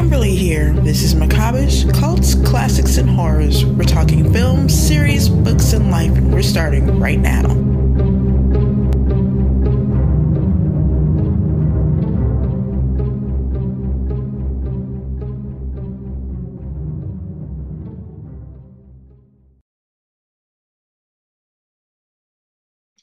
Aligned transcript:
Kimberly 0.00 0.34
here. 0.34 0.72
This 0.72 1.02
is 1.02 1.14
Macabreish, 1.14 1.92
Cults, 1.92 2.34
Classics, 2.34 2.96
and 2.96 3.06
Horrors. 3.10 3.66
We're 3.66 3.84
talking 3.84 4.32
films, 4.32 4.72
series, 4.72 5.28
books, 5.28 5.74
and 5.74 5.90
life, 5.90 6.16
and 6.16 6.32
we're 6.32 6.40
starting 6.40 6.98
right 6.98 7.18
now. 7.18 7.44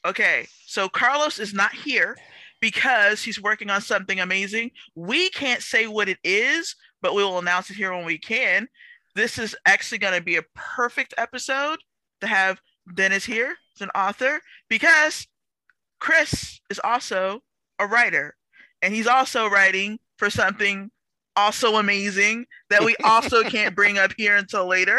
Okay, 0.04 0.48
so 0.66 0.88
Carlos 0.88 1.38
is 1.38 1.54
not 1.54 1.72
here 1.72 2.16
because 2.60 3.22
he's 3.22 3.40
working 3.40 3.70
on 3.70 3.80
something 3.80 4.18
amazing. 4.18 4.72
We 4.96 5.30
can't 5.30 5.62
say 5.62 5.86
what 5.86 6.08
it 6.08 6.18
is, 6.24 6.74
but 7.02 7.14
we 7.14 7.22
will 7.22 7.38
announce 7.38 7.70
it 7.70 7.76
here 7.76 7.92
when 7.92 8.04
we 8.04 8.18
can. 8.18 8.68
This 9.14 9.38
is 9.38 9.56
actually 9.66 9.98
going 9.98 10.14
to 10.14 10.22
be 10.22 10.36
a 10.36 10.44
perfect 10.54 11.14
episode 11.16 11.78
to 12.20 12.26
have 12.26 12.60
Dennis 12.94 13.24
here 13.24 13.54
as 13.76 13.82
an 13.82 13.90
author 13.94 14.40
because 14.68 15.26
Chris 16.00 16.60
is 16.70 16.80
also 16.82 17.40
a 17.78 17.86
writer 17.86 18.36
and 18.82 18.94
he's 18.94 19.06
also 19.06 19.48
writing 19.48 19.98
for 20.16 20.30
something 20.30 20.90
also 21.36 21.76
amazing 21.76 22.46
that 22.70 22.84
we 22.84 22.96
also 23.04 23.42
can't 23.48 23.74
bring 23.74 23.98
up 23.98 24.12
here 24.16 24.36
until 24.36 24.66
later. 24.66 24.98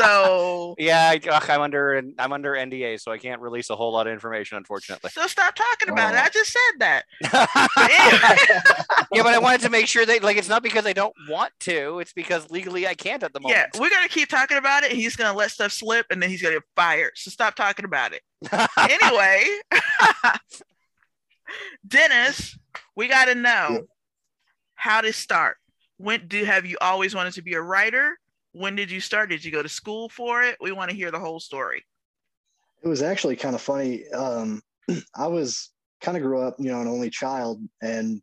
So 0.00 0.74
yeah, 0.78 1.10
I, 1.10 1.20
I'm 1.48 1.60
under 1.60 2.02
I'm 2.18 2.32
under 2.32 2.52
NDA, 2.52 3.00
so 3.00 3.12
I 3.12 3.18
can't 3.18 3.40
release 3.40 3.70
a 3.70 3.76
whole 3.76 3.92
lot 3.92 4.06
of 4.06 4.12
information, 4.12 4.56
unfortunately. 4.56 5.10
So 5.10 5.26
stop 5.26 5.54
talking 5.54 5.90
about 5.90 6.14
oh. 6.14 6.18
it. 6.18 6.20
I 6.20 6.28
just 6.28 6.52
said 6.52 6.78
that. 6.78 7.04
yeah, 9.12 9.22
but 9.22 9.34
I 9.34 9.38
wanted 9.38 9.60
to 9.62 9.70
make 9.70 9.86
sure 9.86 10.06
that 10.06 10.22
like 10.22 10.36
it's 10.36 10.48
not 10.48 10.62
because 10.62 10.86
I 10.86 10.92
don't 10.92 11.14
want 11.28 11.52
to; 11.60 11.98
it's 12.00 12.12
because 12.12 12.50
legally 12.50 12.86
I 12.86 12.94
can't 12.94 13.22
at 13.22 13.32
the 13.32 13.40
moment. 13.40 13.58
Yeah, 13.74 13.80
we're 13.80 13.90
gonna 13.90 14.08
keep 14.08 14.28
talking 14.28 14.56
about 14.56 14.84
it. 14.84 14.92
He's 14.92 15.16
gonna 15.16 15.36
let 15.36 15.50
stuff 15.50 15.72
slip, 15.72 16.06
and 16.10 16.22
then 16.22 16.30
he's 16.30 16.42
gonna 16.42 16.56
get 16.56 16.64
fired. 16.76 17.12
So 17.16 17.30
stop 17.30 17.54
talking 17.54 17.84
about 17.84 18.12
it. 18.12 18.22
anyway, 18.78 19.44
Dennis, 21.86 22.58
we 22.96 23.08
got 23.08 23.26
to 23.26 23.34
know 23.34 23.86
how 24.74 25.00
to 25.00 25.12
start. 25.12 25.56
When 25.98 26.28
do 26.28 26.44
have 26.44 26.64
you 26.64 26.78
always 26.80 27.14
wanted 27.14 27.34
to 27.34 27.42
be 27.42 27.54
a 27.54 27.60
writer? 27.60 28.18
When 28.52 28.76
did 28.76 28.90
you 28.90 29.00
start? 29.00 29.30
Did 29.30 29.44
you 29.44 29.52
go 29.52 29.62
to 29.62 29.68
school 29.68 30.08
for 30.08 30.42
it? 30.42 30.56
We 30.60 30.72
want 30.72 30.90
to 30.90 30.96
hear 30.96 31.10
the 31.10 31.20
whole 31.20 31.40
story. 31.40 31.84
It 32.82 32.88
was 32.88 33.02
actually 33.02 33.36
kind 33.36 33.54
of 33.54 33.60
funny. 33.60 34.08
Um, 34.08 34.62
I 35.16 35.26
was 35.26 35.70
kind 36.00 36.16
of 36.16 36.22
grew 36.22 36.40
up, 36.40 36.56
you 36.58 36.70
know, 36.70 36.80
an 36.80 36.88
only 36.88 37.10
child, 37.10 37.60
and 37.82 38.20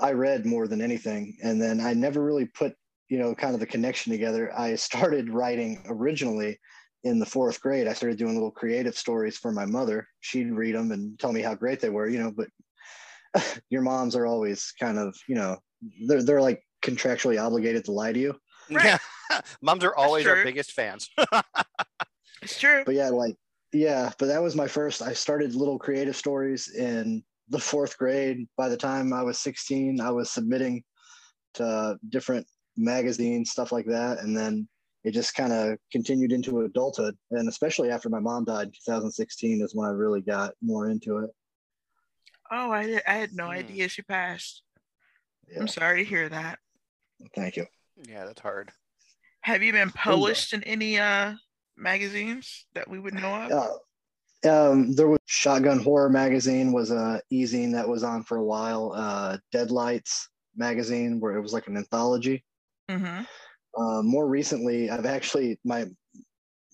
I 0.00 0.12
read 0.12 0.46
more 0.46 0.68
than 0.68 0.80
anything. 0.80 1.36
And 1.42 1.60
then 1.60 1.80
I 1.80 1.94
never 1.94 2.22
really 2.22 2.46
put, 2.46 2.74
you 3.08 3.18
know, 3.18 3.34
kind 3.34 3.54
of 3.54 3.60
the 3.60 3.66
connection 3.66 4.12
together. 4.12 4.52
I 4.56 4.74
started 4.76 5.30
writing 5.30 5.84
originally 5.88 6.58
in 7.04 7.18
the 7.18 7.26
fourth 7.26 7.60
grade. 7.60 7.86
I 7.86 7.92
started 7.92 8.18
doing 8.18 8.34
little 8.34 8.50
creative 8.50 8.96
stories 8.96 9.36
for 9.36 9.52
my 9.52 9.64
mother. 9.64 10.06
She'd 10.20 10.52
read 10.52 10.74
them 10.74 10.92
and 10.92 11.18
tell 11.18 11.32
me 11.32 11.40
how 11.40 11.54
great 11.54 11.80
they 11.80 11.90
were, 11.90 12.08
you 12.08 12.18
know. 12.18 12.32
But 12.32 12.48
your 13.70 13.82
moms 13.82 14.16
are 14.16 14.26
always 14.26 14.72
kind 14.80 14.98
of, 14.98 15.16
you 15.28 15.34
know, 15.34 15.56
they're 16.06 16.22
they're 16.22 16.42
like 16.42 16.62
contractually 16.82 17.42
obligated 17.42 17.84
to 17.84 17.92
lie 17.92 18.12
to 18.12 18.18
you. 18.18 18.34
Right. 18.70 18.98
Yeah. 19.30 19.40
Moms 19.62 19.84
are 19.84 19.94
always 19.94 20.26
our 20.26 20.42
biggest 20.44 20.72
fans. 20.72 21.10
it's 22.42 22.58
true. 22.58 22.82
But 22.84 22.94
yeah, 22.94 23.08
like 23.08 23.36
yeah, 23.72 24.12
but 24.18 24.26
that 24.26 24.42
was 24.42 24.56
my 24.56 24.68
first. 24.68 25.02
I 25.02 25.12
started 25.12 25.54
little 25.54 25.78
creative 25.78 26.16
stories 26.16 26.68
in 26.68 27.22
the 27.48 27.58
fourth 27.58 27.98
grade. 27.98 28.46
By 28.56 28.68
the 28.68 28.76
time 28.76 29.12
I 29.12 29.22
was 29.22 29.38
16, 29.40 30.00
I 30.00 30.10
was 30.10 30.30
submitting 30.30 30.82
to 31.54 31.98
different 32.08 32.46
magazines, 32.76 33.50
stuff 33.50 33.72
like 33.72 33.86
that. 33.86 34.18
And 34.20 34.36
then 34.36 34.68
it 35.04 35.12
just 35.12 35.34
kind 35.34 35.52
of 35.52 35.78
continued 35.92 36.32
into 36.32 36.62
adulthood. 36.62 37.16
And 37.30 37.48
especially 37.48 37.90
after 37.90 38.08
my 38.08 38.20
mom 38.20 38.44
died 38.44 38.68
in 38.68 38.72
2016 38.72 39.62
is 39.62 39.74
when 39.74 39.88
I 39.88 39.92
really 39.92 40.20
got 40.20 40.54
more 40.62 40.90
into 40.90 41.18
it. 41.18 41.30
Oh, 42.50 42.70
I, 42.70 43.00
I 43.06 43.14
had 43.14 43.32
no 43.32 43.46
mm. 43.46 43.56
idea 43.56 43.88
she 43.88 44.02
passed. 44.02 44.62
Yeah. 45.48 45.60
I'm 45.60 45.68
sorry 45.68 46.02
to 46.04 46.08
hear 46.08 46.28
that. 46.28 46.58
Thank 47.34 47.56
you. 47.56 47.66
Yeah, 48.08 48.24
that's 48.24 48.40
hard. 48.40 48.70
Have 49.42 49.62
you 49.62 49.72
been 49.72 49.90
published 49.90 50.52
in 50.52 50.62
any 50.64 50.98
uh 50.98 51.34
magazines 51.76 52.66
that 52.74 52.88
we 52.88 52.98
would 52.98 53.14
know 53.14 53.34
of? 53.34 53.52
Uh, 53.52 53.68
um, 54.44 54.92
there 54.94 55.08
was 55.08 55.18
Shotgun 55.26 55.80
Horror 55.80 56.10
magazine 56.10 56.72
was 56.72 56.90
a 56.90 57.20
ezine 57.32 57.72
that 57.72 57.88
was 57.88 58.02
on 58.02 58.22
for 58.22 58.36
a 58.38 58.44
while. 58.44 58.92
Uh, 58.94 59.38
Deadlights 59.52 60.28
magazine, 60.56 61.20
where 61.20 61.36
it 61.36 61.40
was 61.40 61.52
like 61.52 61.66
an 61.66 61.76
anthology. 61.76 62.44
Mm-hmm. 62.90 63.22
Uh, 63.80 64.02
more 64.02 64.28
recently, 64.28 64.90
I've 64.90 65.06
actually 65.06 65.58
my 65.64 65.86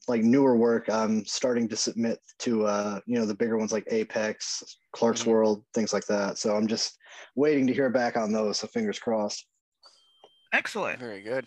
like 0.08 0.22
newer 0.22 0.56
work. 0.56 0.88
I'm 0.88 1.24
starting 1.24 1.68
to 1.68 1.76
submit 1.76 2.18
to 2.40 2.66
uh, 2.66 3.00
you 3.06 3.18
know 3.18 3.26
the 3.26 3.34
bigger 3.34 3.56
ones 3.56 3.72
like 3.72 3.86
Apex, 3.90 4.62
Clark's 4.92 5.22
mm-hmm. 5.22 5.30
World, 5.30 5.64
things 5.74 5.92
like 5.92 6.06
that. 6.06 6.38
So 6.38 6.54
I'm 6.54 6.66
just 6.66 6.96
waiting 7.36 7.66
to 7.66 7.74
hear 7.74 7.90
back 7.90 8.16
on 8.16 8.32
those. 8.32 8.58
So 8.58 8.66
fingers 8.66 8.98
crossed. 8.98 9.46
Excellent. 10.52 10.98
Very 10.98 11.22
good. 11.22 11.46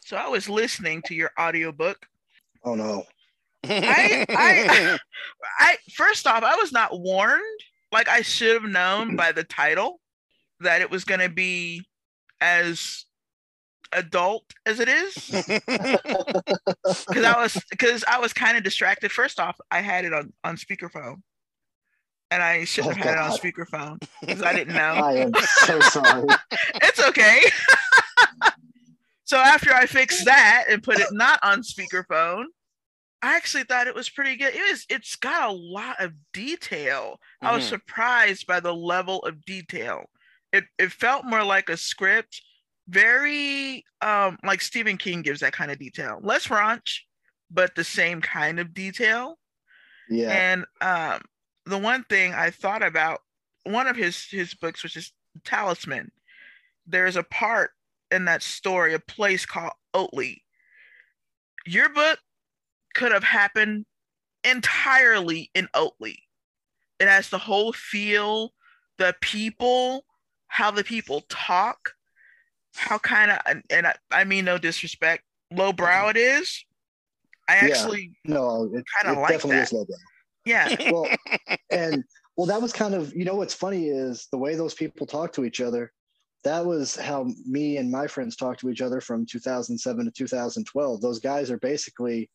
So 0.00 0.16
I 0.16 0.28
was 0.28 0.48
listening 0.48 1.02
to 1.06 1.14
your 1.14 1.30
audiobook. 1.38 2.06
Oh 2.64 2.74
no. 2.74 3.04
I, 3.64 4.26
I, 4.28 4.98
I 5.58 5.76
first 5.94 6.26
off, 6.26 6.42
I 6.42 6.56
was 6.56 6.72
not 6.72 6.98
warned. 6.98 7.60
Like 7.92 8.08
I 8.08 8.22
should 8.22 8.60
have 8.60 8.70
known 8.70 9.16
by 9.16 9.32
the 9.32 9.44
title 9.44 10.00
that 10.60 10.80
it 10.80 10.90
was 10.90 11.04
going 11.04 11.20
to 11.20 11.28
be 11.28 11.84
as 12.40 13.04
adult 13.92 14.44
as 14.66 14.80
it 14.80 14.88
is. 14.88 15.44
Because 17.08 17.24
I 17.24 17.40
was 17.40 17.58
because 17.70 18.04
I 18.08 18.18
was 18.18 18.32
kind 18.32 18.56
of 18.56 18.64
distracted. 18.64 19.12
First 19.12 19.38
off, 19.38 19.58
I 19.70 19.80
had 19.80 20.04
it 20.04 20.12
on 20.12 20.32
on 20.44 20.56
speakerphone, 20.56 21.22
and 22.32 22.42
I 22.42 22.64
shouldn't 22.64 22.94
oh, 22.94 22.96
have 22.96 23.04
had 23.04 23.14
God. 23.16 23.26
it 23.26 23.32
on 23.32 23.38
speakerphone 23.38 24.02
because 24.20 24.42
I 24.42 24.54
didn't 24.54 24.74
know. 24.74 24.80
I 24.80 25.12
am 25.16 25.32
so 25.66 25.80
sorry. 25.80 26.26
it's 26.76 27.06
okay. 27.08 27.42
so 29.24 29.36
after 29.36 29.72
I 29.72 29.84
fixed 29.84 30.24
that 30.24 30.64
and 30.70 30.82
put 30.82 30.98
it 30.98 31.08
not 31.12 31.38
on 31.42 31.60
speakerphone, 31.60 32.44
I 33.20 33.36
actually 33.36 33.64
thought 33.64 33.86
it 33.86 33.94
was 33.94 34.08
pretty 34.08 34.36
good. 34.36 34.54
It 34.54 34.70
was. 34.70 34.86
It's 34.88 35.14
got 35.16 35.50
a 35.50 35.52
lot 35.52 36.00
of 36.00 36.12
detail. 36.32 37.20
Mm-hmm. 37.42 37.46
I 37.46 37.54
was 37.54 37.64
mm-hmm. 37.64 37.74
surprised 37.74 38.46
by 38.46 38.60
the 38.60 38.74
level 38.74 39.18
of 39.20 39.44
detail. 39.44 40.06
It 40.54 40.64
it 40.78 40.90
felt 40.90 41.26
more 41.26 41.44
like 41.44 41.68
a 41.68 41.76
script, 41.76 42.40
very 42.88 43.84
um 44.00 44.38
like 44.42 44.62
Stephen 44.62 44.96
King 44.96 45.20
gives 45.20 45.40
that 45.40 45.52
kind 45.52 45.70
of 45.70 45.78
detail. 45.78 46.18
Less 46.22 46.46
raunch, 46.46 47.00
but 47.50 47.74
the 47.74 47.84
same 47.84 48.22
kind 48.22 48.58
of 48.58 48.72
detail. 48.72 49.38
Yeah. 50.08 50.30
And 50.30 50.64
um 50.80 51.20
the 51.66 51.78
one 51.78 52.04
thing 52.04 52.32
I 52.34 52.50
thought 52.50 52.82
about 52.82 53.20
one 53.64 53.86
of 53.86 53.96
his 53.96 54.26
his 54.30 54.54
books, 54.54 54.82
which 54.82 54.96
is 54.96 55.12
Talisman. 55.44 56.10
There's 56.86 57.16
a 57.16 57.22
part 57.22 57.70
in 58.10 58.24
that 58.26 58.42
story, 58.42 58.94
a 58.94 58.98
place 58.98 59.46
called 59.46 59.72
Oatley. 59.94 60.42
Your 61.66 61.88
book 61.88 62.18
could 62.94 63.12
have 63.12 63.24
happened 63.24 63.86
entirely 64.44 65.50
in 65.54 65.68
Oatley. 65.74 66.16
It 66.98 67.08
has 67.08 67.30
the 67.30 67.38
whole 67.38 67.72
feel, 67.72 68.52
the 68.98 69.14
people, 69.20 70.04
how 70.48 70.70
the 70.70 70.84
people 70.84 71.22
talk, 71.28 71.92
how 72.74 72.98
kind 72.98 73.30
of, 73.30 73.62
and 73.70 73.86
I, 73.86 73.94
I, 74.10 74.24
mean 74.24 74.44
no 74.44 74.58
disrespect, 74.58 75.24
lowbrow 75.50 76.08
it 76.08 76.16
is. 76.16 76.64
I 77.48 77.56
actually 77.56 78.12
yeah. 78.24 78.34
no, 78.34 78.70
it, 78.72 78.84
kind 79.00 79.16
of 79.16 79.22
like 79.22 79.32
definitely 79.32 79.56
that. 79.56 79.62
is 79.64 79.72
lowbrow. 79.72 79.96
Yeah. 80.44 80.74
well, 80.92 81.08
and 81.70 82.04
well, 82.36 82.46
that 82.46 82.62
was 82.62 82.72
kind 82.72 82.94
of, 82.94 83.14
you 83.14 83.24
know, 83.24 83.34
what's 83.34 83.54
funny 83.54 83.88
is 83.88 84.28
the 84.30 84.38
way 84.38 84.54
those 84.54 84.74
people 84.74 85.06
talk 85.06 85.32
to 85.34 85.44
each 85.44 85.60
other. 85.60 85.92
That 86.44 86.64
was 86.64 86.96
how 86.96 87.28
me 87.46 87.76
and 87.76 87.90
my 87.90 88.06
friends 88.06 88.34
talked 88.34 88.60
to 88.60 88.70
each 88.70 88.80
other 88.80 89.00
from 89.00 89.26
2007 89.26 90.04
to 90.04 90.10
2012. 90.10 91.00
Those 91.00 91.20
guys 91.20 91.50
are 91.50 91.58
basically, 91.58 92.28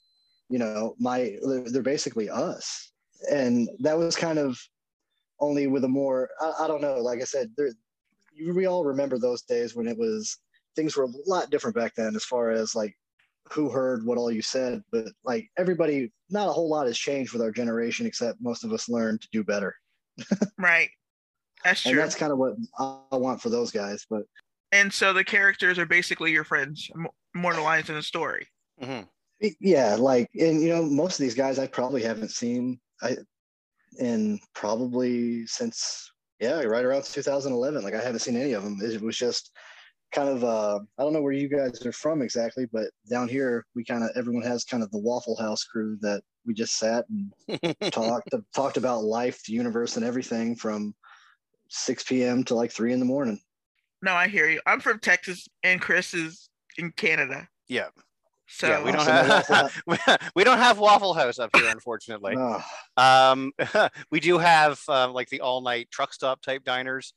you 0.50 0.60
know, 0.60 0.96
my, 0.98 1.36
they're 1.44 1.82
basically 1.82 2.30
us. 2.30 2.92
And 3.30 3.68
that 3.80 3.98
was 3.98 4.16
kind 4.16 4.40
of 4.40 4.58
only 5.40 5.68
with 5.68 5.84
a 5.84 5.90
more, 5.90 6.30
I, 6.40 6.54
I 6.62 6.68
don't 6.68 6.82
know, 6.82 7.00
like 7.00 7.20
I 7.22 7.26
said, 7.26 7.52
there, 7.58 7.72
we 8.54 8.66
all 8.66 8.86
remember 8.86 9.18
those 9.18 9.42
days 9.42 9.76
when 9.76 9.88
it 9.88 9.98
was, 9.98 10.38
things 10.76 10.96
were 10.96 11.06
a 11.06 11.14
lot 11.26 11.50
different 11.50 11.76
back 11.76 11.94
then 11.96 12.16
as 12.16 12.24
far 12.24 12.52
as 12.52 12.76
like 12.76 12.96
who 13.52 13.70
heard 13.70 14.06
what 14.06 14.18
all 14.18 14.32
you 14.32 14.42
said, 14.42 14.84
but 14.92 15.06
like 15.24 15.50
everybody, 15.58 16.12
not 16.30 16.48
a 16.48 16.52
whole 16.52 16.70
lot 16.70 16.88
has 16.88 16.98
changed 16.98 17.34
with 17.34 17.42
our 17.42 17.52
generation, 17.52 18.06
except 18.06 18.42
most 18.42 18.64
of 18.64 18.72
us 18.72 18.90
learned 18.90 19.22
to 19.22 19.28
do 19.32 19.44
better. 19.44 19.76
right. 20.58 20.90
That's 21.64 21.82
true. 21.82 21.92
And 21.92 22.00
that's 22.00 22.16
kind 22.16 22.32
of 22.32 22.38
what 22.38 22.56
I 22.80 23.18
want 23.18 23.42
for 23.42 23.50
those 23.50 23.72
guys. 23.72 24.06
But 24.10 24.24
and 24.72 24.92
so 24.92 25.14
the 25.14 25.24
characters 25.24 25.80
are 25.80 25.86
basically 25.86 26.32
your 26.32 26.44
friends, 26.44 26.90
more 27.34 27.54
the 27.54 27.62
lines 27.62 27.90
in 27.90 27.96
the 27.96 28.04
story. 28.04 28.48
Mm-hmm. 28.82 29.48
Yeah, 29.60 29.96
like 29.96 30.30
and 30.34 30.62
you 30.62 30.70
know 30.70 30.84
most 30.84 31.20
of 31.20 31.24
these 31.24 31.36
guys 31.36 31.60
I 31.60 31.68
probably 31.68 32.02
haven't 32.02 32.32
seen 32.32 32.80
I 33.02 33.18
in 34.00 34.40
probably 34.54 35.46
since 35.46 36.12
yeah 36.40 36.62
right 36.62 36.86
around 36.86 37.04
2011. 37.04 37.84
Like 37.84 37.94
I 37.94 38.02
haven't 38.02 38.20
seen 38.20 38.36
any 38.36 38.54
of 38.54 38.64
them. 38.64 38.80
It 38.82 39.02
was 39.02 39.18
just 39.18 39.52
kind 40.12 40.30
of 40.30 40.44
uh, 40.44 40.80
I 40.98 41.04
don't 41.04 41.14
know 41.14 41.22
where 41.22 41.34
you 41.34 41.48
guys 41.48 41.86
are 41.86 41.92
from 41.92 42.22
exactly, 42.22 42.66
but 42.72 42.90
down 43.10 43.28
here 43.28 43.66
we 43.76 43.84
kind 43.84 44.04
of 44.04 44.12
everyone 44.16 44.44
has 44.44 44.64
kind 44.64 44.84
of 44.84 44.92
the 44.92 44.98
Waffle 44.98 45.36
House 45.36 45.64
crew 45.64 45.98
that 46.02 46.22
we 46.46 46.54
just 46.54 46.78
sat 46.78 47.06
and 47.10 47.74
talked 47.92 48.30
talked 48.56 48.78
about 48.78 49.04
life, 49.04 49.44
the 49.44 49.54
universe, 49.54 49.98
and 49.98 50.06
everything 50.06 50.56
from 50.56 50.96
6 51.70 52.04
p.m. 52.04 52.44
to 52.46 52.56
like 52.56 52.72
three 52.72 52.94
in 52.94 53.00
the 53.00 53.06
morning. 53.06 53.40
No, 54.02 54.14
I 54.14 54.28
hear 54.28 54.48
you. 54.48 54.62
I'm 54.66 54.80
from 54.80 55.00
Texas, 55.00 55.48
and 55.64 55.82
Chris 55.82 56.14
is 56.14 56.50
in 56.78 56.92
Canada. 56.92 57.48
Yeah. 57.68 57.88
So 58.50 58.68
yeah, 58.70 58.82
we 58.82 58.94
don't 58.94 59.06
have 59.06 59.82
we 60.36 60.44
don't 60.44 60.58
have 60.58 60.80
Waffle 60.80 61.14
House 61.14 61.38
up 61.38 61.50
here, 61.56 61.70
unfortunately. 61.70 62.36
Oh, 62.38 62.64
Um, 62.98 63.52
we 64.12 64.20
do 64.20 64.40
have 64.40 64.80
uh, 64.88 65.12
like 65.12 65.30
the 65.30 65.42
all 65.42 65.62
night 65.62 65.90
truck 65.92 66.14
stop 66.14 66.42
type 66.42 66.64
diners. 66.64 67.14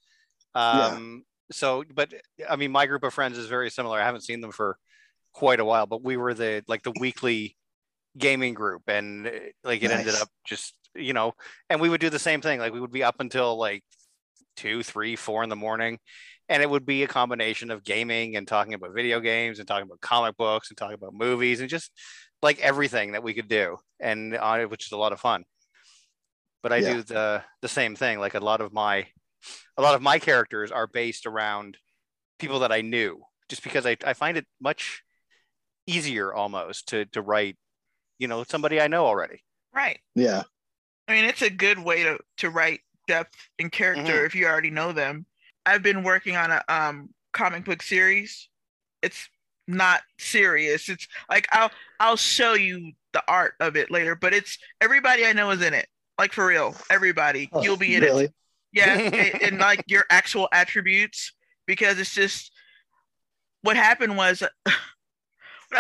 Um, 0.55 1.25
so, 1.53 1.85
but 1.95 2.13
I 2.49 2.57
mean, 2.57 2.73
my 2.73 2.87
group 2.87 3.03
of 3.05 3.15
friends 3.15 3.39
is 3.39 3.47
very 3.47 3.71
similar. 3.71 4.01
I 4.01 4.05
haven't 4.05 4.23
seen 4.23 4.41
them 4.41 4.53
for 4.53 4.77
quite 5.33 5.61
a 5.61 5.65
while, 5.65 5.87
but 5.87 6.03
we 6.03 6.17
were 6.17 6.35
the 6.35 6.63
like 6.69 6.83
the 6.83 6.93
weekly 6.99 7.57
gaming 8.19 8.55
group, 8.55 8.83
and 8.89 9.27
uh, 9.27 9.31
like 9.65 9.83
it 9.83 9.91
ended 9.91 10.15
up 10.15 10.29
just 10.45 10.75
you 10.95 11.13
know, 11.13 11.33
and 11.69 11.81
we 11.81 11.89
would 11.89 12.01
do 12.01 12.11
the 12.11 12.19
same 12.19 12.41
thing. 12.41 12.59
Like 12.59 12.73
we 12.73 12.81
would 12.81 12.93
be 12.93 13.05
up 13.05 13.17
until 13.21 13.57
like 13.57 13.83
two, 14.57 14.83
three, 14.83 15.17
four 15.17 15.43
in 15.43 15.49
the 15.49 15.57
morning. 15.57 15.99
And 16.49 16.65
it 16.65 16.69
would 16.69 16.85
be 16.85 17.05
a 17.05 17.07
combination 17.07 17.71
of 17.71 17.85
gaming 17.85 18.35
and 18.35 18.47
talking 18.47 18.75
about 18.75 18.93
video 18.93 19.21
games 19.21 19.61
and 19.61 19.69
talking 19.69 19.85
about 19.85 20.01
comic 20.01 20.37
books 20.37 20.69
and 20.69 20.77
talking 20.77 20.95
about 20.97 21.15
movies 21.15 21.61
and 21.61 21.71
just 21.71 21.93
like 22.43 22.59
everything 22.59 23.13
that 23.13 23.23
we 23.23 23.35
could 23.35 23.47
do, 23.49 23.77
and 24.01 24.37
on 24.37 24.61
uh, 24.61 24.65
which 24.65 24.87
is 24.87 24.93
a 24.93 24.97
lot 24.97 25.13
of 25.13 25.21
fun 25.21 25.45
but 26.63 26.73
I 26.73 26.79
Yeah. 26.79 26.95
do 26.95 27.03
the 27.03 27.45
the 27.63 27.69
same 27.69 27.97
thing. 27.97 28.19
Like 28.19 28.35
a 28.35 28.41
lot 28.41 28.61
of 28.61 28.73
my 28.73 29.07
a 29.77 29.83
lot 29.83 29.95
of 29.95 30.03
my 30.03 30.19
characters 30.19 30.71
are 30.71 30.87
based 30.87 31.27
around 31.27 31.77
people 32.39 32.61
that 32.61 32.73
I 32.73 32.81
knew, 32.81 33.23
just 33.49 33.63
because 33.63 33.87
I, 33.87 33.97
I 34.05 34.13
find 34.15 34.37
it 34.37 34.47
much 34.61 35.03
easier 35.87 36.33
almost 36.33 36.89
to 36.89 37.05
to 37.07 37.23
write, 37.23 37.57
you 38.19 38.29
know, 38.29 38.45
somebody 38.45 38.81
I 38.81 38.89
know 38.89 39.07
already. 39.07 39.43
right. 39.73 39.99
yeah, 40.15 40.43
I 41.09 41.13
mean, 41.13 41.25
it's 41.25 41.43
a 41.43 41.51
good 41.51 41.79
way 41.79 42.03
to 42.05 42.19
to 42.39 42.51
write 42.51 42.81
depth 43.09 43.37
and 43.59 43.73
character 43.73 44.23
Mhm. 44.23 44.27
if 44.27 44.35
you 44.35 44.47
already 44.47 44.71
know 44.71 44.93
them. 44.93 45.27
I've 45.67 45.83
been 45.83 46.03
working 46.05 46.37
on 46.37 46.51
a 46.51 46.63
um 46.69 47.11
comic 47.33 47.65
book 47.65 47.83
series. 47.83 48.49
It's 49.03 49.29
not 49.67 50.03
serious. 50.19 50.89
It's 50.89 51.07
like 51.29 51.47
I'll 51.53 51.71
I'll 51.99 52.17
show 52.17 52.55
you 52.55 52.93
the 53.13 53.23
art 53.27 53.55
of 53.61 53.77
it 53.77 53.91
later, 53.91 54.15
but 54.15 54.33
it's 54.33 54.59
everybody 54.81 55.25
I 55.27 55.33
know 55.33 55.51
is 55.51 55.63
in 55.63 55.75
it. 55.75 55.89
Like 56.19 56.33
for 56.33 56.47
real, 56.47 56.77
everybody. 56.91 57.49
Oh, 57.53 57.63
You'll 57.63 57.77
be 57.77 57.95
in 57.97 58.05
it. 58.05 58.33
Yeah, 58.73 58.95
and, 58.99 59.43
and 59.43 59.59
like 59.59 59.85
your 59.89 60.05
actual 60.11 60.49
attributes 60.53 61.33
because 61.67 61.99
it's 61.99 62.15
just 62.15 62.53
what 63.63 63.77
happened 63.77 64.17
was 64.17 64.43
when 64.63 64.75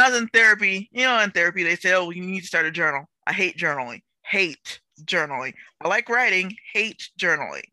I 0.02 0.10
was 0.10 0.20
in 0.20 0.28
therapy, 0.28 0.88
you 0.92 1.04
know, 1.04 1.18
in 1.20 1.30
therapy 1.30 1.62
they 1.62 1.76
say, 1.76 1.94
"Oh, 1.94 2.10
you 2.10 2.22
need 2.22 2.40
to 2.40 2.46
start 2.46 2.66
a 2.66 2.70
journal." 2.70 3.06
I 3.26 3.32
hate 3.32 3.56
journaling. 3.56 4.02
Hate 4.24 4.80
journaling. 5.04 5.54
I 5.80 5.88
like 5.88 6.08
writing, 6.08 6.56
hate 6.72 7.10
journaling. 7.18 7.64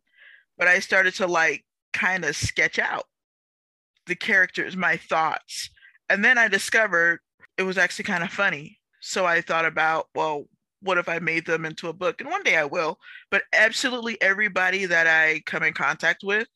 But 0.57 0.67
I 0.67 0.79
started 0.79 1.13
to 1.15 1.27
like 1.27 1.65
kind 1.93 2.25
of 2.25 2.35
sketch 2.35 2.79
out 2.79 3.05
the 4.07 4.15
characters, 4.15 4.75
my 4.75 4.97
thoughts. 4.97 5.69
And 6.09 6.23
then 6.23 6.37
I 6.37 6.47
discovered 6.47 7.19
it 7.57 7.63
was 7.63 7.77
actually 7.77 8.05
kind 8.05 8.23
of 8.23 8.31
funny. 8.31 8.79
So 9.01 9.25
I 9.25 9.41
thought 9.41 9.65
about, 9.65 10.07
well, 10.15 10.45
what 10.81 10.97
if 10.97 11.09
I 11.09 11.19
made 11.19 11.45
them 11.45 11.65
into 11.65 11.89
a 11.89 11.93
book? 11.93 12.21
And 12.21 12.29
one 12.29 12.43
day 12.43 12.57
I 12.57 12.65
will. 12.65 12.99
But 13.31 13.43
absolutely 13.53 14.21
everybody 14.21 14.85
that 14.85 15.07
I 15.07 15.41
come 15.45 15.63
in 15.63 15.73
contact 15.73 16.23
with 16.23 16.47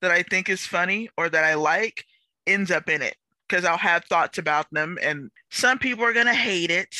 that 0.00 0.10
I 0.10 0.22
think 0.22 0.48
is 0.48 0.66
funny 0.66 1.10
or 1.16 1.28
that 1.28 1.44
I 1.44 1.54
like 1.54 2.04
ends 2.46 2.70
up 2.70 2.88
in 2.88 3.02
it 3.02 3.16
because 3.48 3.64
I'll 3.64 3.76
have 3.78 4.04
thoughts 4.04 4.38
about 4.38 4.66
them. 4.70 4.98
And 5.02 5.30
some 5.50 5.78
people 5.78 6.04
are 6.04 6.12
going 6.12 6.26
to 6.26 6.34
hate 6.34 6.70
it. 6.70 6.94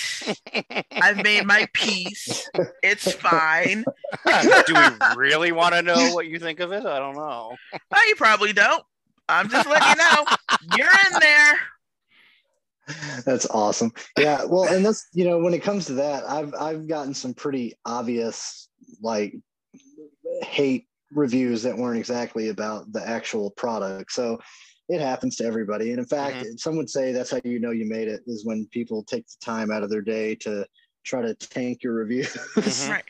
I've 0.92 1.22
made 1.22 1.46
my 1.46 1.68
peace. 1.72 2.48
It's 2.82 3.12
fine. 3.12 3.84
do 4.66 4.74
we 4.74 5.14
really 5.16 5.52
want 5.52 5.74
to 5.74 5.82
know 5.82 6.12
what 6.12 6.26
you 6.26 6.38
think 6.38 6.60
of 6.60 6.72
it? 6.72 6.84
I 6.84 6.98
don't 6.98 7.14
know. 7.14 7.56
Oh, 7.72 8.04
you 8.08 8.16
probably 8.16 8.52
don't. 8.52 8.82
I'm 9.28 9.48
just 9.48 9.68
letting 9.68 9.88
you 9.88 9.96
know. 9.96 10.24
You're 10.76 10.88
in 10.88 11.20
there. 11.20 11.58
That's 13.26 13.46
awesome. 13.46 13.92
Yeah, 14.18 14.44
well, 14.44 14.64
and 14.72 14.84
that's 14.84 15.08
you 15.12 15.24
know 15.24 15.38
when 15.38 15.54
it 15.54 15.62
comes 15.62 15.86
to 15.86 15.94
that, 15.94 16.28
I've 16.28 16.54
I've 16.54 16.88
gotten 16.88 17.14
some 17.14 17.34
pretty 17.34 17.74
obvious 17.84 18.68
like 19.02 19.34
hate 20.42 20.86
reviews 21.12 21.62
that 21.62 21.76
weren't 21.76 21.98
exactly 21.98 22.48
about 22.48 22.92
the 22.92 23.06
actual 23.06 23.50
product. 23.50 24.12
So 24.12 24.38
it 24.88 25.00
happens 25.00 25.36
to 25.36 25.44
everybody. 25.44 25.90
And 25.90 25.98
in 25.98 26.04
fact, 26.04 26.44
some 26.56 26.76
would 26.76 26.90
say 26.90 27.12
that's 27.12 27.30
how 27.30 27.40
you 27.44 27.60
know 27.60 27.70
you 27.70 27.88
made 27.88 28.08
it 28.08 28.22
is 28.26 28.44
when 28.44 28.66
people 28.72 29.04
take 29.04 29.26
the 29.26 29.44
time 29.44 29.70
out 29.70 29.82
of 29.82 29.90
their 29.90 30.02
day 30.02 30.34
to 30.36 30.66
try 31.04 31.22
to 31.22 31.34
tank 31.34 31.82
your 31.82 31.94
review. 31.94 32.24
Mhm. 32.24 32.90
Right. 32.90 33.04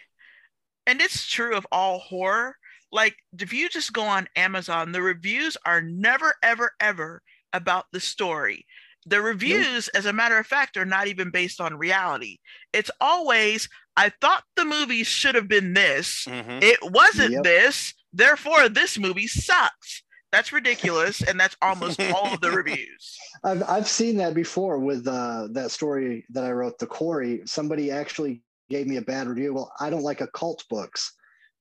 And 0.87 1.01
it's 1.01 1.27
true 1.27 1.55
of 1.55 1.67
all 1.71 1.99
horror. 1.99 2.57
Like, 2.93 3.17
if 3.39 3.53
you 3.53 3.69
just 3.69 3.93
go 3.93 4.03
on 4.03 4.29
Amazon, 4.35 4.93
the 4.93 5.03
reviews 5.03 5.57
are 5.65 5.81
never, 5.81 6.35
ever, 6.43 6.73
ever 6.81 7.23
about 7.53 7.87
the 7.93 8.01
story. 8.01 8.67
The 9.07 9.21
reviews, 9.23 9.89
as 9.89 10.07
a 10.07 10.13
matter 10.13 10.37
of 10.39 10.47
fact, 10.47 10.77
are 10.77 10.85
not 10.85 11.07
even 11.09 11.31
based 11.31 11.61
on 11.61 11.75
reality. 11.79 12.39
It's 12.73 12.91
always, 13.01 13.69
I 13.97 14.13
thought 14.21 14.45
the 14.57 14.65
movie 14.65 15.05
should 15.05 15.35
have 15.35 15.49
been 15.49 15.73
this. 15.73 16.27
Mhm. 16.29 16.63
It 16.63 16.79
wasn't 16.83 17.33
Yep. 17.33 17.43
this. 17.45 17.95
Therefore, 18.13 18.69
this 18.69 18.99
movie 18.99 19.27
sucks. 19.27 20.03
That's 20.33 20.53
ridiculous. 20.53 21.23
and 21.23 21.41
that's 21.41 21.57
almost 21.63 22.01
all 22.01 22.35
of 22.35 22.41
the 22.41 22.51
reviews. 22.63 23.17
I've 23.43 23.63
I've 23.69 23.89
seen 23.89 24.17
that 24.19 24.35
before 24.35 24.79
with 24.79 25.07
uh, 25.09 25.49
that 25.53 25.71
story 25.71 26.25
that 26.31 26.45
I 26.45 26.53
wrote, 26.53 26.79
The 26.79 26.87
Quarry. 26.87 27.41
Somebody 27.47 27.91
actually 27.91 28.43
gave 28.69 28.87
me 28.87 28.97
a 28.99 29.03
bad 29.03 29.27
review. 29.27 29.55
Well, 29.55 29.73
I 29.81 29.91
don't 29.91 30.03
like 30.03 30.21
occult 30.21 30.63
books. 30.71 31.13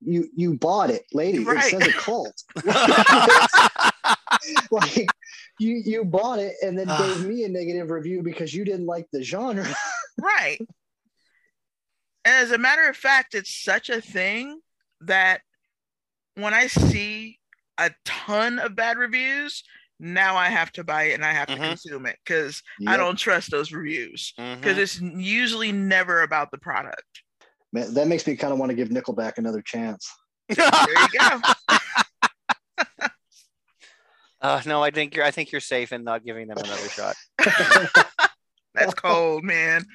You 0.02 0.30
you 0.36 0.54
bought 0.56 0.92
it, 0.92 1.04
lady. 1.14 1.40
Right. 1.40 1.74
It 1.74 1.82
says 1.82 1.88
occult. 1.88 2.44
like 4.72 5.08
you 5.60 5.82
you 5.84 6.06
bought 6.06 6.40
it 6.40 6.56
and 6.62 6.78
then 6.78 6.88
gave 6.88 7.22
me 7.22 7.44
a 7.44 7.50
negative 7.50 7.90
review 7.90 8.22
because 8.24 8.54
you 8.54 8.64
didn't 8.66 8.86
like 8.86 9.08
the 9.12 9.24
genre. 9.24 9.68
Right. 10.22 10.60
And 12.26 12.36
as 12.36 12.52
a 12.52 12.58
matter 12.58 12.90
of 12.90 12.98
fact, 12.98 13.34
it's 13.34 13.64
such 13.64 13.90
a 13.90 14.02
thing 14.02 14.60
that 15.02 15.40
when 16.36 16.54
I 16.54 16.68
see 16.68 17.40
a 17.78 17.92
ton 18.04 18.60
of 18.60 18.76
bad 18.76 18.98
reviews, 18.98 19.64
now 19.98 20.36
I 20.36 20.48
have 20.50 20.74
to 20.74 20.84
buy 20.84 21.04
it 21.04 21.14
and 21.14 21.24
I 21.26 21.32
have 21.32 21.48
to 21.48 21.56
Mhm. 21.56 21.70
consume 21.70 22.06
it 22.06 22.18
because 22.26 22.62
I 22.86 22.98
don't 22.98 23.18
trust 23.18 23.50
those 23.52 23.72
reviews 23.72 24.34
because 24.38 24.78
it's 24.78 25.00
usually 25.00 25.72
never 25.72 26.22
about 26.22 26.52
the 26.52 26.58
product. 26.58 27.24
Man, 27.72 27.94
that 27.94 28.08
makes 28.08 28.28
me 28.28 28.36
kind 28.36 28.52
of 28.52 28.60
want 28.60 28.72
to 28.72 28.76
give 28.76 28.90
Nickelback 28.90 29.38
another 29.38 29.62
chance. 29.62 30.10
There 30.50 30.68
you 31.02 31.08
go. 31.18 31.42
Uh, 34.42 34.62
no, 34.66 34.84
I 34.84 34.92
think 34.92 35.16
you're. 35.16 35.26
I 35.26 35.32
think 35.32 35.52
you're 35.52 35.62
safe 35.62 35.92
in 35.92 36.04
not 36.04 36.24
giving 36.24 36.48
them 36.48 36.58
another 36.58 36.90
shot. 36.90 37.16
That's 38.74 38.94
cold, 38.94 39.44
man. 39.44 39.86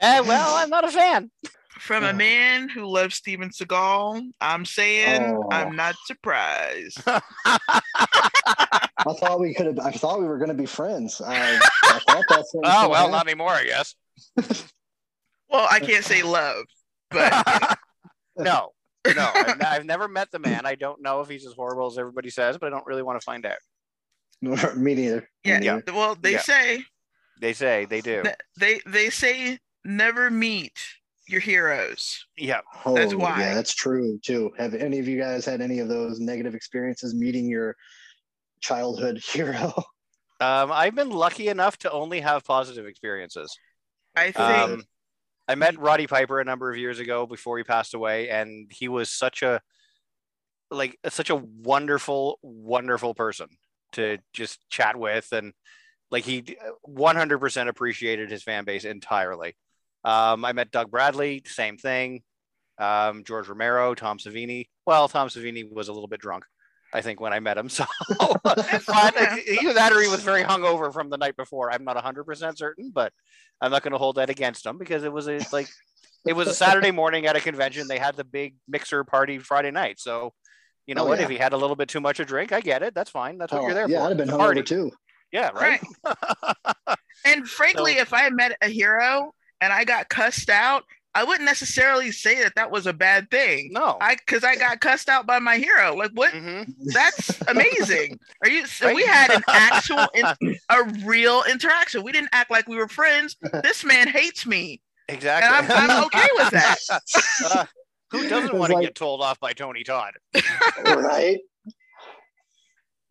Eh, 0.00 0.20
well, 0.20 0.56
I'm 0.56 0.70
not 0.70 0.84
a 0.84 0.90
fan. 0.90 1.30
From 1.78 2.04
a 2.04 2.12
man 2.12 2.68
who 2.68 2.86
loves 2.86 3.14
Steven 3.14 3.50
Seagal, 3.50 4.22
I'm 4.40 4.64
saying 4.64 5.22
Oh. 5.22 5.48
I'm 5.50 5.76
not 5.76 5.94
surprised. 6.06 7.00
I 7.06 7.20
thought 9.20 9.40
we 9.40 9.54
could 9.54 9.66
have. 9.66 9.78
I 9.78 9.92
thought 9.92 10.20
we 10.20 10.26
were 10.26 10.38
going 10.38 10.48
to 10.48 10.54
be 10.54 10.66
friends. 10.66 11.20
I, 11.24 11.58
I 11.84 11.98
thought 12.00 12.24
that's. 12.28 12.52
Oh 12.56 12.88
well, 12.88 12.94
happen. 12.94 13.12
not 13.12 13.26
anymore, 13.26 13.52
I 13.52 13.64
guess. 13.64 13.94
Well, 15.50 15.66
I 15.70 15.80
can't 15.80 16.04
say 16.04 16.22
love, 16.22 16.64
but 17.10 17.78
no, 18.36 18.72
no, 19.06 19.30
I've, 19.34 19.62
I've 19.64 19.84
never 19.86 20.08
met 20.08 20.30
the 20.30 20.40
man. 20.40 20.66
I 20.66 20.74
don't 20.74 21.00
know 21.00 21.20
if 21.20 21.28
he's 21.28 21.46
as 21.46 21.54
horrible 21.54 21.86
as 21.86 21.96
everybody 21.96 22.28
says, 22.28 22.58
but 22.58 22.66
I 22.66 22.70
don't 22.70 22.86
really 22.86 23.02
want 23.02 23.20
to 23.20 23.24
find 23.24 23.46
out. 23.46 23.56
me 24.76 24.94
neither. 24.94 25.20
Me 25.20 25.26
yeah, 25.44 25.58
neither. 25.58 25.82
well, 25.92 26.14
they 26.14 26.32
Yeah. 26.32 26.42
say 26.42 26.84
They 27.40 27.52
say 27.52 27.84
they 27.84 28.00
do. 28.00 28.22
They 28.58 28.80
they 28.86 29.10
say 29.10 29.58
never 29.84 30.30
meet 30.30 30.78
your 31.26 31.40
heroes. 31.40 32.24
Yeah. 32.36 32.60
Oh, 32.84 32.94
That's 32.94 33.14
why. 33.14 33.40
Yeah, 33.40 33.54
that's 33.54 33.74
true 33.74 34.18
too. 34.24 34.50
Have 34.58 34.74
any 34.74 34.98
of 34.98 35.06
you 35.06 35.18
guys 35.20 35.44
had 35.44 35.60
any 35.60 35.78
of 35.80 35.88
those 35.88 36.20
negative 36.20 36.54
experiences 36.54 37.14
meeting 37.14 37.48
your 37.48 37.76
childhood 38.60 39.18
hero? 39.24 39.72
Um, 40.40 40.70
I've 40.72 40.94
been 40.94 41.10
lucky 41.10 41.48
enough 41.48 41.76
to 41.78 41.90
only 41.90 42.20
have 42.20 42.44
positive 42.44 42.86
experiences. 42.86 43.56
I 44.16 44.30
think 44.30 44.38
Um, 44.48 44.84
I 45.48 45.54
met 45.54 45.78
Roddy 45.78 46.06
Piper 46.06 46.40
a 46.40 46.44
number 46.44 46.70
of 46.70 46.76
years 46.78 46.98
ago 46.98 47.26
before 47.26 47.58
he 47.58 47.64
passed 47.64 47.94
away, 47.94 48.28
and 48.28 48.70
he 48.70 48.88
was 48.88 49.10
such 49.10 49.42
a 49.42 49.60
like 50.70 50.98
such 51.08 51.30
a 51.30 51.36
wonderful, 51.36 52.38
wonderful 52.42 53.14
person 53.14 53.48
to 53.92 54.18
just 54.32 54.58
chat 54.68 54.96
with, 54.96 55.32
and 55.32 55.52
like 56.10 56.24
he 56.24 56.56
100% 56.88 57.68
appreciated 57.68 58.30
his 58.30 58.42
fan 58.42 58.64
base 58.64 58.84
entirely. 58.84 59.56
Um, 60.04 60.44
I 60.44 60.52
met 60.52 60.70
Doug 60.70 60.90
Bradley, 60.90 61.42
same 61.46 61.76
thing. 61.76 62.22
Um, 62.78 63.24
George 63.24 63.48
Romero, 63.48 63.94
Tom 63.94 64.18
Savini. 64.18 64.68
Well, 64.86 65.08
Tom 65.08 65.28
Savini 65.28 65.70
was 65.70 65.88
a 65.88 65.92
little 65.92 66.08
bit 66.08 66.20
drunk. 66.20 66.44
I 66.92 67.02
think 67.02 67.20
when 67.20 67.32
I 67.32 67.40
met 67.40 67.58
him. 67.58 67.68
So, 67.78 67.84
but 68.42 68.58
either 68.58 69.74
that 69.74 69.92
or 69.92 70.00
he 70.00 70.08
was 70.08 70.22
very 70.22 70.42
hungover 70.42 70.92
from 70.92 71.10
the 71.10 71.18
night 71.18 71.36
before. 71.36 71.70
I'm 71.70 71.84
not 71.84 71.96
100 71.96 72.24
percent 72.24 72.58
certain, 72.58 72.90
but 72.94 73.12
I'm 73.60 73.70
not 73.70 73.82
going 73.82 73.92
to 73.92 73.98
hold 73.98 74.16
that 74.16 74.30
against 74.30 74.64
him 74.64 74.78
because 74.78 75.04
it 75.04 75.12
was 75.12 75.28
a 75.28 75.40
like 75.52 75.68
it 76.26 76.32
was 76.34 76.48
a 76.48 76.54
Saturday 76.54 76.90
morning 76.90 77.26
at 77.26 77.36
a 77.36 77.40
convention. 77.40 77.88
They 77.88 77.98
had 77.98 78.16
the 78.16 78.24
big 78.24 78.56
mixer 78.66 79.04
party 79.04 79.38
Friday 79.38 79.70
night. 79.70 80.00
So, 80.00 80.32
you 80.88 80.94
know 80.96 81.04
Oh, 81.04 81.08
what? 81.08 81.18
yeah. 81.18 81.24
If 81.26 81.30
he 81.30 81.36
had 81.36 81.52
a 81.52 81.56
little 81.56 81.76
bit 81.76 81.88
too 81.88 82.00
much 82.00 82.16
to 82.16 82.24
drink, 82.24 82.50
I 82.52 82.60
get 82.60 82.82
it. 82.82 82.94
That's 82.94 83.10
fine. 83.10 83.38
That's 83.38 83.52
what 83.52 83.60
Oh, 83.62 83.66
you're 83.66 83.74
there 83.74 83.88
yeah, 83.88 83.98
for. 84.00 84.04
I'd 84.06 84.08
have 84.08 84.16
been 84.18 84.28
It's 84.28 84.36
party. 84.36 84.60
hungover 84.62 84.66
too. 84.66 84.90
Yeah, 85.30 85.50
right. 85.54 85.80
And 87.24 87.48
frankly, 87.48 87.94
So- 87.96 88.00
if 88.02 88.12
I 88.12 88.28
met 88.30 88.56
a 88.62 88.68
hero 88.68 89.34
and 89.60 89.72
I 89.72 89.84
got 89.84 90.08
cussed 90.08 90.48
out, 90.50 90.84
I 91.14 91.24
wouldn't 91.24 91.44
necessarily 91.46 92.12
say 92.12 92.42
that 92.42 92.54
that 92.54 92.70
was 92.70 92.86
a 92.86 92.92
bad 92.92 93.28
thing. 93.30 93.70
No. 93.72 93.96
I 94.00 94.14
because 94.14 94.44
I 94.44 94.54
got 94.56 94.80
cussed 94.80 95.08
out 95.08 95.26
by 95.26 95.38
my 95.40 95.56
hero. 95.58 95.94
Like 95.96 96.12
what? 96.12 96.32
hmm 96.32 96.62
That's 96.94 97.40
amazing. 97.48 98.18
Are 98.44 98.48
you? 98.48 98.66
So 98.66 98.94
we 98.94 99.04
had 99.04 99.30
an 99.32 99.42
actual, 99.48 100.06
in, 100.14 100.24
a 100.70 100.84
real 101.04 101.42
interaction. 101.50 102.02
We 102.04 102.12
didn't 102.12 102.30
act 102.32 102.50
like 102.50 102.68
we 102.68 102.76
were 102.76 102.88
friends. 102.88 103.36
This 103.62 103.84
man 103.84 104.06
hates 104.06 104.46
me, 104.46 104.80
Exactly. 105.08 105.48
and 105.48 105.72
I'm, 105.72 105.90
I'm 105.90 106.04
okay 106.04 106.28
with 106.36 106.50
that. 106.50 106.76
Uh, 107.44 107.64
who 108.10 108.28
doesn't 108.28 108.56
want 108.56 108.70
to 108.70 108.76
like- 108.76 108.84
get 108.86 108.94
told 108.94 109.20
off 109.22 109.38
by 109.40 109.52
Tony 109.52 109.84
Todd? 109.84 110.14
right? 110.84 111.38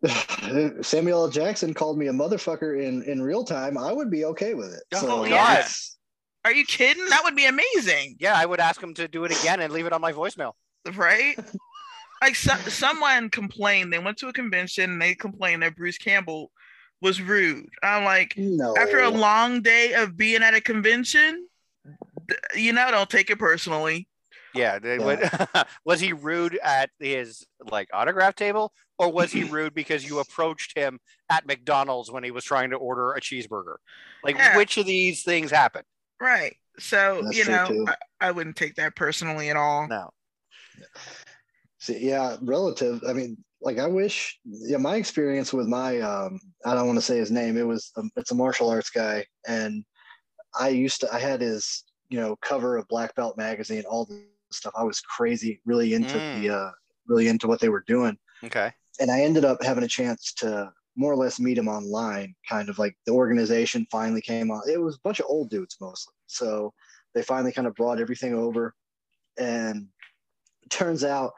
Samuel 0.82 1.24
L. 1.24 1.30
Jackson 1.30 1.74
called 1.74 1.98
me 1.98 2.08
a 2.08 2.12
motherfucker 2.14 2.84
in 2.84 3.04
in 3.04 3.22
real 3.22 3.44
time. 3.44 3.78
I 3.78 3.92
would 3.92 4.12
be 4.12 4.26
okay 4.26 4.54
with 4.54 4.74
it. 4.74 4.84
Oh, 4.94 5.00
So, 5.24 5.30
God. 5.30 5.66
Are 6.46 6.54
you 6.54 6.66
kidding? 6.66 7.06
That 7.10 7.22
would 7.26 7.36
be 7.36 7.46
amazing, 7.46 8.16
Yeah, 8.20 8.34
I 8.38 8.46
would 8.46 8.60
ask 8.62 8.82
him 8.82 8.94
to 8.94 9.08
do 9.08 9.26
it 9.26 9.38
again 9.38 9.60
and 9.60 9.74
leave 9.74 9.86
it 9.86 9.92
on 9.94 10.00
my 10.00 10.14
voicemail. 10.14 10.54
right? 10.94 11.36
Like 12.22 12.36
so, 12.36 12.56
someone 12.70 13.30
complained. 13.30 13.92
They 13.92 14.00
went 14.00 14.18
to 14.20 14.28
a 14.30 14.34
convention 14.34 14.92
and 14.92 15.02
they 15.02 15.14
complained 15.14 15.62
that 15.64 15.76
Bruce 15.76 15.98
Campbell 15.98 16.52
was 17.02 17.22
rude. 17.22 17.68
I'm 17.84 18.06
like, 18.06 18.34
no. 18.38 18.76
after 18.78 19.00
a 19.02 19.10
long 19.10 19.62
day 19.62 19.94
of 19.94 20.16
being 20.16 20.42
at 20.42 20.54
a 20.56 20.62
convention, 20.62 21.48
th- 22.30 22.40
you 22.56 22.72
know, 22.74 22.90
don't 22.92 23.10
take 23.10 23.30
it 23.30 23.38
personally. 23.40 24.08
Yeah. 24.58 24.80
would- 24.98 25.30
was 25.86 26.00
he 26.00 26.14
rude 26.14 26.58
at 26.64 26.90
his 27.00 27.46
like 27.70 27.90
autograph 27.94 28.36
table, 28.36 28.74
or 28.98 29.12
was 29.12 29.32
he 29.32 29.44
rude 29.44 29.74
because 29.74 30.08
you 30.08 30.20
approached 30.20 30.78
him 30.78 31.00
at 31.30 31.46
McDonald's 31.46 32.12
when 32.12 32.24
he 32.24 32.32
was 32.32 32.44
trying 32.44 32.72
to 32.72 32.78
order 32.78 33.14
a 33.14 33.22
cheeseburger? 33.22 33.76
Like, 34.24 34.36
Yeah. 34.36 34.58
which 34.58 34.78
of 34.78 34.86
these 34.86 35.24
things 35.24 35.52
happened? 35.52 35.86
Right. 36.20 36.56
So, 36.80 37.22
That's 37.24 37.38
you 37.38 37.46
know. 37.46 37.86
I, 37.88 38.28
I 38.28 38.32
wouldn't 38.32 38.56
take 38.56 38.76
that 38.76 38.96
personally 38.96 39.50
at 39.50 39.56
all. 39.58 39.88
No. 39.88 40.10
See, 41.80 42.00
yeah, 42.00 42.38
relative. 42.42 43.02
I 43.08 43.14
mean, 43.14 43.38
like 43.62 43.80
I 43.80 43.88
wish. 43.88 44.40
Yeah, 44.46 44.78
my 44.78 44.96
experience 44.96 45.54
with 45.54 45.68
my 45.68 46.00
um, 46.02 46.40
I 46.66 46.74
don't 46.74 46.88
want 46.88 46.98
to 46.98 47.02
say 47.06 47.18
his 47.18 47.32
name. 47.32 47.58
It 47.58 47.66
was 47.66 47.92
um, 47.98 48.10
it's 48.16 48.32
a 48.32 48.36
martial 48.36 48.70
arts 48.70 48.90
guy, 48.90 49.26
and 49.48 49.84
I 50.60 50.70
used 50.70 51.02
to. 51.02 51.14
I 51.14 51.20
had 51.20 51.42
his 51.42 51.84
you 52.10 52.20
know 52.20 52.36
cover 52.42 52.78
of 52.78 52.88
Black 52.88 53.16
Belt 53.16 53.38
magazine, 53.38 53.84
all 53.90 54.06
the 54.06 54.24
stuff. 54.52 54.74
I 54.78 54.84
was 54.84 55.00
crazy, 55.02 55.62
really 55.66 55.94
into 55.94 56.18
Mm. 56.18 56.34
the 56.34 56.50
uh, 56.50 56.72
really 57.08 57.28
into 57.28 57.48
what 57.48 57.60
they 57.60 57.70
were 57.70 57.84
doing, 57.88 58.18
Okay. 58.44 58.72
and 59.00 59.10
I 59.12 59.22
ended 59.22 59.46
up 59.46 59.64
having 59.64 59.84
a 59.84 59.88
chance 59.88 60.34
to 60.36 60.72
more 60.96 61.12
or 61.14 61.16
less 61.18 61.40
meet 61.40 61.58
him 61.58 61.68
online. 61.68 62.36
Kind 62.50 62.70
of 62.70 62.80
like 62.80 62.98
the 63.06 63.14
organization 63.14 63.86
finally 63.92 64.22
came 64.22 64.50
on. 64.52 64.62
It 64.70 64.82
was 64.82 64.96
a 64.96 65.02
bunch 65.04 65.20
of 65.20 65.28
old 65.30 65.50
dudes 65.50 65.78
mostly, 65.80 66.14
so 66.26 66.74
they 67.14 67.24
finally 67.24 67.52
kind 67.52 67.68
of 67.68 67.76
brought 67.76 68.00
everything 68.00 68.34
over, 68.34 68.74
and 69.38 69.88
turns 70.70 71.04
out 71.04 71.34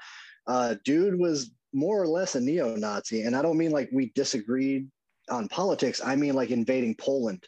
uh, 0.48 0.75
dude 0.84 1.20
was 1.20 1.51
more 1.74 2.01
or 2.01 2.08
less 2.08 2.34
a 2.36 2.42
neo-Nazi, 2.42 3.22
and 3.24 3.36
I 3.36 3.42
don't 3.44 3.58
mean 3.58 3.72
like 3.72 3.89
we 3.94 4.12
disagreed 4.16 4.89
on 5.30 5.48
politics. 5.50 6.01
I 6.04 6.16
mean 6.16 6.34
like 6.34 6.50
invading 6.50 6.96
Poland 6.96 7.46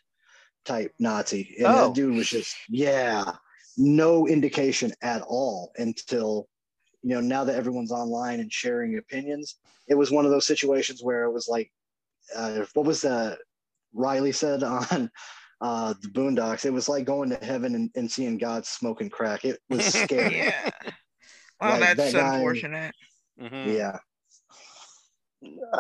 type 0.66 0.94
Nazi, 1.00 1.56
and 1.58 1.66
Oh. 1.68 1.88
that 1.88 1.96
dude 1.96 2.16
was 2.16 2.28
just 2.30 2.56
yeah, 2.70 3.24
no 3.82 4.28
indication 4.28 4.94
at 5.02 5.22
all 5.24 5.72
until 5.78 6.48
you 7.02 7.16
know 7.16 7.22
now 7.22 7.44
that 7.44 7.56
everyone's 7.56 7.92
online 7.92 8.40
and 8.40 8.52
sharing 8.54 8.98
opinions. 8.98 9.56
It 9.88 9.96
was 9.96 10.12
one 10.12 10.26
of 10.26 10.32
those 10.32 10.46
situations 10.48 11.02
where 11.04 11.24
it 11.24 11.32
was 11.32 11.48
like, 11.50 11.72
uh, 12.36 12.66
what 12.76 12.86
was 12.86 13.02
the 13.02 13.38
Riley 13.94 14.32
said 14.32 14.64
on 14.64 15.10
uh, 15.62 15.94
the 16.02 16.08
Boondocks? 16.10 16.64
It 16.66 16.72
was 16.72 16.88
like 16.88 17.06
going 17.06 17.30
to 17.32 17.44
heaven 17.44 17.76
and, 17.76 17.90
and 17.96 18.10
seeing 18.10 18.38
God 18.38 18.66
smoking 18.66 19.10
crack. 19.10 19.44
It 19.44 19.60
was 19.70 19.84
scary. 19.94 20.38
Yeah. 20.38 20.70
Well, 21.60 21.72
Like, 21.80 21.98
that's 21.98 22.14
that 22.14 22.14
guy- 22.14 22.36
unfortunate. 22.38 22.94
Mhm. 23.42 23.76
yeah 23.76 23.98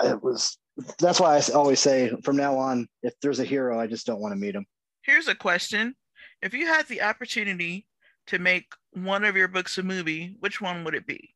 it 0.03 0.23
was 0.23 0.57
that's 0.97 1.19
why 1.19 1.37
i 1.37 1.41
always 1.53 1.79
say 1.79 2.11
from 2.23 2.35
now 2.35 2.57
on 2.57 2.87
if 3.03 3.13
there's 3.21 3.39
a 3.39 3.43
hero 3.43 3.79
i 3.79 3.85
just 3.85 4.07
don't 4.07 4.19
want 4.19 4.31
to 4.31 4.35
meet 4.39 4.55
him 4.55 4.65
Here's 5.03 5.27
a 5.27 5.35
question. 5.35 5.95
If 6.41 6.53
you 6.53 6.65
had 6.67 6.87
the 6.87 7.01
opportunity 7.01 7.85
to 8.31 8.39
make 8.39 8.73
one 8.91 9.23
of 9.23 9.35
your 9.37 9.47
books 9.47 9.77
a 9.77 9.83
movie, 9.83 10.35
which 10.39 10.61
one 10.61 10.83
would 10.83 10.95
it 10.95 11.07
be? 11.07 11.35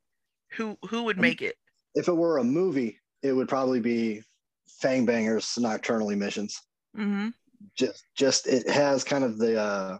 Who 0.53 0.77
who 0.89 1.03
would 1.03 1.17
make 1.19 1.41
it? 1.41 1.57
if 1.95 2.07
it 2.07 2.13
were 2.13 2.37
a 2.37 2.43
movie 2.43 2.99
it 3.21 3.33
would 3.33 3.49
probably 3.49 3.79
be 3.79 4.21
fang 4.67 5.05
bangers 5.05 5.57
nocturnal 5.57 6.09
emissions 6.09 6.61
hmm 6.95 7.29
just 7.77 8.03
just 8.15 8.47
it 8.47 8.69
has 8.69 9.03
kind 9.03 9.23
of 9.23 9.37
the 9.37 9.59
uh 9.59 9.97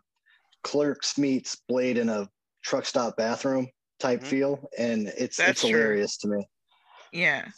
clerks 0.63 1.17
meets 1.17 1.55
blade 1.67 1.97
in 1.97 2.09
a 2.09 2.29
truck 2.63 2.85
stop 2.85 3.17
bathroom 3.17 3.69
type 3.99 4.21
Mhm. 4.21 4.25
feel 4.25 4.69
and 4.77 5.07
it's 5.17 5.37
That's 5.37 5.49
it's 5.51 5.61
true. 5.61 5.69
hilarious 5.71 6.17
to 6.17 6.27
me 6.29 6.47
Yeah. 7.11 7.51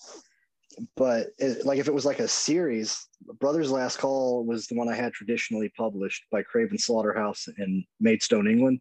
but 0.95 1.29
it, 1.37 1.65
like 1.65 1.79
if 1.79 1.87
it 1.87 1.93
was 1.93 2.05
like 2.05 2.19
a 2.19 2.27
series 2.27 3.07
brothers 3.39 3.71
last 3.71 3.97
call 3.97 4.45
was 4.45 4.67
the 4.67 4.75
one 4.75 4.89
i 4.89 4.95
had 4.95 5.13
traditionally 5.13 5.69
published 5.75 6.25
by 6.31 6.43
craven 6.43 6.77
slaughterhouse 6.77 7.47
in 7.57 7.83
maidstone 7.99 8.47
england 8.47 8.79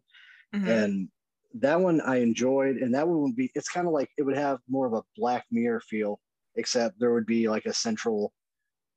Mhm. 0.53 0.67
and 0.67 1.09
that 1.55 1.79
one 1.79 2.01
I 2.01 2.17
enjoyed, 2.17 2.77
and 2.77 2.93
that 2.93 3.07
one 3.07 3.21
would 3.21 3.35
be 3.35 3.51
it's 3.55 3.69
kind 3.69 3.87
of 3.87 3.93
like 3.93 4.09
it 4.17 4.23
would 4.23 4.37
have 4.37 4.59
more 4.67 4.85
of 4.85 4.93
a 4.93 5.03
Black 5.15 5.45
Mirror 5.51 5.81
feel, 5.81 6.19
except 6.55 6.99
there 6.99 7.13
would 7.13 7.25
be 7.25 7.47
like 7.47 7.65
a 7.65 7.73
central, 7.73 8.33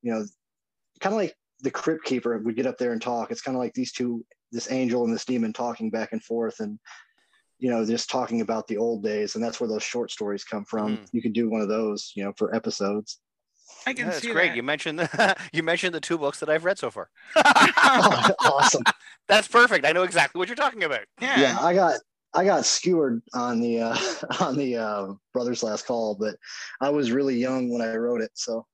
you 0.03 0.13
know, 0.13 0.25
kind 1.01 1.15
of 1.15 1.19
like 1.19 1.35
the 1.61 1.71
Crypt 1.71 2.05
Keeper 2.05 2.39
would 2.39 2.57
get 2.57 2.67
up 2.67 2.79
there 2.79 2.93
and 2.93 3.01
talk. 3.03 3.31
It's 3.31 3.43
kind 3.43 3.57
of 3.57 3.63
like 3.63 3.75
these 3.75 3.93
two, 3.93 4.25
this 4.53 4.71
angel 4.71 5.05
and 5.05 5.13
this 5.13 5.25
demon 5.25 5.53
talking 5.53 5.91
back 5.91 6.13
and 6.13 6.23
forth, 6.23 6.61
and 6.61 6.79
you 7.59 7.71
know, 7.71 7.85
just 7.85 8.11
talking 8.11 8.41
about 8.41 8.67
the 8.67 8.79
old 8.79 9.03
days, 9.03 9.35
and 9.35 9.45
that's 9.45 9.61
where 9.61 9.69
those 9.69 9.83
short 9.83 10.11
stories 10.11 10.45
come 10.45 10.65
from. 10.65 10.97
Mhm. 10.97 11.09
You 11.13 11.23
could 11.23 11.35
do 11.35 11.49
one 11.51 11.61
of 11.61 11.69
those, 11.69 12.13
you 12.17 12.25
know, 12.25 12.33
for 12.37 12.55
episodes. 12.55 13.21
I 13.87 13.93
can 13.93 14.05
Yeah, 14.05 14.11
that's 14.13 14.21
see 14.21 14.33
great. 14.33 14.49
that. 14.49 14.57
You 14.57 14.63
mentioned 14.63 14.99
the 14.99 15.37
you 15.53 15.63
mentioned 15.63 15.95
the 15.95 16.01
two 16.01 16.19
books 16.19 16.41
that 16.41 16.49
I've 16.51 16.65
read 16.65 16.79
so 16.79 16.91
far. 16.91 17.09
awesome. 18.45 18.83
That's 19.29 19.49
perfect. 19.49 19.87
I 19.87 19.93
know 19.93 20.03
exactly 20.03 20.39
what 20.39 20.49
you're 20.49 20.57
talking 20.57 20.83
about. 20.85 21.01
yeah. 21.21 21.41
yeah 21.41 21.59
i 21.61 21.73
got 21.75 22.01
i 22.35 22.45
got 22.45 22.65
skewered 22.65 23.23
on 23.35 23.61
the 23.61 23.81
uh 23.81 23.97
on 24.41 24.57
the 24.57 24.77
uh 24.77 25.13
brothers 25.33 25.63
last 25.63 25.87
call 25.87 26.15
but 26.15 26.37
i 26.81 26.89
was 26.89 27.11
really 27.13 27.37
young 27.37 27.71
when 27.73 27.83
i 27.83 27.95
wrote 27.97 28.21
it 28.21 28.31
so 28.35 28.67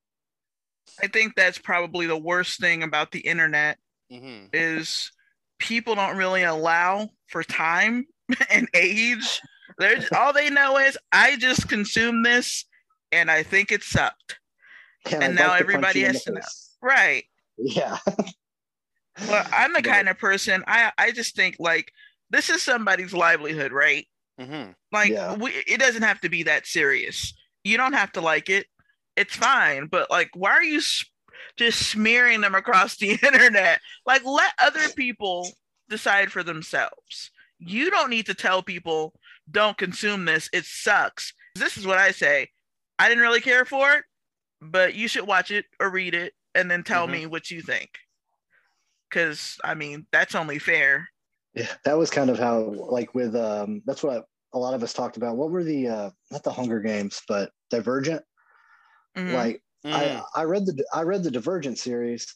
I 1.02 1.08
think 1.08 1.34
that's 1.36 1.58
probably 1.58 2.06
the 2.06 2.16
worst 2.16 2.60
thing 2.60 2.82
about 2.82 3.12
the 3.12 3.20
internet 3.20 3.78
hmm 4.10 4.46
is 4.52 5.10
people 5.58 5.94
don't 5.94 6.16
really 6.16 6.42
allow 6.44 7.08
for 7.28 7.42
time 7.42 8.04
and 8.50 8.68
age. 8.74 9.40
They're 9.78 10.02
all 10.16 10.32
they 10.32 10.48
know 10.48 10.78
is 10.78 10.96
I 11.12 11.36
just 11.36 11.68
consumed 11.68 12.24
this 12.24 12.64
and 13.12 13.30
I 13.30 13.42
think 13.42 13.72
it 13.72 13.82
sucked. 13.82 14.38
And, 15.12 15.22
And 15.22 15.34
now 15.34 15.48
like 15.48 15.60
everybody 15.60 16.02
has 16.02 16.22
to 16.24 16.32
know. 16.32 16.40
Right. 16.82 17.24
yeah 17.58 17.98
Well, 19.28 19.46
I'm 19.52 19.72
the 19.72 19.80
But- 19.82 19.84
kind 19.90 20.08
of 20.08 20.18
person 20.18 20.62
I 20.66 20.92
I 20.98 21.10
just 21.10 21.34
think 21.36 21.56
like 21.58 21.90
this 22.30 22.50
is 22.50 22.62
somebody's 22.62 23.14
livelihood, 23.14 23.72
right? 23.72 24.06
hmm 24.38 24.70
Like 24.92 25.10
Yeah. 25.10 25.34
we, 25.36 25.50
it 25.66 25.78
doesn't 25.80 26.02
have 26.02 26.20
to 26.22 26.28
be 26.28 26.42
that 26.44 26.66
serious. 26.66 27.32
You 27.64 27.76
don't 27.76 27.94
have 27.94 28.12
to 28.12 28.20
like 28.20 28.50
it. 28.50 28.66
It's 29.16 29.34
fine. 29.34 29.86
But 29.86 30.10
like, 30.10 30.30
why 30.34 30.50
are 30.50 30.62
you 30.62 30.78
s- 30.78 31.04
just 31.56 31.88
smearing 31.88 32.40
them 32.42 32.54
across 32.54 32.96
the 32.96 33.10
internet? 33.22 33.80
Like, 34.04 34.24
let 34.24 34.52
other 34.60 34.88
people 34.94 35.48
decide 35.88 36.30
for 36.32 36.42
themselves. 36.42 37.30
You 37.58 37.90
don't 37.90 38.10
need 38.10 38.26
to 38.26 38.34
tell 38.34 38.62
people 38.62 39.14
don't 39.50 39.78
consume 39.78 40.24
this. 40.26 40.50
It 40.52 40.64
sucks. 40.66 41.32
This 41.54 41.78
is 41.78 41.86
what 41.86 41.96
I 41.98 42.10
say. 42.10 42.50
I 42.98 43.08
didn't 43.08 43.22
really 43.22 43.40
care 43.40 43.64
for 43.64 43.92
it, 43.94 44.04
but 44.60 44.94
you 44.94 45.08
should 45.08 45.26
watch 45.26 45.50
it 45.50 45.66
or 45.80 45.90
read 45.90 46.14
it 46.14 46.34
and 46.54 46.70
then 46.70 46.84
tell 46.84 47.06
Mhm. 47.06 47.08
me 47.08 47.26
what 47.26 47.50
you 47.50 47.62
think. 47.62 47.98
Because 49.10 49.58
I 49.64 49.74
mean, 49.74 50.06
that's 50.12 50.34
only 50.34 50.58
fair. 50.58 51.08
yeah 51.54 51.74
that 51.84 51.96
was 51.98 52.10
kind 52.10 52.30
of 52.30 52.38
how 52.38 52.60
like 52.60 53.14
with 53.14 53.34
um 53.34 53.82
that's 53.86 54.02
what 54.02 54.26
a 54.52 54.58
lot 54.58 54.74
of 54.74 54.82
us 54.82 54.92
talked 54.92 55.16
about 55.16 55.36
what 55.36 55.50
were 55.50 55.64
the 55.64 55.88
uh 55.88 56.10
not 56.30 56.42
the 56.42 56.52
hunger 56.52 56.80
games 56.80 57.22
but 57.28 57.52
divergent 57.70 58.22
Mhm. 59.14 59.26
like 59.26 59.62
Mm. 59.84 60.22
I, 60.34 60.40
I 60.40 60.42
read 60.44 60.66
the 60.66 60.84
I 60.92 61.02
read 61.02 61.22
the 61.22 61.30
Divergent 61.30 61.78
series, 61.78 62.34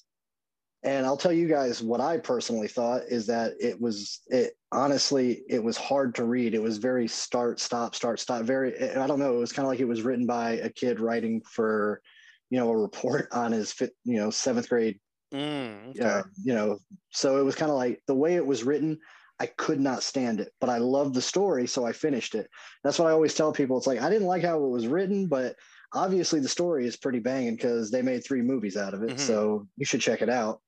And 0.83 1.05
I'll 1.05 1.17
tell 1.17 1.33
you 1.33 1.47
guys 1.47 1.83
what 1.83 2.01
I 2.01 2.17
personally 2.19 2.69
thought 2.69 3.03
is 3.09 3.27
that 3.27 3.53
it 3.61 3.79
was 3.81 4.21
it 4.29 4.55
honestly 4.73 5.43
it 5.49 5.63
was 5.63 5.77
hard 5.77 6.15
to 6.15 6.25
read. 6.25 6.55
It 6.55 6.63
was 6.63 6.79
very 6.79 7.07
start 7.07 7.61
stop 7.61 7.95
start 7.95 8.19
stop 8.19 8.45
very 8.45 8.81
I 8.97 9.07
don't 9.07 9.19
know, 9.19 9.35
it 9.35 9.41
was 9.41 9.53
kind 9.53 9.67
of 9.67 9.71
like 9.71 9.81
it 9.81 9.85
was 9.89 10.03
written 10.03 10.27
by 10.27 10.53
a 10.53 10.71
kid 10.71 10.99
writing 11.01 11.43
for 11.43 12.01
you 12.49 12.59
know 12.59 12.71
a 12.71 12.77
report 12.77 13.29
on 13.33 13.53
his 13.53 13.73
fit, 13.73 13.93
you 14.05 14.17
know 14.17 14.29
7th 14.29 14.69
grade 14.69 15.01
Mm, 15.33 15.91
okay. 15.91 16.03
uh, 16.03 16.23
you 16.43 16.53
know 16.53 16.79
so 17.11 17.39
it 17.39 17.45
was 17.45 17.55
kind 17.55 17.71
of 17.71 17.77
like 17.77 18.03
the 18.09 18.15
way 18.17 18.35
it 18.35 18.45
was 18.45 18.65
written 18.65 18.99
I 19.39 19.47
could 19.47 19.81
not 19.81 20.03
stand 20.03 20.39
it, 20.39 20.53
but 20.61 20.69
I 20.69 20.77
loved 20.77 21.15
the 21.15 21.23
story, 21.23 21.67
so 21.67 21.87
I 21.87 21.93
finished 21.93 22.35
it. 22.35 22.47
That's 22.85 22.99
what 22.99 23.09
I 23.09 23.13
always 23.13 23.33
tell 23.35 23.53
people. 23.55 23.79
It's 23.79 23.87
like 23.87 24.01
I 24.01 24.11
didn't 24.11 24.27
like 24.27 24.43
how 24.43 24.63
it 24.63 24.69
was 24.69 24.87
written, 24.87 25.29
but 25.29 25.57
obviously 25.95 26.41
the 26.41 26.49
story 26.49 26.87
is 26.87 26.97
pretty 26.97 27.21
banging 27.21 27.57
because 27.57 27.91
they 27.91 28.03
made 28.03 28.23
three 28.23 28.43
movies 28.43 28.77
out 28.77 28.93
of 28.93 29.03
it. 29.03 29.13
Mhm. 29.13 29.19
So 29.19 29.67
you 29.79 29.87
should 29.87 30.03
check 30.03 30.21
it 30.21 30.29
out. 30.29 30.61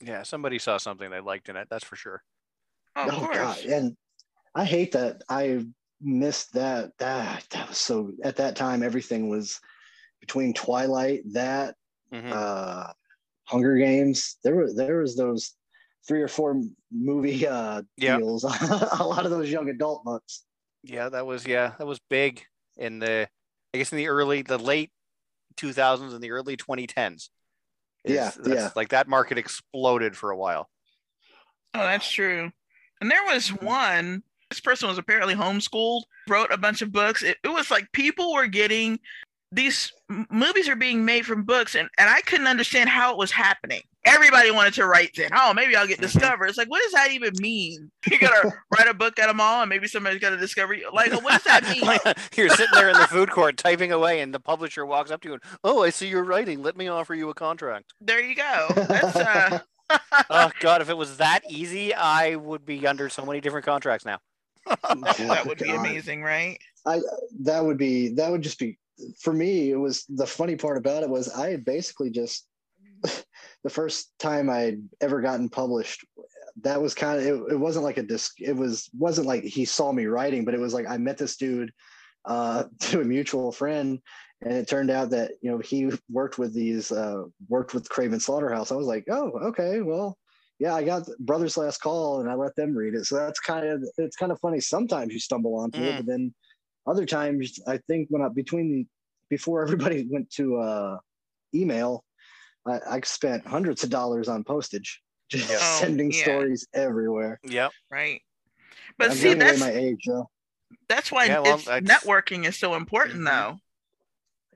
Yeah, 0.00 0.22
somebody 0.22 0.58
saw 0.58 0.76
something 0.78 1.10
they 1.10 1.20
liked 1.20 1.48
in 1.48 1.56
it. 1.56 1.68
That's 1.70 1.84
for 1.84 1.96
sure. 1.96 2.22
Oh, 2.96 3.08
of 3.08 3.30
course. 3.30 3.64
And 3.64 3.96
I 4.54 4.64
hate 4.64 4.92
that 4.92 5.22
I 5.28 5.64
missed 6.00 6.52
that. 6.54 6.90
That 6.98 7.46
that 7.50 7.68
was 7.68 7.78
so 7.78 8.12
at 8.24 8.36
that 8.36 8.56
time 8.56 8.82
everything 8.82 9.28
was 9.28 9.60
between 10.20 10.52
Twilight, 10.54 11.22
that 11.32 11.74
Mhm. 12.12 12.32
uh 12.32 12.92
Hunger 13.44 13.76
Games. 13.76 14.36
There 14.44 14.54
were 14.56 14.72
there 14.72 14.98
was 14.98 15.16
those 15.16 15.54
three 16.06 16.22
or 16.22 16.28
four 16.28 16.60
movie 16.90 17.46
uh 17.46 17.82
Yep. 17.96 18.18
deals. 18.18 18.44
a 19.00 19.04
lot 19.06 19.24
of 19.24 19.30
those 19.30 19.50
young 19.50 19.68
adult 19.68 20.04
books. 20.04 20.44
yeah, 20.82 21.08
that 21.08 21.26
was 21.26 21.46
yeah, 21.46 21.74
that 21.78 21.86
was 21.86 22.00
big 22.10 22.44
in 22.76 22.98
the 22.98 23.28
I 23.74 23.78
guess 23.78 23.92
in 23.92 23.98
the 23.98 24.08
early 24.08 24.42
the 24.42 24.58
late 24.58 24.90
2000s 25.56 26.14
and 26.14 26.22
the 26.22 26.30
early 26.30 26.56
2010s. 26.56 27.30
Is- 28.08 28.14
Yeah, 28.14 28.30
that's- 28.36 28.54
yeah. 28.54 28.70
Like 28.74 28.88
that 28.90 29.08
market 29.08 29.38
exploded 29.38 30.16
for 30.16 30.30
a 30.30 30.36
while. 30.36 30.68
Oh, 31.74 31.80
that's 31.80 32.10
true. 32.10 32.50
And 33.00 33.10
there 33.10 33.24
was 33.24 33.48
mm-hmm. 33.48 33.64
one, 33.64 34.22
this 34.50 34.60
person 34.60 34.88
was 34.88 34.98
apparently 34.98 35.34
homeschooled, 35.34 36.02
wrote 36.26 36.50
a 36.50 36.56
bunch 36.56 36.82
of 36.82 36.92
books. 36.92 37.22
It, 37.22 37.36
it 37.44 37.48
was 37.48 37.70
like 37.70 37.90
people 37.92 38.32
were 38.32 38.46
getting 38.46 38.98
these 39.52 39.92
movies 40.30 40.68
are 40.68 40.76
being 40.76 41.04
made 41.04 41.24
from 41.24 41.44
books, 41.44 41.74
and, 41.74 41.88
and 41.96 42.08
I 42.08 42.20
couldn't 42.22 42.46
understand 42.46 42.90
how 42.90 43.12
it 43.12 43.18
was 43.18 43.32
happening. 43.32 43.82
Everybody 44.08 44.50
wanted 44.50 44.74
to 44.74 44.86
write 44.86 45.10
then. 45.16 45.30
Oh, 45.34 45.52
maybe 45.54 45.76
I'll 45.76 45.86
get 45.86 46.00
discovered. 46.08 46.46
It's 46.46 46.58
like, 46.58 46.70
what 46.70 46.82
does 46.82 46.92
that 46.92 47.10
even 47.12 47.34
mean? 47.38 47.90
You 48.10 48.18
gotta 48.20 48.52
write 48.76 48.88
a 48.88 48.94
book 48.94 49.18
at 49.18 49.28
a 49.28 49.34
mall 49.34 49.62
and 49.62 49.68
maybe 49.68 49.86
somebody's 49.86 50.20
gonna 50.20 50.36
discover 50.36 50.74
you. 50.74 50.90
Like, 50.92 51.12
what 51.22 51.32
does 51.32 51.44
that 51.44 51.64
mean? 51.64 51.84
You're 52.36 52.48
sitting 52.50 52.74
there 52.74 52.88
in 52.88 52.98
the 52.98 53.06
food 53.06 53.30
court 53.30 53.56
typing 53.56 53.92
away, 53.92 54.20
and 54.20 54.32
the 54.32 54.40
publisher 54.40 54.86
walks 54.86 55.10
up 55.10 55.20
to 55.22 55.28
you 55.28 55.34
and, 55.34 55.42
"Oh, 55.62 55.82
I 55.82 55.90
see 55.90 56.08
you're 56.08 56.24
writing. 56.24 56.62
Let 56.62 56.76
me 56.76 56.88
offer 56.88 57.14
you 57.14 57.28
a 57.30 57.34
contract." 57.34 57.92
there 58.00 58.22
you 58.22 58.34
go. 58.34 58.68
That's 58.74 59.16
uh, 59.16 59.58
oh 60.30 60.50
God, 60.60 60.82
if 60.82 60.88
it 60.88 60.96
was 60.96 61.18
that 61.18 61.40
easy, 61.48 61.94
I 61.94 62.36
would 62.36 62.64
be 62.64 62.86
under 62.86 63.08
so 63.08 63.24
many 63.24 63.40
different 63.40 63.66
contracts 63.66 64.04
now. 64.04 64.18
that 64.66 65.44
would 65.46 65.58
be 65.58 65.70
amazing, 65.70 66.22
right? 66.22 66.58
I 66.86 67.00
that 67.40 67.64
would 67.64 67.78
be 67.78 68.08
that 68.14 68.30
would 68.30 68.42
just 68.42 68.58
be 68.58 68.78
for 69.20 69.32
me 69.32 69.70
it 69.70 69.76
was 69.76 70.04
the 70.08 70.26
funny 70.26 70.56
part 70.56 70.76
about 70.76 71.02
it 71.02 71.08
was 71.08 71.28
i 71.34 71.50
had 71.50 71.64
basically 71.64 72.10
just 72.10 72.46
the 73.64 73.70
first 73.70 74.12
time 74.18 74.48
i'd 74.50 74.80
ever 75.00 75.20
gotten 75.20 75.48
published 75.48 76.04
that 76.62 76.80
was 76.80 76.94
kind 76.94 77.18
of 77.20 77.26
it, 77.26 77.52
it 77.52 77.56
wasn't 77.56 77.84
like 77.84 77.98
a 77.98 78.02
disc 78.02 78.40
it 78.40 78.56
was 78.56 78.88
wasn't 78.96 79.26
like 79.26 79.44
he 79.44 79.64
saw 79.64 79.92
me 79.92 80.06
writing 80.06 80.44
but 80.44 80.54
it 80.54 80.60
was 80.60 80.74
like 80.74 80.86
i 80.88 80.96
met 80.96 81.18
this 81.18 81.36
dude 81.36 81.72
uh 82.24 82.64
to 82.80 83.00
a 83.00 83.04
mutual 83.04 83.52
friend. 83.52 84.00
And 84.40 84.52
it 84.52 84.68
turned 84.68 84.90
out 84.90 85.10
that 85.10 85.32
you 85.42 85.50
know 85.50 85.58
he 85.58 85.90
worked 86.08 86.38
with 86.38 86.54
these 86.54 86.92
uh 86.92 87.24
worked 87.48 87.74
with 87.74 87.88
craven 87.88 88.20
slaughterhouse. 88.20 88.70
I 88.70 88.76
was 88.76 88.86
like 88.86 89.04
oh 89.10 89.32
okay 89.48 89.80
well 89.80 90.16
yeah 90.60 90.74
i 90.74 90.84
got 90.84 91.08
brothers 91.18 91.56
last 91.56 91.78
call 91.80 92.20
and 92.20 92.30
i 92.30 92.34
let 92.34 92.54
them 92.54 92.76
read 92.76 92.94
it. 92.94 93.04
So 93.06 93.16
that's 93.16 93.40
kind 93.40 93.66
of 93.66 93.84
it's 93.96 94.16
kind 94.16 94.30
of 94.30 94.38
funny. 94.38 94.60
Sometimes 94.60 95.12
you 95.12 95.18
stumble 95.18 95.56
onto 95.56 95.80
it 95.88 95.92
Mm. 95.92 95.96
but 95.96 96.06
then 96.06 96.34
other 96.86 97.04
times 97.04 97.58
i 97.66 97.78
think 97.88 98.06
when 98.10 98.22
i 98.22 98.28
between 98.28 98.86
before 99.28 99.62
everybody 99.62 100.06
went 100.10 100.30
to 100.30 100.56
uh 100.58 100.98
email 101.52 102.04
i, 102.68 102.96
I 102.96 103.00
spent 103.04 103.46
hundreds 103.46 103.82
of 103.84 103.90
dollars 103.90 104.28
on 104.28 104.44
postage 104.44 105.02
just 105.28 105.50
Yeah. 105.50 105.58
Oh, 105.60 105.78
sending 105.80 106.10
yeah. 106.12 106.22
stories 106.22 106.66
everywhere 106.74 107.40
Yep. 107.44 107.72
Right. 107.90 108.20
But 108.98 109.10
i'm 109.10 109.16
see, 109.16 109.34
that's 109.34 109.60
my 109.60 109.72
age 109.72 110.02
though 110.06 110.28
that's 110.88 111.10
why 111.12 111.26
Yeah, 111.26 111.40
well, 111.40 111.54
it's, 111.56 111.66
networking 111.66 112.44
is 112.44 112.56
so 112.56 112.74
important, 112.74 113.20
Mhm. 113.20 113.24
though. 113.26 113.58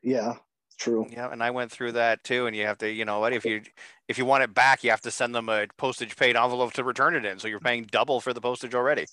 yeah 0.03 0.35
true 0.79 1.07
Yeah, 1.11 1.31
and 1.31 1.42
I 1.42 1.51
went 1.51 1.70
through 1.70 1.92
that 1.92 2.25
too. 2.25 2.46
And 2.46 2.57
you 2.57 2.66
have 2.66 2.79
to, 2.79 2.90
you 2.90 3.05
know, 3.05 3.20
what 3.20 3.33
if 3.33 3.44
you 3.44 3.62
if 4.09 4.18
you 4.18 4.25
want 4.25 4.42
it 4.42 4.53
back, 4.53 4.83
you 4.83 4.90
have 4.90 5.01
to 5.03 5.11
send 5.12 5.35
them 5.35 5.48
a 5.48 5.66
postage 5.77 6.16
paid 6.16 6.35
envelope 6.37 6.72
to 6.72 6.83
return 6.85 7.14
it 7.14 7.25
in. 7.25 7.38
So 7.38 7.46
you're 7.46 7.61
paying 7.61 7.85
double 7.85 8.20
for 8.20 8.33
the 8.33 8.40
postage 8.40 8.75
already. 8.75 9.07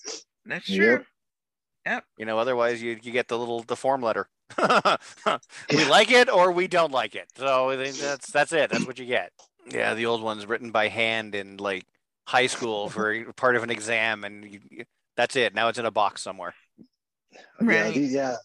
That's 0.44 0.66
true. 0.66 0.76
Yep. 0.76 1.04
true. 1.86 2.00
You 2.18 2.24
know, 2.24 2.38
otherwise 2.38 2.82
you 2.82 2.98
you 3.02 3.12
get 3.12 3.28
the 3.28 3.38
little 3.38 3.62
the 3.62 3.76
form 3.76 4.02
letter. 4.02 4.28
we 5.72 5.84
like 5.86 6.10
it 6.10 6.28
or 6.28 6.52
we 6.52 6.66
don't 6.66 6.92
like 6.92 7.14
it. 7.14 7.28
So 7.36 7.76
that's 7.76 8.30
that's 8.30 8.52
it. 8.52 8.70
That's 8.70 8.86
what 8.86 8.98
you 8.98 9.06
get. 9.06 9.32
Yeah, 9.70 9.94
the 9.94 10.06
old 10.06 10.22
ones 10.22 10.46
written 10.46 10.70
by 10.70 10.88
hand 10.88 11.34
in 11.34 11.56
like 11.58 11.84
high 12.26 12.46
school 12.46 12.88
for 12.88 13.24
part 13.36 13.56
of 13.56 13.62
an 13.62 13.70
exam, 13.70 14.24
and 14.24 14.44
you, 14.44 14.60
you- 14.70 14.84
that's 15.16 15.36
it. 15.36 15.54
Now 15.54 15.68
it's 15.68 15.78
in 15.78 15.84
a 15.86 15.90
box 15.90 16.22
somewhere. 16.22 16.54
Yeah, 17.32 17.38
Right. 17.60 17.94
the- 17.94 18.00
yeah. 18.00 18.36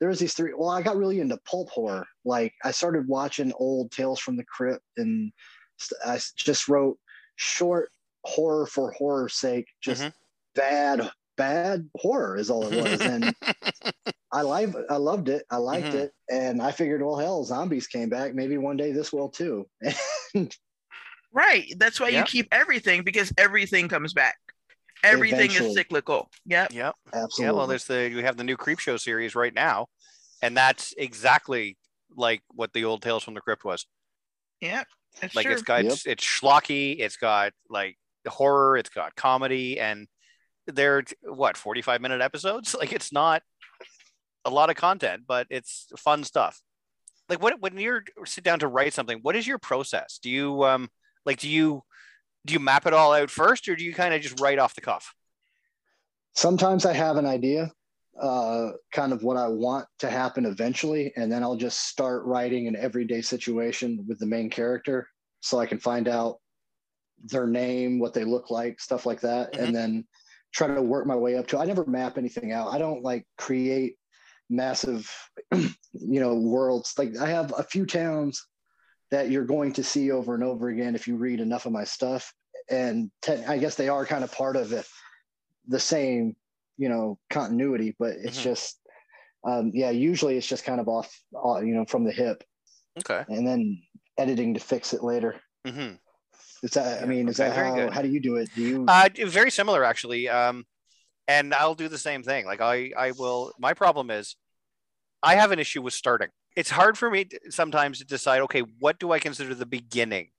There 0.00 0.08
was 0.08 0.18
these 0.18 0.34
three. 0.34 0.52
Well, 0.56 0.68
I 0.70 0.82
got 0.82 0.96
really 0.96 1.20
into 1.20 1.38
pulp 1.48 1.68
horror. 1.70 2.06
Like 2.24 2.52
I 2.64 2.70
started 2.72 3.06
watching 3.08 3.52
old 3.58 3.90
Tales 3.92 4.18
from 4.20 4.36
the 4.36 4.44
Crypt, 4.44 4.82
and 4.96 5.32
I 6.04 6.18
just 6.36 6.68
wrote 6.68 6.98
short 7.36 7.90
horror 8.24 8.66
for 8.66 8.90
horror's 8.92 9.34
sake. 9.34 9.66
Just 9.80 10.02
Mhm. 10.02 10.12
bad, 10.54 11.10
bad 11.36 11.88
horror 11.96 12.36
is 12.36 12.50
all 12.50 12.66
it 12.66 12.82
was. 12.82 13.00
and 13.00 13.34
I 14.32 14.42
like, 14.42 14.70
I 14.90 14.96
loved 14.96 15.28
it. 15.28 15.44
I 15.50 15.56
liked 15.58 15.88
Mhm. 15.88 15.94
it, 15.94 16.12
and 16.30 16.60
I 16.62 16.70
figured, 16.72 17.02
well, 17.02 17.16
hell, 17.16 17.44
zombies 17.44 17.86
came 17.86 18.08
back. 18.08 18.34
Maybe 18.34 18.58
one 18.58 18.76
day 18.76 18.92
this 18.92 19.12
will 19.12 19.28
too. 19.28 19.66
Right. 21.32 21.72
That's 21.78 21.98
why 21.98 22.10
Yep. 22.10 22.20
you 22.20 22.30
keep 22.30 22.48
everything 22.52 23.02
because 23.02 23.32
everything 23.36 23.88
comes 23.88 24.12
back. 24.12 24.36
Everything 25.02 25.40
Eventually. 25.40 25.68
is 25.70 25.74
cyclical. 25.74 26.30
Yep. 26.46 26.72
Yep. 26.72 26.94
Absolutely. 27.12 27.44
Yeah, 27.44 27.50
well, 27.50 27.66
there's 27.66 27.84
the 27.86 28.12
we 28.14 28.22
have 28.22 28.36
the 28.36 28.44
new 28.44 28.56
Creepshow 28.56 29.00
series 29.00 29.34
right 29.34 29.52
now, 29.52 29.88
and 30.42 30.56
that's 30.56 30.94
exactly 30.96 31.76
like 32.16 32.42
what 32.52 32.72
the 32.72 32.84
old 32.84 33.02
Tales 33.02 33.24
from 33.24 33.34
the 33.34 33.40
Crypt 33.40 33.64
was. 33.64 33.84
Yep. 34.60 34.86
That's 35.20 35.34
Like 35.34 35.46
true. 35.46 35.54
it's 35.54 35.62
got 35.62 35.84
Yep. 35.84 35.98
it's 36.06 36.24
schlocky, 36.24 37.00
it's 37.00 37.16
got 37.16 37.52
like 37.68 37.98
horror, 38.28 38.76
it's 38.76 38.90
got 38.90 39.14
comedy, 39.16 39.80
and 39.80 40.06
they're 40.66 41.02
what 41.22 41.56
45 41.56 42.00
minute 42.00 42.20
episodes. 42.20 42.74
Like 42.78 42.92
it's 42.92 43.12
not 43.12 43.42
a 44.44 44.50
lot 44.50 44.70
of 44.70 44.76
content, 44.76 45.22
but 45.26 45.46
it's 45.50 45.86
fun 45.96 46.24
stuff. 46.24 46.60
Like 47.28 47.42
what 47.42 47.60
when 47.60 47.78
you're 47.78 48.04
sit 48.26 48.44
down 48.44 48.58
to 48.60 48.68
write 48.68 48.92
something, 48.92 49.18
what 49.22 49.36
is 49.36 49.46
your 49.46 49.58
process? 49.58 50.18
Do 50.22 50.28
you 50.30 50.64
um 50.64 50.90
like 51.24 51.38
do 51.38 51.48
you 51.48 51.82
do 52.46 52.52
you 52.52 52.60
map 52.60 52.86
it 52.86 52.92
all 52.92 53.14
out 53.14 53.30
first, 53.30 53.68
or 53.68 53.76
do 53.76 53.84
you 53.84 53.94
kind 53.94 54.12
of 54.12 54.20
just 54.20 54.40
write 54.40 54.58
off 54.58 54.74
the 54.74 54.80
cuff? 54.82 55.14
sometimes 56.36 56.84
I 56.84 56.92
have 56.92 57.16
an 57.16 57.26
idea, 57.26 57.70
uh, 58.20 58.72
kind 58.92 59.12
of 59.12 59.22
what 59.22 59.36
I 59.36 59.46
want 59.46 59.86
to 60.00 60.10
happen 60.10 60.46
eventually, 60.46 61.12
and 61.16 61.30
then 61.30 61.42
I'll 61.44 61.56
just 61.56 61.86
start 61.86 62.24
writing 62.24 62.66
an 62.66 62.76
everyday 62.76 63.20
situation 63.20 64.04
with 64.08 64.18
the 64.18 64.26
main 64.26 64.50
character, 64.50 65.08
so 65.40 65.60
I 65.60 65.66
can 65.66 65.78
find 65.78 66.08
out 66.08 66.40
their 67.22 67.46
name, 67.46 67.98
what 68.00 68.14
they 68.14 68.24
look 68.24 68.50
like, 68.50 68.80
stuff 68.80 69.06
like 69.06 69.20
that, 69.20 69.52
Mhm. 69.52 69.62
and 69.62 69.74
then 69.76 70.08
try 70.54 70.72
to 70.74 70.82
work 70.82 71.06
my 71.06 71.16
way 71.16 71.36
up 71.36 71.46
to. 71.48 71.58
I 71.58 71.64
never 71.64 71.84
map 71.86 72.16
anything 72.16 72.52
out. 72.52 72.72
I 72.72 72.78
don't 72.78 73.02
like 73.02 73.26
create 73.36 73.96
massive, 74.48 75.10
you 75.52 75.74
know, 75.92 76.34
worlds. 76.34 76.94
Like 76.96 77.16
I 77.18 77.28
have 77.28 77.52
a 77.58 77.64
few 77.64 77.84
towns 77.86 78.46
that 79.10 79.30
you're 79.30 79.44
going 79.44 79.72
to 79.74 79.84
see 79.84 80.10
over 80.10 80.34
and 80.34 80.44
over 80.44 80.68
again 80.68 80.94
if 80.94 81.06
you 81.08 81.16
read 81.16 81.40
enough 81.40 81.66
of 81.66 81.72
my 81.72 81.84
stuff, 81.84 82.32
and 82.70 83.10
te- 83.20 83.44
I 83.44 83.58
guess 83.58 83.74
they 83.74 83.88
are 83.88 84.06
kind 84.06 84.24
of 84.24 84.32
part 84.32 84.56
of 84.56 84.72
it 84.72 84.86
the 85.68 85.80
same 85.80 86.36
you 86.76 86.88
know 86.88 87.18
continuity 87.30 87.94
but 87.98 88.12
it's 88.22 88.38
Mhm. 88.38 88.42
just 88.42 88.80
um 89.46 89.70
yeah 89.72 89.90
usually 89.90 90.36
it's 90.36 90.46
just 90.46 90.64
kind 90.64 90.80
of 90.80 90.88
off 90.88 91.08
uh, 91.42 91.60
you 91.60 91.74
know 91.74 91.84
from 91.86 92.04
the 92.04 92.12
hip 92.12 92.42
Okay. 92.98 93.24
and 93.28 93.46
then 93.46 93.80
editing 94.18 94.54
to 94.54 94.60
fix 94.60 94.92
it 94.92 95.02
later 95.02 95.40
hmm 95.66 95.92
is 96.64 96.70
that 96.72 97.02
i 97.02 97.06
mean 97.06 97.28
is 97.28 97.38
okay, 97.38 97.48
that 97.48 97.56
how 97.56 97.74
good. 97.74 97.92
how 97.92 98.02
do 98.02 98.08
you 98.08 98.20
do 98.20 98.36
it 98.36 98.48
do 98.54 98.62
you 98.62 98.84
Uh, 98.88 99.08
very 99.26 99.50
similar 99.50 99.84
actually. 99.84 100.28
Um, 100.28 100.64
and 101.26 101.54
I'll 101.54 101.74
do 101.74 101.88
the 101.88 101.98
same 101.98 102.22
thing. 102.22 102.46
Like 102.46 102.60
I, 102.60 102.92
I 102.96 103.12
will. 103.12 103.52
My 103.58 103.74
problem 103.74 104.10
is, 104.10 104.36
I 105.22 105.36
have 105.36 105.52
an 105.52 105.58
issue 105.58 105.82
with 105.82 105.94
starting. 105.94 106.28
It's 106.56 106.70
hard 106.70 106.96
for 106.96 107.10
me 107.10 107.24
to, 107.24 107.40
sometimes 107.50 107.98
to 107.98 108.04
decide. 108.04 108.40
Okay, 108.42 108.62
what 108.78 108.98
do 108.98 109.12
I 109.12 109.18
consider 109.18 109.54
the 109.54 109.66
beginning 109.66 110.30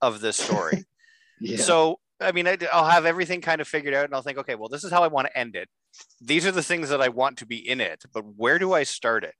of 0.00 0.20
this 0.20 0.36
story? 0.36 0.84
yeah 1.40 1.58
So 1.58 1.98
I 2.20 2.32
mean, 2.32 2.48
I'll 2.72 2.88
have 2.88 3.06
everything 3.06 3.40
kind 3.40 3.60
of 3.60 3.68
figured 3.68 3.94
out, 3.94 4.04
and 4.04 4.14
I'll 4.14 4.22
think, 4.22 4.38
okay, 4.38 4.56
well, 4.56 4.68
this 4.68 4.82
is 4.82 4.90
how 4.90 5.04
I 5.04 5.08
want 5.08 5.28
to 5.28 5.38
end 5.38 5.54
it. 5.54 5.68
These 6.20 6.46
are 6.46 6.52
the 6.52 6.62
things 6.62 6.88
that 6.88 7.00
I 7.00 7.08
want 7.08 7.38
to 7.38 7.46
be 7.46 7.56
in 7.56 7.80
it, 7.80 8.02
but 8.12 8.24
where 8.36 8.58
do 8.58 8.72
I 8.72 8.82
start 8.82 9.22
it? 9.22 9.34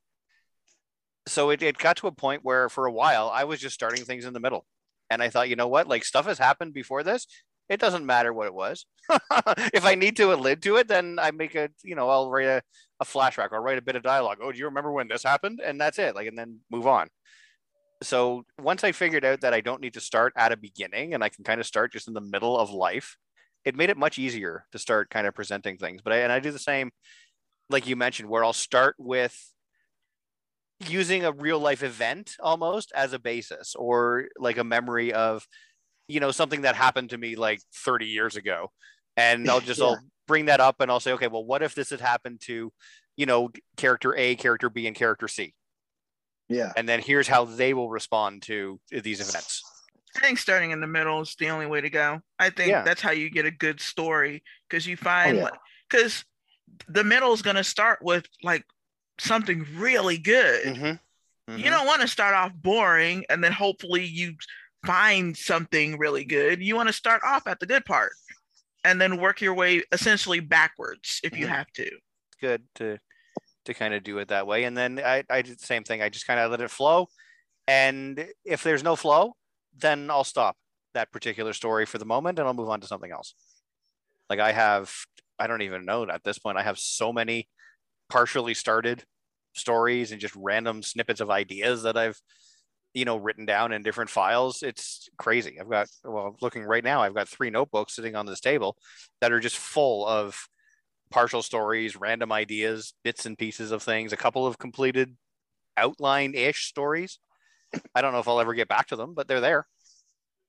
So 1.27 1.51
it, 1.51 1.63
it 1.63 1.77
got 1.79 1.97
to 1.99 2.07
a 2.07 2.13
point 2.13 2.45
where, 2.45 2.69
for 2.69 2.87
a 2.87 2.93
while, 2.93 3.31
I 3.33 3.45
was 3.45 3.61
just 3.61 3.75
starting 3.75 4.05
things 4.05 4.25
in 4.25 4.33
the 4.33 4.41
middle. 4.41 4.65
And 5.11 5.23
I 5.23 5.29
thought, 5.29 5.49
you 5.49 5.57
know 5.57 5.69
what? 5.69 5.89
Like 5.89 6.05
stuff 6.05 6.27
has 6.27 6.39
happened 6.39 6.75
before 6.75 7.03
this. 7.03 7.27
It 7.69 7.81
doesn't 7.81 8.07
matter 8.07 8.33
what 8.33 8.47
it 8.47 8.55
was. 8.55 8.87
if 9.75 9.85
I 9.85 9.95
need 9.95 10.17
to 10.17 10.33
allude 10.33 10.63
to 10.63 10.77
it, 10.77 10.89
then 10.89 11.19
I 11.21 11.31
make 11.33 11.55
a, 11.55 11.69
you 11.83 11.95
know, 11.95 12.09
I'll 12.09 12.31
write 12.31 12.47
a, 12.47 12.63
a 13.01 13.05
flashback. 13.05 13.49
I'll 13.53 13.61
write 13.61 13.79
a 13.79 13.83
bit 13.83 13.97
of 13.97 14.03
dialogue. 14.03 14.39
Oh, 14.41 14.51
do 14.51 14.59
you 14.59 14.65
remember 14.65 14.91
when 14.91 15.09
this 15.09 15.23
happened? 15.23 15.61
And 15.63 15.81
that's 15.81 15.99
it. 15.99 16.15
Like, 16.15 16.29
and 16.29 16.39
then 16.39 16.61
move 16.71 16.87
on. 16.87 17.09
So 18.03 18.45
once 18.59 18.85
I 18.85 18.93
figured 18.93 19.25
out 19.25 19.41
that 19.43 19.55
I 19.55 19.61
don't 19.61 19.83
need 19.83 19.95
to 19.95 20.01
start 20.01 20.33
at 20.37 20.53
a 20.53 20.57
beginning 20.57 21.15
and 21.15 21.23
I 21.23 21.29
can 21.29 21.45
kind 21.45 21.61
of 21.61 21.67
start 21.67 21.93
just 21.93 22.09
in 22.09 22.15
the 22.15 22.21
middle 22.21 22.57
of 22.57 22.71
life, 22.71 23.17
it 23.65 23.77
made 23.77 23.91
it 23.91 23.97
much 23.97 24.19
easier 24.19 24.65
to 24.73 24.79
start 24.79 25.11
kind 25.11 25.27
of 25.27 25.35
presenting 25.35 25.77
things. 25.77 26.01
But 26.03 26.13
I, 26.13 26.17
and 26.19 26.33
I 26.33 26.41
do 26.41 26.53
the 26.53 26.59
same, 26.59 26.91
like 27.69 27.87
you 27.87 27.97
mentioned, 27.97 28.29
where 28.29 28.45
I'll 28.45 28.53
start 28.53 28.95
with 28.99 29.37
using 30.87 31.25
a 31.25 31.33
real 31.33 31.59
life 31.59 31.83
event 31.83 32.37
almost 32.41 32.93
as 32.95 33.13
a 33.13 33.19
basis 33.19 33.75
or 33.75 34.29
like 34.39 34.59
a 34.59 34.65
memory 34.65 35.13
of 35.13 35.47
you 36.07 36.21
know 36.21 36.31
something 36.31 36.63
that 36.63 36.77
happened 36.77 37.11
to 37.11 37.19
me 37.19 37.35
like 37.37 37.61
30 37.85 38.07
years 38.07 38.37
ago 38.37 38.71
and 39.17 39.51
i'll 39.51 39.61
just 39.61 39.81
Yeah. 39.81 39.87
i'll 39.87 39.99
bring 40.29 40.47
that 40.47 40.61
up 40.61 40.81
and 40.81 40.91
i'll 40.91 41.01
say 41.01 41.13
okay 41.13 41.27
well 41.27 41.45
what 41.45 41.63
if 41.63 41.75
this 41.75 41.91
had 41.91 42.01
happened 42.01 42.41
to 42.43 42.73
you 43.17 43.27
know 43.27 43.51
character 43.77 44.15
a 44.17 44.37
character 44.37 44.71
b 44.71 44.87
and 44.87 44.95
character 44.95 45.27
c 45.27 45.53
Yeah. 46.49 46.73
and 46.77 46.89
then 46.89 47.01
here's 47.01 47.27
how 47.27 47.45
they 47.45 47.75
will 47.75 47.91
respond 47.91 48.43
to 48.43 48.79
uh, 48.97 49.01
these 49.03 49.21
events 49.21 49.63
I 50.17 50.21
think 50.21 50.39
starting 50.39 50.71
in 50.71 50.81
the 50.81 50.87
middle 50.87 51.21
is 51.21 51.37
the 51.39 51.51
only 51.51 51.67
way 51.67 51.83
to 51.83 51.91
go. 51.91 52.21
I 52.39 52.49
think 52.51 52.71
Yeah. 52.71 52.83
that's 52.83 53.03
how 53.03 53.11
you 53.11 53.31
get 53.31 53.45
a 53.45 53.51
good 53.51 53.79
story 53.79 54.43
because 54.69 54.87
you 54.87 54.97
oh, 55.01 55.05
find 55.05 55.37
yeah. 55.37 55.45
like 55.45 55.59
because 55.89 56.25
the 56.89 57.05
middle 57.05 57.33
is 57.35 57.43
going 57.43 57.57
to 57.57 57.63
start 57.63 57.99
with 58.03 58.25
like 58.43 58.65
something 59.19 59.67
really 59.77 60.19
good. 60.19 60.77
Mhm. 60.77 61.01
You 61.57 61.71
don't 61.71 61.87
want 61.87 62.03
to 62.03 62.09
start 62.09 62.35
off 62.35 62.53
boring 62.55 63.25
and 63.31 63.43
then 63.43 63.53
hopefully 63.53 64.05
you 64.05 64.35
find 64.87 65.37
something 65.37 65.99
really 65.99 66.25
good. 66.25 66.63
You 66.63 66.77
want 66.77 66.89
to 66.89 66.93
start 66.93 67.23
off 67.25 67.47
at 67.47 67.59
the 67.59 67.67
good 67.67 67.85
part 67.85 68.13
and 68.85 69.01
then 69.01 69.17
work 69.21 69.41
your 69.41 69.55
way 69.55 69.83
essentially 69.93 70.41
backwards 70.41 71.21
if 71.25 71.37
you 71.37 71.47
Mhm. 71.47 71.51
have 71.51 71.73
to. 71.73 71.91
good 72.41 72.63
to 72.77 72.99
to 73.65 73.75
kind 73.75 73.93
of 73.93 74.05
do 74.05 74.17
it 74.19 74.29
that 74.29 74.47
way 74.47 74.63
and 74.63 74.77
then 74.77 75.01
i 75.01 75.25
i 75.29 75.43
did 75.43 75.59
the 75.59 75.67
same 75.67 75.83
thing 75.83 76.01
i 76.01 76.09
just 76.09 76.25
kind 76.27 76.39
of 76.39 76.51
let 76.53 76.61
it 76.61 76.71
flow 76.71 77.09
and 77.67 78.25
if 78.45 78.63
there's 78.63 78.85
no 78.85 78.95
flow 78.95 79.37
then 79.77 80.09
i'll 80.09 80.23
stop 80.23 80.57
that 80.95 81.11
particular 81.11 81.53
story 81.53 81.85
for 81.85 81.99
the 81.99 82.05
moment 82.07 82.39
and 82.39 82.47
i'll 82.47 82.55
move 82.55 82.69
on 82.71 82.81
to 82.81 82.87
something 82.87 83.11
else 83.11 83.35
like 84.31 84.39
i 84.39 84.53
have 84.53 84.95
i 85.41 85.49
don't 85.49 85.63
even 85.63 85.85
know 85.85 86.09
at 86.09 86.23
this 86.23 86.39
point 86.39 86.57
i 86.57 86.63
have 86.63 86.79
so 86.79 87.13
many 87.13 87.49
partially 88.09 88.55
started 88.55 89.05
stories 89.55 90.13
and 90.13 90.21
just 90.21 90.37
random 90.37 90.83
snippets 90.83 91.21
of 91.21 91.31
ideas 91.31 91.83
that 91.83 91.97
i've 91.97 92.21
you 92.95 93.05
know 93.05 93.17
written 93.17 93.45
down 93.45 93.73
in 93.73 93.83
different 93.83 94.11
files 94.11 94.63
it's 94.63 95.09
crazy 95.19 95.59
i've 95.61 95.71
got 95.71 95.89
well 96.05 96.37
looking 96.41 96.63
right 96.63 96.85
now 96.85 97.03
i've 97.03 97.15
got 97.15 97.29
three 97.29 97.51
notebooks 97.51 97.95
sitting 97.95 98.15
on 98.15 98.27
this 98.27 98.41
table 98.41 98.77
that 99.21 99.33
are 99.33 99.41
just 99.41 99.57
full 99.57 100.07
of 100.07 100.49
partial 101.11 101.43
stories, 101.43 101.97
random 101.97 102.33
ideas, 102.33 102.95
bits 103.05 103.27
and 103.27 103.39
pieces 103.39 103.73
of 103.73 103.83
things, 103.83 104.13
a 104.13 104.17
couple 104.17 104.47
of 104.47 104.59
completed 104.59 105.17
outline 105.77 106.35
ish 106.35 106.67
stories. 106.67 107.19
I 107.95 108.01
don't 108.01 108.13
know 108.13 108.19
if 108.19 108.29
I'll 108.29 108.41
ever 108.41 108.55
get 108.55 108.69
back 108.69 108.89
to 108.89 108.97
them, 108.97 109.15
but 109.15 109.29
they're 109.29 109.41
there. 109.41 109.67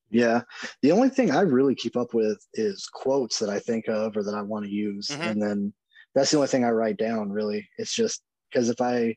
Yeah. 0.09 0.41
The 0.81 0.91
only 0.91 1.09
thing 1.09 1.31
I 1.31 1.41
really 1.41 1.75
keep 1.75 1.95
up 1.95 2.13
with 2.13 2.43
is 2.53 2.87
quotes 2.91 3.39
that 3.39 3.49
I 3.49 3.59
think 3.59 3.87
of 3.87 4.17
or 4.17 4.23
that 4.23 4.33
I 4.33 4.41
want 4.41 4.65
to 4.65 4.71
use. 4.71 5.07
Mhm. 5.07 5.19
And 5.19 5.41
then 5.41 5.73
that's 6.15 6.31
the 6.31 6.37
only 6.37 6.47
thing 6.47 6.63
I 6.65 6.71
write 6.71 6.97
down, 6.97 7.31
really. 7.31 7.69
It's 7.77 7.93
just 7.93 8.21
because 8.51 8.69
if 8.69 8.81
I, 8.81 9.15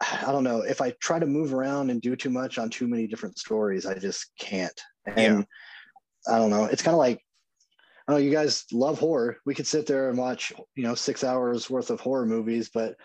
I 0.00 0.32
don't 0.32 0.44
know, 0.44 0.62
if 0.62 0.80
I 0.80 0.92
try 1.00 1.18
to 1.18 1.26
move 1.26 1.54
around 1.54 1.90
and 1.90 2.00
do 2.00 2.16
too 2.16 2.30
much 2.30 2.58
on 2.58 2.70
too 2.70 2.88
many 2.88 3.06
different 3.06 3.38
stories, 3.38 3.86
I 3.86 3.94
just 3.98 4.30
can't. 4.38 4.78
And 5.06 5.46
I 6.26 6.38
don't 6.38 6.50
know. 6.50 6.64
It's 6.64 6.82
kind 6.82 6.94
of 6.94 6.98
like, 6.98 7.20
I 8.06 8.12
know, 8.12 8.18
you 8.18 8.30
guys 8.30 8.64
love 8.72 8.98
horror. 8.98 9.38
We 9.46 9.54
could 9.54 9.66
sit 9.66 9.86
there 9.86 10.08
and 10.08 10.18
watch, 10.18 10.52
you 10.74 10.84
know, 10.84 10.94
six 10.94 11.24
hours 11.24 11.70
worth 11.70 11.90
of 11.90 12.00
horror 12.00 12.26
movies, 12.26 12.70
but 12.72 12.96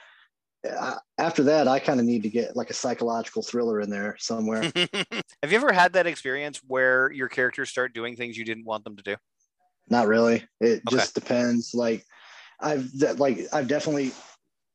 uh, 0.69 0.95
after 1.17 1.43
that, 1.43 1.67
I 1.67 1.79
kind 1.79 1.99
of 1.99 2.05
need 2.05 2.23
to 2.23 2.29
get 2.29 2.55
like 2.55 2.69
a 2.69 2.73
psychological 2.73 3.41
thriller 3.41 3.79
in 3.79 3.89
there 3.89 4.15
somewhere. 4.19 4.63
Have 5.41 5.51
you 5.51 5.57
ever 5.57 5.71
had 5.71 5.93
that 5.93 6.07
experience 6.07 6.61
where 6.67 7.11
your 7.11 7.29
characters 7.29 7.69
start 7.69 7.93
doing 7.93 8.15
things 8.15 8.37
you 8.37 8.43
didn't 8.43 8.65
want 8.65 8.83
them 8.83 8.97
to 8.97 9.03
do? 9.03 9.15
Not 9.89 10.07
really. 10.07 10.43
It 10.59 10.81
Okay. 10.87 10.97
just 10.97 11.15
depends. 11.15 11.73
Like 11.73 12.05
I've 12.61 12.91
de- 12.97 13.13
like 13.13 13.39
I've 13.53 13.67
definitely 13.67 14.11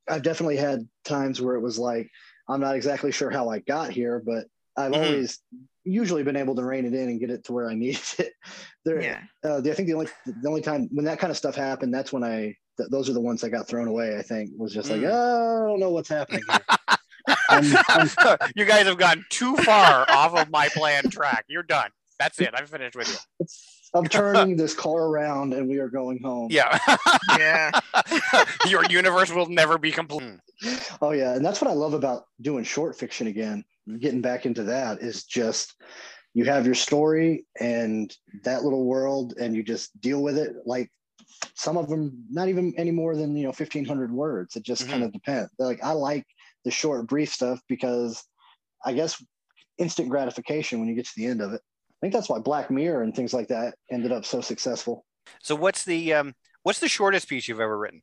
I've 0.09 0.23
definitely 0.23 0.57
had 0.57 0.89
times 1.05 1.41
where 1.41 1.55
it 1.57 1.61
was 1.61 1.79
like 1.79 2.11
I'm 2.49 2.61
not 2.61 2.77
exactly 2.77 3.13
sure 3.13 3.31
how 3.31 3.49
I 3.49 3.61
got 3.61 3.91
here, 3.91 4.23
but 4.25 4.47
I've 4.77 4.93
Mhm. 4.93 4.97
always 4.97 5.39
usually 5.85 6.23
been 6.23 6.37
able 6.37 6.55
to 6.57 6.65
rein 6.65 6.85
it 6.87 6.95
in 6.95 7.09
and 7.09 7.21
get 7.21 7.31
it 7.31 7.45
to 7.45 7.53
where 7.53 7.69
I 7.71 7.75
need 7.85 8.01
it. 8.19 8.33
There, 8.85 9.01
Yeah. 9.03 9.21
uh, 9.45 9.61
the, 9.61 9.71
I 9.71 9.75
think 9.75 9.89
the 9.89 9.95
only 9.95 10.09
the 10.27 10.49
only 10.49 10.61
time 10.63 10.89
when 10.93 11.05
that 11.07 11.19
kind 11.19 11.31
of 11.31 11.37
stuff 11.37 11.55
happened, 11.55 11.93
that's 11.95 12.13
when 12.13 12.25
I 12.25 12.57
th- 12.77 12.91
those 12.91 13.09
are 13.09 13.13
the 13.15 13.21
ones 13.21 13.41
that 13.43 13.51
got 13.51 13.67
thrown 13.69 13.89
away. 13.89 14.17
I 14.19 14.23
think 14.23 14.51
was 14.57 14.73
just 14.75 14.91
like 14.91 15.01
Mm. 15.01 15.11
oh, 15.13 15.65
I 15.65 15.69
don't 15.71 15.81
know 15.81 15.91
what's 15.91 16.09
happening. 16.09 16.43
Here. 16.49 16.61
I'm- 17.49 17.75
I'm- 17.89 18.39
you 18.57 18.65
guys 18.67 18.87
have 18.87 18.99
gone 18.99 19.25
too 19.31 19.57
far 19.59 20.05
off 20.11 20.35
of 20.37 20.51
my 20.51 20.69
planned 20.69 21.11
track. 21.13 21.45
You're 21.49 21.63
done. 21.63 21.91
That's 22.19 22.39
it. 22.41 22.51
I'm 22.55 22.67
finished 22.67 22.97
with 22.97 23.09
you. 23.41 23.47
I'm 23.95 24.07
turning 24.07 24.57
this 24.57 24.75
car 24.75 25.07
around 25.07 25.55
and 25.55 25.69
we 25.69 25.79
are 25.79 25.89
going 25.89 26.21
home. 26.23 26.49
Yeah. 26.51 26.79
Yeah. 27.39 27.71
your 28.69 28.85
universe 28.91 29.33
will 29.33 29.49
never 29.49 29.79
be 29.79 29.91
complete. 29.93 30.41
Oh 31.03 31.13
yeah, 31.13 31.35
and 31.35 31.45
that's 31.45 31.61
what 31.61 31.71
I 31.71 31.75
love 31.75 31.95
about 31.95 32.27
doing 32.41 32.65
short 32.65 32.99
fiction 32.99 33.27
again. 33.27 33.65
Getting 33.99 34.21
back 34.21 34.47
into 34.47 34.65
that 34.65 35.01
is 35.01 35.25
just 35.25 35.75
you 36.33 36.45
have 36.45 36.65
your 36.67 36.75
story 36.75 37.47
and 37.61 38.15
that 38.45 38.65
little 38.65 38.85
world, 38.85 39.35
and 39.39 39.55
you 39.55 39.63
just 39.63 39.99
deal 40.01 40.23
with 40.23 40.39
it. 40.39 40.53
Like 40.65 40.91
some 41.55 41.77
of 41.77 41.89
them, 41.89 42.25
not 42.31 42.49
even 42.49 42.73
any 42.77 42.91
more 42.91 43.15
than 43.17 43.37
you 43.37 43.45
know 43.45 43.53
fifteen 43.53 43.85
hundred 43.85 44.13
words. 44.13 44.57
It 44.57 44.63
just 44.63 44.87
Mhm. 44.87 44.91
kind 44.91 45.03
of 45.05 45.13
depends. 45.13 45.51
Like 45.59 45.83
I 45.83 45.93
like 45.93 46.25
the 46.65 46.71
short, 46.71 47.07
brief 47.07 47.33
stuff 47.33 47.61
because 47.69 48.23
I 48.85 48.95
guess 48.95 49.23
instant 49.79 50.09
gratification 50.09 50.79
when 50.79 50.89
you 50.89 50.95
get 50.95 51.07
to 51.07 51.13
the 51.17 51.27
end 51.27 51.43
of 51.43 51.53
it. 51.53 51.61
I 51.99 52.07
think 52.07 52.13
that's 52.13 52.29
why 52.29 52.39
Black 52.39 52.71
Mirror 52.71 53.03
and 53.03 53.15
things 53.15 53.33
like 53.33 53.49
that 53.49 53.75
ended 53.91 54.13
up 54.13 54.25
so 54.25 54.41
successful. 54.41 55.05
So 55.43 55.55
what's 55.55 55.85
the 55.85 56.15
um 56.15 56.35
what's 56.63 56.81
the 56.81 56.89
shortest 56.89 57.29
piece 57.29 57.49
you've 57.49 57.61
ever 57.61 57.79
written? 57.79 58.03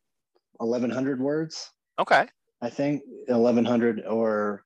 Eleven 0.60 0.90
hundred 0.90 1.20
words. 1.20 1.72
Okay. 2.00 2.28
I 2.62 2.70
think 2.70 3.02
1100 3.28 4.06
or 4.06 4.64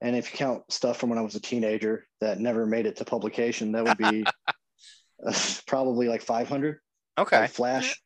and 0.00 0.14
if 0.14 0.30
you 0.30 0.38
count 0.38 0.62
stuff 0.70 0.98
from 0.98 1.08
when 1.08 1.18
I 1.18 1.22
was 1.22 1.34
a 1.34 1.40
teenager 1.40 2.06
that 2.20 2.38
never 2.38 2.66
made 2.66 2.84
it 2.84 2.96
to 2.96 3.04
publication, 3.04 3.72
that 3.72 3.84
would 3.84 3.96
be 3.96 4.24
uh, 5.26 5.32
probably 5.66 6.08
like 6.08 6.20
500. 6.20 6.78
Okay. 7.16 7.40
Like 7.40 7.50
Flash. 7.50 8.02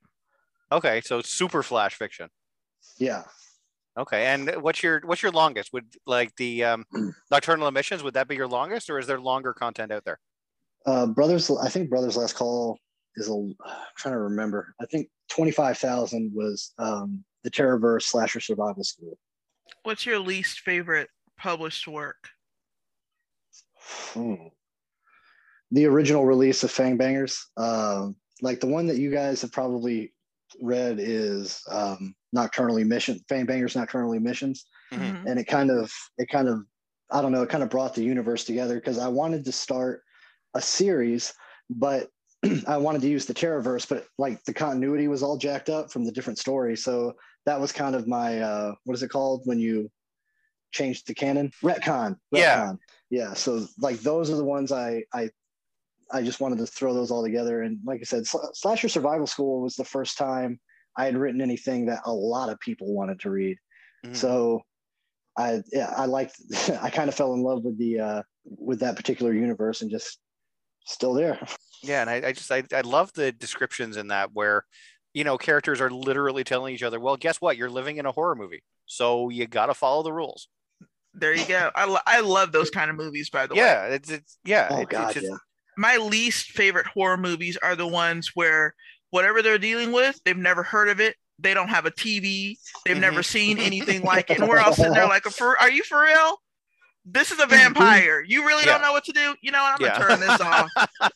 Okay. 0.71 1.01
So 1.01 1.21
super 1.23 1.63
flash 1.63 1.95
fiction. 1.95 2.29
Yeah. 2.99 3.25
Okay. 3.99 4.27
And 4.27 4.63
what's 4.63 4.83
your 4.83 5.01
what's 5.05 5.23
your 5.23 5.33
longest? 5.33 5.73
Would 5.73 5.87
like 6.07 6.35
the 6.37 6.65
um, 6.65 6.85
nocturnal 7.31 7.67
emissions? 7.67 8.03
Would 8.03 8.15
that 8.15 8.29
be 8.29 8.37
your 8.37 8.47
longest, 8.47 8.91
or 8.91 8.99
is 8.99 9.07
there 9.07 9.19
longer 9.19 9.53
content 9.53 9.91
out 9.91 10.05
there? 10.05 10.21
Uh, 10.89 11.07
Brothers, 11.07 11.51
I 11.51 11.69
think 11.69 11.91
Brothers 11.91 12.17
Last 12.17 12.35
Call 12.35 12.79
is 13.17 13.29
a, 13.29 13.33
I'm 13.33 13.55
trying 13.99 14.15
to 14.15 14.21
remember. 14.21 14.75
I 14.81 14.87
think 14.87 15.09
25,000 15.29 16.33
was 16.35 16.73
um, 16.79 17.23
the 17.45 17.51
Terrorverse 17.51 18.05
Slasher 18.05 18.41
Survival 18.41 18.83
School. 18.83 19.19
What's 19.83 20.07
your 20.07 20.19
least 20.19 20.61
favorite 20.61 21.11
published 21.37 21.87
work? 21.87 22.31
Hmm. 24.15 24.47
The 25.73 25.85
original 25.85 26.25
release 26.25 26.65
of 26.65 26.71
Fang 26.71 26.97
Bangers, 26.97 27.39
um, 27.59 28.17
like 28.41 28.61
the 28.61 28.67
one 28.67 28.87
that 28.87 28.97
you 28.97 29.11
guys 29.11 29.43
have 29.43 29.53
probably 29.53 30.15
read 30.63 30.97
is 30.99 31.61
um, 31.71 32.15
Nocturnal 32.33 32.79
Emission, 32.79 33.21
Fang 33.29 33.45
Bangers 33.45 33.77
Nocturnal 33.77 34.15
Emissions. 34.15 34.65
Mhm. 34.91 35.01
Mhm. 35.01 35.27
and 35.27 35.39
it 35.39 35.45
kind 35.45 35.71
of 35.71 35.93
it 36.17 36.31
kind 36.31 36.49
of 36.49 36.65
i 37.11 37.21
don't 37.21 37.31
know 37.31 37.43
it 37.43 37.51
kind 37.51 37.63
of 37.63 37.69
brought 37.69 37.95
the 37.95 38.03
universe 38.03 38.45
together 38.45 38.77
because 38.77 38.97
i 38.97 39.07
wanted 39.07 39.45
to 39.45 39.53
start 39.53 40.03
a 40.55 40.61
series 40.61 41.35
but 41.71 42.09
i 42.67 42.77
wanted 42.77 43.01
to 43.03 43.09
use 43.09 43.27
the 43.27 43.35
terrorverse 43.35 43.89
but 43.89 44.07
like 44.19 44.43
the 44.45 44.55
continuity 44.55 45.09
was 45.09 45.23
all 45.23 45.37
jacked 45.37 45.69
up 45.69 45.91
from 45.91 46.05
the 46.05 46.13
different 46.13 46.39
stories 46.39 46.83
so 46.83 47.15
that 47.47 47.61
was 47.61 47.73
kind 47.73 47.95
of 47.95 48.07
my 48.07 48.41
uh 48.41 48.75
what 48.85 48.95
is 48.95 49.03
it 49.03 49.09
called 49.11 49.43
when 49.45 49.59
you 49.59 49.91
change 50.73 51.05
the 51.05 51.15
canon 51.15 51.51
retcon 51.63 52.17
Yeah. 52.33 52.61
retcon. 52.67 52.79
yeah 53.11 53.35
so 53.35 53.67
like 53.79 53.99
those 54.01 54.31
are 54.31 54.37
the 54.37 54.45
ones 54.45 54.73
i 54.73 55.03
i 55.13 55.31
i 56.13 56.23
just 56.23 56.41
wanted 56.41 56.59
to 56.59 56.67
throw 56.67 56.95
those 56.95 57.11
all 57.11 57.23
together 57.23 57.63
and 57.63 57.79
like 57.85 58.01
i 58.01 58.05
said 58.05 58.27
Sl- 58.27 58.53
slasher 58.53 58.89
survival 58.89 59.27
school 59.27 59.61
was 59.63 59.77
the 59.77 59.85
first 59.85 60.17
time 60.19 60.61
i 60.97 61.05
had 61.05 61.17
written 61.17 61.41
anything 61.41 61.87
that 61.87 62.03
a 62.05 62.13
lot 62.13 62.49
of 62.51 62.61
people 62.61 62.95
wanted 62.95 63.21
to 63.21 63.31
read 63.31 63.59
Mhm. 64.07 64.15
so 64.17 64.63
I 65.37 65.63
yeah, 65.73 65.93
I 65.97 66.07
liked 66.07 66.35
I 66.83 66.91
kind 66.91 67.09
of 67.09 67.15
fell 67.15 67.33
in 67.35 67.43
love 67.43 67.65
with 67.65 67.79
the 67.79 68.01
uh 68.01 68.23
with 68.45 68.81
that 68.81 68.97
particular 68.97 69.33
universe 69.33 69.83
and 69.83 69.91
just 69.91 70.19
still 70.93 71.15
there. 71.15 71.39
Yeah, 71.83 72.01
and 72.01 72.11
I, 72.11 72.29
I 72.29 72.33
just 72.33 72.51
I, 72.51 72.65
I 72.75 72.81
love 72.81 73.13
the 73.13 73.31
descriptions 73.33 73.97
in 73.97 74.09
that 74.09 74.31
where 74.33 74.65
you 75.15 75.25
know 75.25 75.39
characters 75.39 75.81
are 75.81 75.91
literally 75.91 76.45
telling 76.45 76.75
each 76.75 76.83
other, 76.83 76.99
well, 77.01 77.17
guess 77.17 77.41
what? 77.41 77.57
You're 77.57 77.71
living 77.71 77.97
in 77.99 78.07
a 78.07 78.13
horror 78.13 78.35
movie, 78.35 78.63
so 78.87 79.29
you 79.29 79.47
got 79.47 79.67
to 79.67 79.75
follow 79.75 80.03
the 80.03 80.13
rules. 80.13 80.49
There 81.15 81.35
you 81.35 81.47
go. 81.47 81.71
I, 81.75 81.85
lo- 81.87 81.99
I 82.07 82.21
love 82.21 82.53
those 82.53 82.71
kind 82.71 82.91
of 82.91 82.97
movies, 82.97 83.31
by 83.31 83.47
the 83.47 83.55
way. 83.55 83.61
Yeah, 83.61 83.87
it's 83.87 84.11
it's 84.11 84.39
yeah. 84.45 84.69
Oh 84.71 84.81
it- 84.83 84.89
God, 84.89 85.05
it's 85.11 85.15
just, 85.15 85.27
yeah. 85.27 85.37
My 85.77 85.97
least 85.97 86.51
favorite 86.51 86.87
horror 86.89 87.17
movies 87.17 87.57
are 87.63 87.77
the 87.77 87.87
ones 87.87 88.33
where 88.35 88.75
whatever 89.11 89.43
they're 89.43 89.59
dealing 89.59 89.93
with, 89.93 90.21
they've 90.25 90.37
never 90.37 90.63
heard 90.63 90.89
of 90.89 91.01
it. 91.01 91.15
They 91.39 91.55
don't 91.55 91.69
have 91.69 91.87
a 91.87 91.91
TV. 91.93 92.57
They've 92.85 92.97
Mhm. 92.97 93.01
never 93.01 93.23
seen 93.23 93.59
anything 93.59 94.03
like 94.13 94.29
it. 94.31 94.41
And 94.41 94.49
we're 94.49 94.59
all 94.59 94.73
sitting 94.73 94.93
there 94.93 95.07
like, 95.07 95.23
for, 95.23 95.57
are 95.59 95.71
you 95.71 95.85
for 95.85 96.03
real? 96.03 96.41
This 97.11 97.31
is 97.31 97.41
a 97.41 97.47
vampire. 97.47 98.23
You 98.27 98.47
really 98.47 98.65
don't 98.65 98.83
know 98.83 98.93
what 98.93 99.05
to 99.05 99.13
do? 99.13 99.35
You 99.41 99.51
know 99.51 99.63
what? 99.63 99.81
I'm 99.81 99.87
Yeah. 99.87 99.99
going 99.99 100.19
to 100.21 100.27
turn 100.27 100.29
this 100.29 100.41
off. 100.41 100.69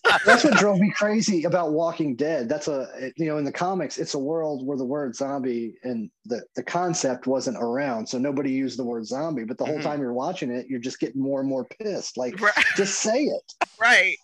That's 0.24 0.42
what 0.44 0.54
drove 0.54 0.78
me 0.78 0.90
crazy 0.96 1.44
about 1.44 1.72
Walking 1.72 2.16
Dead. 2.16 2.48
That's 2.48 2.68
a 2.68 3.12
you 3.16 3.26
know 3.26 3.36
in 3.38 3.44
the 3.44 3.52
comics, 3.52 3.98
it's 3.98 4.14
a 4.14 4.18
world 4.18 4.66
where 4.66 4.78
the 4.78 4.84
word 4.84 5.14
zombie 5.14 5.74
and 5.82 6.10
the 6.24 6.42
the 6.56 6.62
concept 6.62 7.26
wasn't 7.26 7.58
around, 7.58 8.06
so 8.08 8.16
nobody 8.18 8.50
used 8.50 8.78
the 8.78 8.84
word 8.84 9.06
zombie. 9.06 9.44
But 9.44 9.58
the 9.58 9.64
whole 9.66 9.78
Mhm. 9.78 9.82
time 9.82 10.00
you're 10.00 10.12
watching 10.14 10.50
it, 10.50 10.66
you're 10.68 10.80
just 10.80 10.98
getting 10.98 11.20
more 11.20 11.40
and 11.40 11.48
more 11.48 11.64
pissed. 11.64 12.16
Like, 12.16 12.40
Right. 12.40 12.54
just 12.76 13.00
say 13.00 13.24
it. 13.24 13.52
right. 13.78 14.16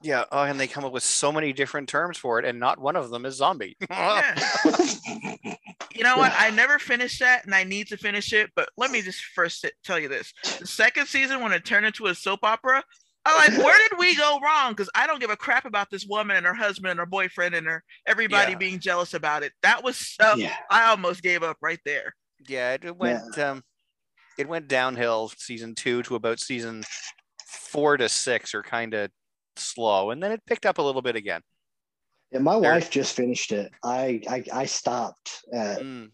yeah. 0.00 0.24
Oh, 0.30 0.44
and 0.44 0.60
they 0.60 0.68
come 0.68 0.84
up 0.84 0.92
with 0.92 1.02
so 1.02 1.32
many 1.32 1.52
different 1.52 1.88
terms 1.88 2.16
for 2.18 2.38
it, 2.38 2.44
and 2.44 2.60
not 2.60 2.78
one 2.78 2.94
of 2.94 3.10
them 3.10 3.26
is 3.26 3.34
zombie. 3.34 3.76
Yeah. 3.90 4.38
You 5.98 6.04
know 6.04 6.16
what? 6.16 6.32
I 6.38 6.50
never 6.50 6.78
finished 6.78 7.20
that, 7.20 7.44
and 7.44 7.54
I 7.54 7.64
need 7.64 7.88
to 7.88 7.96
finish 7.96 8.32
it. 8.32 8.50
But 8.56 8.68
let 8.76 8.90
me 8.90 9.02
just 9.02 9.22
first 9.34 9.66
tell 9.84 9.98
you 9.98 10.08
this: 10.08 10.32
the 10.58 10.66
second 10.66 11.06
season, 11.06 11.42
when 11.42 11.52
it 11.52 11.64
turned 11.64 11.84
into 11.86 12.06
a 12.06 12.14
soap 12.14 12.40
opera, 12.44 12.82
I'm 13.24 13.36
like, 13.36 13.62
where 13.64 13.78
did 13.88 13.98
we 13.98 14.16
go 14.16 14.38
wrong? 14.42 14.72
Because 14.72 14.88
I 14.94 15.06
don't 15.06 15.20
give 15.20 15.30
a 15.30 15.36
crap 15.36 15.64
about 15.66 15.90
this 15.90 16.06
woman 16.06 16.36
and 16.36 16.46
her 16.46 16.54
husband 16.54 16.90
and 16.92 17.00
her 17.00 17.06
boyfriend 17.06 17.54
and 17.54 17.66
her 17.66 17.82
everybody 18.06 18.52
Yeah. 18.52 18.58
being 18.58 18.78
jealous 18.78 19.12
about 19.12 19.42
it. 19.42 19.52
That 19.62 19.82
was 19.84 19.96
so. 19.96 20.36
yeah, 20.36 20.54
I 20.70 20.84
almost 20.90 21.22
gave 21.22 21.42
up 21.42 21.58
right 21.60 21.80
there. 21.84 22.14
yeah, 22.48 22.72
it, 22.74 22.84
it 22.84 22.96
went 22.96 23.36
um, 23.38 23.62
it 24.38 24.48
went 24.48 24.68
downhill 24.68 25.32
season 25.36 25.74
two 25.74 26.02
to 26.04 26.14
about 26.14 26.38
season 26.38 26.84
four 27.46 27.96
to 27.96 28.08
six 28.08 28.54
are 28.54 28.62
kind 28.62 28.94
of 28.94 29.10
slow, 29.56 30.10
and 30.10 30.22
then 30.22 30.30
it 30.32 30.40
picked 30.46 30.64
up 30.64 30.78
a 30.78 30.82
little 30.82 31.02
bit 31.02 31.16
again. 31.16 31.42
Yeah. 32.32 32.38
My 32.40 32.58
There- 32.58 32.72
wife 32.72 32.90
just 32.90 33.14
finished 33.16 33.52
it. 33.52 33.70
I 33.82 34.20
I, 34.28 34.44
I 34.52 34.66
stopped 34.66 35.44
at 35.52 35.80
Mm, 35.82 36.10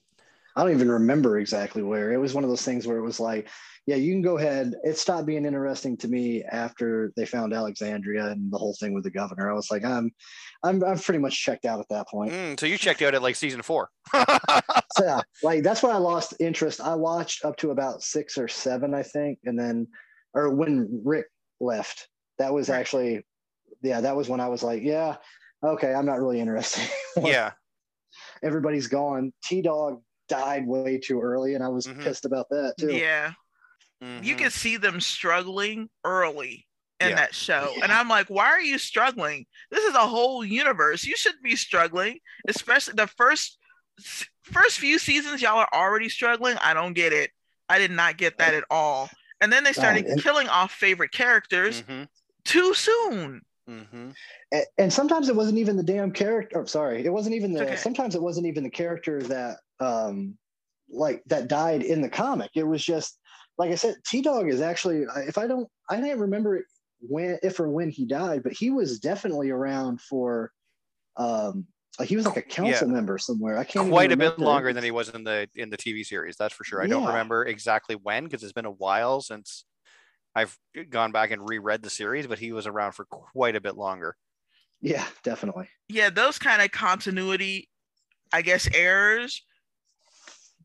I 0.56 0.62
don't 0.62 0.72
even 0.72 0.90
remember 0.90 1.38
exactly 1.38 1.82
where. 1.82 2.12
It 2.12 2.18
was 2.18 2.32
one 2.34 2.44
of 2.44 2.50
those 2.50 2.62
things 2.64 2.86
where 2.86 2.96
it 2.98 3.02
was 3.02 3.18
like, 3.18 3.48
yeah, 3.86 3.96
you 3.96 4.12
can 4.14 4.22
go 4.22 4.38
ahead. 4.38 4.72
It 4.84 4.96
stopped 4.96 5.26
being 5.26 5.44
interesting 5.44 5.96
to 5.98 6.08
me 6.08 6.44
after 6.44 7.12
they 7.16 7.26
found 7.26 7.52
Alexandria 7.52 8.28
and 8.28 8.52
the 8.52 8.56
whole 8.56 8.76
thing 8.78 8.94
with 8.94 9.02
the 9.02 9.10
governor. 9.10 9.50
I 9.50 9.54
was 9.54 9.68
like, 9.72 9.84
I'm, 9.84 10.12
I'm, 10.62 10.82
I'm 10.84 10.98
pretty 10.98 11.18
much 11.18 11.42
checked 11.42 11.64
out 11.64 11.80
at 11.80 11.88
that 11.90 12.06
point. 12.08 12.32
mm, 12.32 12.58
so 12.60 12.66
you 12.66 12.78
checked 12.78 13.02
out 13.02 13.14
at 13.16 13.20
like 13.22 13.34
season 13.36 13.62
four. 13.62 13.90
So 14.96 15.04
yeah, 15.04 15.22
like 15.42 15.64
that's 15.64 15.82
when 15.82 15.90
I 15.92 15.98
lost 15.98 16.34
interest. 16.38 16.80
I 16.80 16.94
watched 16.94 17.44
up 17.44 17.56
to 17.56 17.72
about 17.72 18.02
six 18.04 18.38
or 18.38 18.46
seven, 18.46 18.94
I 18.94 19.02
think, 19.02 19.40
and 19.44 19.58
then, 19.58 19.88
or 20.34 20.54
when 20.54 21.02
Rick 21.04 21.26
left, 21.58 22.08
that 22.38 22.52
was 22.54 22.68
Right. 22.68 22.78
actually, 22.78 23.26
yeah, 23.82 24.00
that 24.02 24.14
was 24.14 24.28
when 24.28 24.38
I 24.38 24.46
was 24.46 24.62
like, 24.62 24.84
yeah, 24.84 25.16
okay, 25.64 25.92
I'm 25.94 26.06
not 26.06 26.18
really 26.18 26.40
interested. 26.40 26.88
yeah, 27.22 27.52
everybody's 28.42 28.86
gone. 28.86 29.32
T 29.44 29.62
Dog 29.62 30.02
died 30.28 30.66
way 30.66 30.98
too 30.98 31.20
early, 31.20 31.54
and 31.54 31.62
I 31.64 31.68
was 31.68 31.86
Mhm. 31.86 32.02
pissed 32.02 32.24
about 32.24 32.48
that 32.50 32.74
too. 32.78 32.92
Yeah, 32.94 33.32
you 34.00 34.34
mhm. 34.34 34.38
can 34.38 34.50
see 34.50 34.76
them 34.76 35.00
struggling 35.00 35.88
early 36.04 36.66
in 37.00 37.10
Yeah. 37.10 37.16
that 37.16 37.34
show, 37.34 37.74
and 37.82 37.90
I'm 37.92 38.08
like, 38.08 38.28
why 38.28 38.46
are 38.46 38.60
you 38.60 38.78
struggling? 38.78 39.46
This 39.70 39.84
is 39.84 39.94
a 39.94 40.06
whole 40.06 40.44
universe. 40.44 41.04
You 41.04 41.16
shouldn't 41.16 41.42
be 41.42 41.56
struggling, 41.56 42.20
especially 42.48 42.94
the 42.96 43.06
first 43.08 43.58
first 44.42 44.78
few 44.78 44.98
seasons. 44.98 45.40
Y'all 45.40 45.58
are 45.58 45.68
already 45.72 46.08
struggling. 46.08 46.56
I 46.58 46.74
don't 46.74 46.92
get 46.94 47.12
it. 47.12 47.30
I 47.68 47.78
did 47.78 47.90
not 47.90 48.18
get 48.18 48.38
that 48.38 48.54
at 48.54 48.64
all. 48.70 49.08
And 49.40 49.52
then 49.52 49.64
they 49.64 49.72
started 49.72 50.04
and- 50.06 50.22
killing 50.22 50.48
off 50.48 50.72
favorite 50.72 51.12
characters 51.12 51.82
Mhm, 51.82 52.08
too 52.44 52.74
soon. 52.74 53.42
Mhm. 53.68 54.14
A- 54.52 54.66
and 54.78 54.92
sometimes 54.92 55.28
it 55.28 55.36
wasn't 55.36 55.58
even 55.58 55.76
the 55.76 55.82
damn 55.82 56.12
character. 56.12 56.58
Or 56.58 56.66
sorry, 56.66 57.04
it 57.04 57.12
wasn't 57.12 57.34
even 57.34 57.52
the. 57.52 57.64
Okay. 57.64 57.76
Sometimes 57.76 58.14
it 58.14 58.22
wasn't 58.22 58.46
even 58.46 58.64
the 58.64 58.70
character 58.70 59.22
that, 59.24 59.58
um, 59.80 60.36
like 60.90 61.22
that 61.26 61.48
died 61.48 61.82
in 61.82 62.00
the 62.00 62.08
comic. 62.08 62.50
It 62.54 62.64
was 62.64 62.84
just 62.84 63.18
like 63.58 63.70
I 63.70 63.74
said. 63.74 63.96
T 64.06 64.22
Dog 64.22 64.48
is 64.48 64.60
actually. 64.60 65.04
If 65.26 65.38
I 65.38 65.46
don't, 65.46 65.68
I 65.88 66.00
can't 66.00 66.20
remember 66.20 66.64
when, 67.00 67.38
if 67.42 67.58
or 67.60 67.68
when 67.68 67.90
he 67.90 68.06
died, 68.06 68.42
but 68.42 68.52
he 68.52 68.70
was 68.70 68.98
definitely 68.98 69.50
around 69.50 70.00
for. 70.00 70.52
Um, 71.16 71.66
like 71.98 72.08
he 72.08 72.16
was 72.16 72.26
like 72.26 72.36
a 72.36 72.42
council 72.42 72.88
member 72.88 73.18
somewhere. 73.18 73.56
I 73.56 73.62
can't. 73.62 73.88
Quite 73.88 74.10
a 74.10 74.16
bit 74.16 74.38
longer 74.38 74.72
than 74.72 74.82
he 74.82 74.90
was 74.90 75.10
in 75.10 75.22
the 75.22 75.48
in 75.54 75.70
the 75.70 75.76
TV 75.76 76.04
series. 76.04 76.36
That's 76.36 76.52
for 76.52 76.64
sure. 76.64 76.82
I 76.82 76.88
don't 76.88 77.06
remember 77.06 77.44
exactly 77.44 77.94
when 77.94 78.24
because 78.24 78.42
it's 78.42 78.52
been 78.52 78.64
a 78.64 78.70
while 78.70 79.20
since 79.20 79.64
I've 80.34 80.58
gone 80.90 81.12
back 81.12 81.30
and 81.30 81.48
reread 81.48 81.82
the 81.82 81.90
series, 81.90 82.26
but 82.26 82.38
he 82.38 82.52
was 82.52 82.66
around 82.66 82.92
for 82.92 83.04
quite 83.04 83.56
a 83.56 83.60
bit 83.60 83.76
longer. 83.76 84.16
Yeah, 84.80 85.06
definitely. 85.22 85.68
Yeah, 85.88 86.10
those 86.10 86.38
kind 86.38 86.60
of 86.60 86.70
continuity, 86.72 87.68
I 88.32 88.42
guess, 88.42 88.68
errors. 88.74 89.42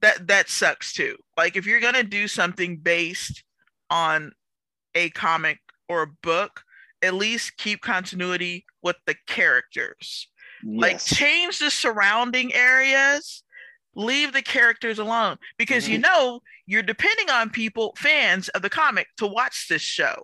That 0.01 0.27
that 0.27 0.49
sucks 0.49 0.93
too. 0.93 1.17
Like 1.37 1.55
if 1.55 1.65
you're 1.65 1.81
gonna 1.81 2.03
do 2.03 2.27
something 2.27 2.77
based 2.77 3.43
on 3.89 4.31
a 4.95 5.09
comic 5.11 5.59
or 5.87 6.03
a 6.03 6.07
book, 6.23 6.63
at 7.01 7.13
least 7.13 7.57
keep 7.57 7.81
continuity 7.81 8.65
with 8.81 8.95
the 9.05 9.15
characters. 9.27 10.27
like 10.65 10.99
change 10.99 11.59
the 11.59 11.69
surrounding 11.69 12.53
areas 12.53 13.43
leave 13.95 14.33
the 14.33 14.41
characters 14.41 14.99
alone 14.99 15.37
because 15.57 15.87
you 15.87 15.97
know 15.97 16.39
you're 16.65 16.83
depending 16.83 17.29
on 17.29 17.49
people 17.49 17.93
fans 17.97 18.47
of 18.49 18.61
the 18.61 18.69
comic 18.69 19.07
to 19.17 19.25
watch 19.25 19.67
this 19.67 19.81
show 19.81 20.23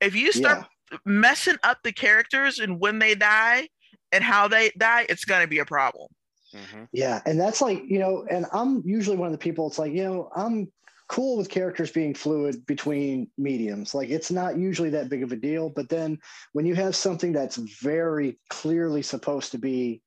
if 0.00 0.14
you 0.14 0.32
start 0.32 0.64
messing 1.04 1.56
up 1.62 1.78
the 1.82 1.92
characters 1.92 2.58
and 2.58 2.80
when 2.80 2.98
they 2.98 3.14
die 3.14 3.68
and 4.12 4.22
how 4.22 4.46
they 4.46 4.70
die 4.78 5.04
it's 5.08 5.24
going 5.24 5.42
to 5.42 5.48
be 5.48 5.58
a 5.58 5.64
problem 5.64 6.08
Mhm. 6.54 6.88
Yeah, 6.92 7.20
and 7.24 7.40
that's 7.40 7.60
like 7.60 7.82
you 7.86 7.98
know, 7.98 8.26
and 8.30 8.46
I'm 8.52 8.82
usually 8.84 9.16
one 9.16 9.26
of 9.26 9.32
the 9.32 9.38
people. 9.38 9.66
It's 9.66 9.78
like 9.78 9.92
you 9.92 10.04
know, 10.04 10.30
I'm 10.34 10.70
cool 11.08 11.36
with 11.36 11.48
characters 11.48 11.90
being 11.90 12.14
fluid 12.14 12.64
between 12.66 13.30
mediums. 13.38 13.94
Like 13.94 14.10
it's 14.10 14.30
not 14.30 14.58
usually 14.58 14.90
that 14.90 15.08
big 15.08 15.22
of 15.22 15.32
a 15.32 15.36
deal. 15.36 15.70
But 15.70 15.88
then 15.88 16.18
when 16.52 16.66
you 16.66 16.74
have 16.74 16.94
something 16.96 17.32
that's 17.32 17.56
very 17.56 18.38
clearly 18.50 19.02
supposed 19.02 19.52
to 19.52 19.58
be 19.58 20.02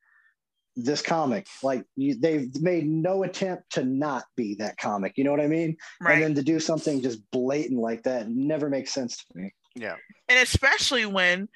this 0.76 1.02
comic, 1.02 1.48
like 1.64 1.86
you, 1.96 2.16
they've 2.20 2.50
made 2.62 2.86
no 2.86 3.24
attempt 3.24 3.72
to 3.74 3.84
not 3.86 4.24
be 4.36 4.56
that 4.56 4.78
comic. 4.78 5.14
You 5.18 5.24
know 5.24 5.32
what 5.32 5.40
I 5.42 5.48
mean? 5.48 5.78
right 6.02 6.16
And 6.16 6.24
then 6.24 6.36
to 6.36 6.42
do 6.44 6.60
something 6.60 7.02
just 7.02 7.20
blatant 7.32 7.80
like 7.80 8.04
that 8.04 8.30
never 8.30 8.70
makes 8.70 8.94
sense 8.94 9.18
to 9.18 9.24
me. 9.36 9.54
Yeah. 9.76 9.96
and 10.30 10.40
especially 10.40 11.06
when 11.06 11.50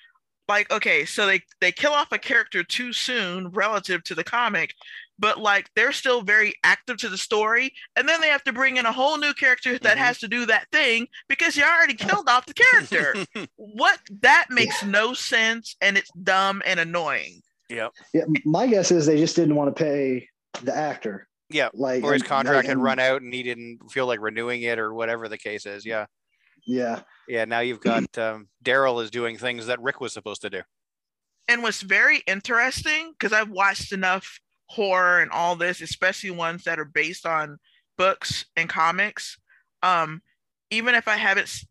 like 0.50 0.72
okay 0.72 1.06
so 1.06 1.26
they 1.28 1.42
they 1.62 1.72
kill 1.72 1.92
off 1.94 2.12
a 2.12 2.18
character 2.18 2.64
too 2.64 2.92
soon 2.92 3.50
relative 3.50 4.04
to 4.06 4.16
the 4.16 4.24
comic 4.24 4.74
but 5.20 5.40
like 5.40 5.70
they're 5.76 5.92
still 5.92 6.22
very 6.24 6.54
active 6.64 6.98
to 6.98 7.08
the 7.08 7.18
story 7.18 7.72
and 7.96 8.10
then 8.10 8.20
they 8.20 8.28
have 8.30 8.44
to 8.44 8.52
bring 8.52 8.78
in 8.78 8.86
a 8.88 8.92
whole 8.92 9.18
new 9.18 9.34
character 9.34 9.78
that 9.80 9.96
Mhm. 9.96 10.00
has 10.02 10.18
to 10.20 10.28
do 10.28 10.46
that 10.48 10.66
thing 10.72 11.08
because 11.30 11.56
you 11.56 11.64
already 11.64 11.94
killed 12.08 12.28
off 12.28 12.46
the 12.48 12.54
character 12.56 13.14
what 13.56 14.00
that 14.22 14.48
makes 14.50 14.84
no 14.84 15.14
sense 15.14 15.76
and 15.82 15.98
it's 15.98 16.12
dumb 16.24 16.62
and 16.66 16.80
annoying 16.80 17.42
yep. 17.70 17.92
Yeah, 18.14 18.26
my 18.46 18.68
guess 18.68 18.92
is 18.92 19.06
they 19.06 19.18
just 19.18 19.36
didn't 19.36 19.56
want 19.56 19.76
to 19.76 19.84
pay 19.84 20.28
the 20.64 20.76
actor. 20.76 21.28
Yeah. 21.50 21.70
Like 21.74 22.04
Or 22.04 22.14
his 22.14 22.22
and- 22.22 22.30
contract 22.30 22.68
had 22.68 22.78
run 22.78 23.00
out 23.00 23.22
and 23.22 23.34
he 23.34 23.44
didn't 23.44 23.80
feel 23.92 24.06
like 24.06 24.20
renewing 24.22 24.62
it 24.64 24.78
or 24.80 24.94
whatever 24.94 25.28
the 25.28 25.38
case 25.38 25.66
is. 25.66 25.86
Yeah. 25.86 26.06
Yeah. 26.66 27.02
Yeah. 27.28 27.46
Now 27.46 27.60
you've 27.62 27.82
got 27.82 28.18
um, 28.18 28.48
Daryl 28.64 29.02
is 29.04 29.10
doing 29.12 29.38
things 29.38 29.66
that 29.68 29.82
Rick 29.82 30.00
was 30.02 30.14
supposed 30.14 30.42
to 30.42 30.50
do. 30.50 30.62
and 31.48 31.64
what's 31.64 31.82
very 31.82 32.20
interesting 32.28 33.12
because 33.18 33.34
i've 33.34 33.50
watched 33.50 33.92
enough 33.92 34.40
horror 34.68 35.20
and 35.22 35.32
all 35.32 35.56
this 35.56 35.82
especially 35.82 36.30
ones 36.30 36.64
that 36.66 36.78
are 36.80 36.86
based 36.86 37.26
on 37.26 37.58
books 37.98 38.46
and 38.56 38.70
comics 38.70 39.40
um 39.82 40.22
even 40.70 40.94
if 40.94 41.08
i 41.08 41.16
haven't 41.18 41.64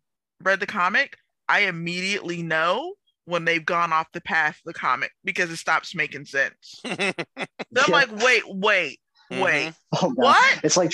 read 0.42 0.58
the 0.58 0.66
comic 0.66 1.16
i 1.48 1.60
immediately 1.60 2.42
know 2.42 2.94
when 3.28 3.44
they've 3.44 3.64
gone 3.64 3.92
off 3.92 4.06
the 4.12 4.20
path 4.20 4.56
of 4.56 4.62
the 4.64 4.72
comic 4.78 5.12
because 5.24 5.50
it 5.50 5.56
stops 5.56 5.94
making 5.94 6.24
sense 6.24 6.80
then 6.84 7.12
i'm 7.36 7.84
Yeah. 7.88 7.94
like 7.94 8.10
wait 8.22 8.42
wait 8.46 8.98
Mm-hmm. 9.30 9.42
wait 9.42 9.72
Oh, 10.00 10.10
what 10.14 10.60
It's 10.64 10.78
like 10.78 10.90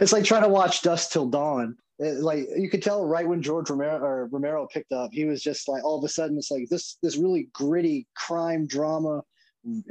it's 0.00 0.12
like 0.12 0.22
trying 0.24 0.42
to 0.44 0.48
watch 0.48 0.82
Dusk 0.82 1.10
Till 1.10 1.28
Dawn. 1.28 1.76
It- 1.98 2.20
like 2.22 2.46
you 2.56 2.70
could 2.70 2.82
tell 2.84 3.04
right 3.04 3.26
when 3.26 3.42
George 3.42 3.68
Romero 3.68 3.98
or 3.98 4.26
Romero 4.26 4.68
picked 4.72 4.92
up, 4.92 5.10
he 5.12 5.24
was 5.24 5.42
just 5.42 5.66
like 5.68 5.82
all 5.84 5.98
of 5.98 6.04
a 6.04 6.08
sudden 6.08 6.38
it's 6.38 6.52
like 6.52 6.68
this 6.68 6.98
this 7.02 7.16
really 7.16 7.48
gritty 7.52 8.06
crime 8.14 8.68
drama. 8.68 9.22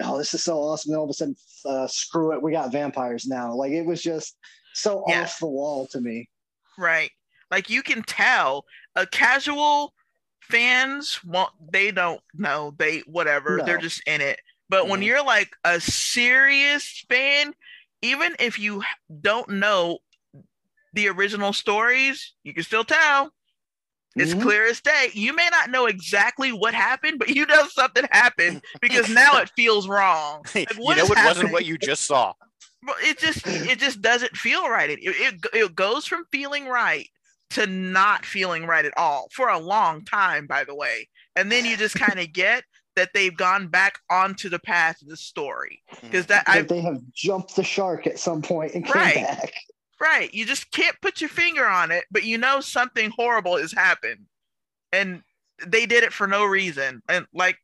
Oh, 0.02 0.17
this 0.17 0.34
is 0.34 0.46
so 0.46 0.60
awesome! 0.60 0.91
Then 0.91 1.00
all 1.00 1.04
of 1.06 1.10
a 1.10 1.13
sudden, 1.13 1.36
uh, 1.65 1.88
screw 1.88 2.32
it, 2.34 2.41
we 2.41 2.54
got 2.54 2.72
vampires 2.72 3.26
now. 3.28 3.54
Like 3.54 3.74
it 3.74 3.86
was 3.86 4.02
just 4.02 4.38
so 4.74 5.04
Yeah. 5.10 5.24
off 5.24 5.39
the 5.39 5.48
wall 5.48 5.86
to 5.88 6.00
me. 6.00 6.30
right 6.78 7.12
like 7.52 7.69
you 7.69 7.84
can 7.84 8.02
tell 8.04 8.63
a 8.96 9.06
casual 9.08 9.93
fans 10.54 11.20
won't 11.24 11.52
they 11.72 11.92
don't 11.92 12.22
know 12.34 12.74
they 12.78 13.00
whatever 13.08 13.62
they're 13.66 13.78
just 13.78 14.02
in 14.08 14.22
it 14.22 14.39
but 14.70 14.88
when 14.88 15.02
you're 15.02 15.24
like 15.26 15.50
a 15.66 15.80
serious 15.82 17.06
fan 17.10 17.54
even 18.04 18.36
if 18.39 18.60
you 18.60 18.84
don't 19.22 19.50
know 19.50 20.00
the 20.94 21.10
original 21.10 21.54
stories, 21.54 22.34
you 22.44 22.54
can 22.54 22.63
still 22.63 22.84
tell. 22.84 23.32
It's 24.18 24.34
Mhm. 24.34 24.42
clear 24.42 24.66
as 24.68 24.82
day. 24.82 25.10
You 25.13 25.34
may 25.34 25.50
not 25.50 25.72
know 25.72 25.88
exactly 25.88 26.52
what 26.52 26.74
happened, 26.76 27.20
but 27.20 27.30
you 27.30 27.46
know 27.46 27.68
something 27.70 28.06
happened 28.12 28.62
because 28.82 29.10
now 29.10 29.38
it 29.38 29.50
feels 29.56 29.88
wrong. 29.88 30.44
Like, 30.56 30.70
you 30.84 30.96
know 30.96 31.06
it 31.12 31.24
wasn't 31.24 31.52
what 31.52 31.66
you 31.66 31.78
just 31.78 32.06
saw. 32.06 32.34
It 33.02 33.18
just 33.18 33.44
it 33.48 33.80
just 33.80 34.02
doesn't 34.02 34.36
feel 34.38 34.70
right. 34.70 34.89
It, 34.89 35.00
it 35.02 35.46
it 35.54 35.76
goes 35.76 36.06
from 36.06 36.26
feeling 36.32 36.68
right 36.68 37.10
to 37.54 37.68
not 37.68 38.26
feeling 38.26 38.66
right 38.66 38.86
at 38.86 38.98
all 38.98 39.28
for 39.32 39.50
a 39.50 39.60
long 39.60 40.04
time, 40.06 40.48
by 40.48 40.63
the 40.63 40.76
way. 40.76 41.08
And 41.36 41.52
then 41.52 41.66
you 41.66 41.78
just 41.78 41.96
kind 41.96 42.20
of 42.20 42.34
get 42.34 42.63
that 42.96 43.10
they've 43.13 43.36
gone 43.36 43.68
back 43.68 43.98
onto 44.10 44.50
the 44.50 44.60
path 44.60 45.02
of 45.02 45.08
the 45.08 45.18
story 45.18 45.82
mm. 45.96 46.02
because 46.02 46.28
that 46.28 46.44
I 46.48 46.62
they 46.62 46.82
have 46.82 47.00
jumped 47.13 47.56
the 47.56 47.63
shark 47.63 48.06
at 48.08 48.20
some 48.20 48.42
point 48.42 48.74
and 48.74 48.86
came 48.86 48.94
Right. 48.94 49.16
back. 49.16 49.54
right 50.00 50.34
you 50.34 50.46
just 50.46 50.72
can't 50.72 50.96
put 51.02 51.22
your 51.22 51.30
finger 51.30 51.66
on 51.66 51.92
it, 51.92 52.06
but 52.12 52.24
you 52.24 52.38
know 52.38 52.60
something 52.60 53.12
horrible 53.16 53.58
has 53.58 53.72
happened, 53.72 54.26
and 54.92 55.22
they 55.66 55.86
did 55.86 56.04
it 56.04 56.13
for 56.13 56.28
no 56.28 56.46
reason. 56.46 57.02
And 57.10 57.26
like 57.34 57.58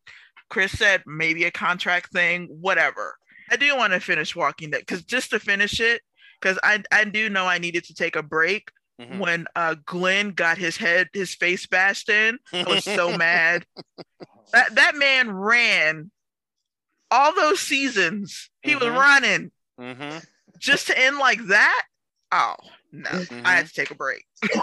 Chris 0.49 0.71
said, 0.71 1.03
maybe 1.05 1.43
a 1.45 1.51
contract 1.51 2.11
thing, 2.11 2.47
whatever. 2.49 3.15
I 3.51 3.55
do 3.55 3.75
want 3.75 3.93
to 3.93 3.99
finish 3.99 4.35
Walking 4.35 4.71
Dead 4.71 4.79
because 4.81 5.03
just 5.03 5.31
to 5.31 5.39
finish 5.39 5.79
it, 5.79 6.01
because 6.41 6.57
I 6.63 6.83
I 6.91 7.03
do 7.03 7.29
know 7.29 7.45
I 7.45 7.57
needed 7.59 7.83
to 7.85 7.93
take 7.93 8.15
a 8.15 8.23
break 8.23 8.69
Mhm. 8.99 9.19
when 9.19 9.47
uh 9.55 9.75
Glenn 9.85 10.31
got 10.31 10.57
his 10.57 10.75
head 10.77 11.07
his 11.13 11.33
face 11.33 11.65
bashed 11.65 12.09
in. 12.09 12.37
I 12.51 12.63
was 12.63 12.83
so 12.83 13.15
mad. 13.17 13.65
That 14.51 14.75
that 14.75 14.95
man 14.95 15.31
ran 15.31 16.11
all 17.11 17.33
those 17.33 17.59
seasons. 17.59 18.49
He 18.61 18.75
was 18.75 18.85
Mhm. 18.89 18.97
running 18.97 19.51
Mhm. 19.79 20.25
just 20.57 20.87
to 20.87 20.97
end 20.99 21.17
like 21.17 21.39
that. 21.47 21.85
Oh 22.31 22.55
no, 22.91 23.09
I 23.45 23.55
had 23.55 23.67
to 23.67 23.73
take 23.73 23.91
a 23.91 23.95
break. 23.95 24.25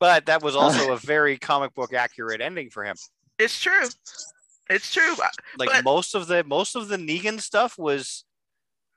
But 0.00 0.26
that 0.26 0.42
was 0.42 0.56
also 0.56 0.92
a 0.92 0.96
very 0.98 1.38
comic 1.38 1.72
book 1.74 1.94
accurate 1.94 2.40
ending 2.40 2.68
for 2.70 2.84
him. 2.84 2.96
It's 3.38 3.60
true. 3.60 3.86
It's 4.68 4.92
true. 4.92 5.14
Like 5.56 5.68
But- 5.70 5.84
most 5.84 6.14
of 6.14 6.26
the 6.26 6.42
most 6.44 6.74
of 6.74 6.88
the 6.88 6.96
Negan 6.96 7.40
stuff 7.40 7.78
was 7.78 8.24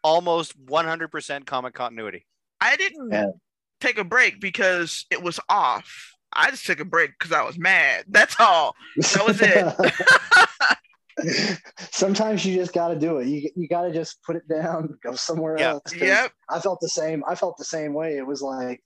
almost 0.03 0.57
100% 0.65 1.45
comic 1.45 1.73
continuity. 1.75 2.25
I 2.59 2.75
didn't 2.77 3.11
Yeah. 3.11 3.31
Take 3.79 3.97
a 3.97 4.03
break 4.03 4.39
because 4.41 5.05
it 5.11 5.21
was 5.21 5.39
off. 5.49 6.13
I 6.33 6.51
just 6.51 6.65
took 6.65 6.79
a 6.79 6.85
break 6.85 7.11
because 7.17 7.31
I 7.31 7.43
was 7.43 7.57
mad. 7.57 8.05
That's 8.09 8.35
all. 8.39 8.75
That 8.97 9.25
was 9.25 9.39
it. 9.41 10.77
Sometimes 11.91 12.45
you 12.45 12.55
just 12.55 12.73
got 12.73 12.89
to 12.89 12.99
do 12.99 13.17
it. 13.17 13.27
You 13.27 13.49
you 13.55 13.67
got 13.67 13.83
to 13.83 13.91
just 13.91 14.21
put 14.23 14.35
it 14.35 14.47
down, 14.47 14.97
go 15.03 15.15
somewhere 15.15 15.57
Yeah. 15.57 15.71
else. 15.71 15.83
'cause 15.91 16.01
Yep. 16.01 16.31
I 16.49 16.59
felt 16.59 16.79
the 16.81 16.89
same. 16.89 17.23
I 17.27 17.33
felt 17.35 17.57
the 17.57 17.65
same 17.65 17.93
way. 17.93 18.17
It 18.17 18.25
was 18.27 18.41
like 18.41 18.81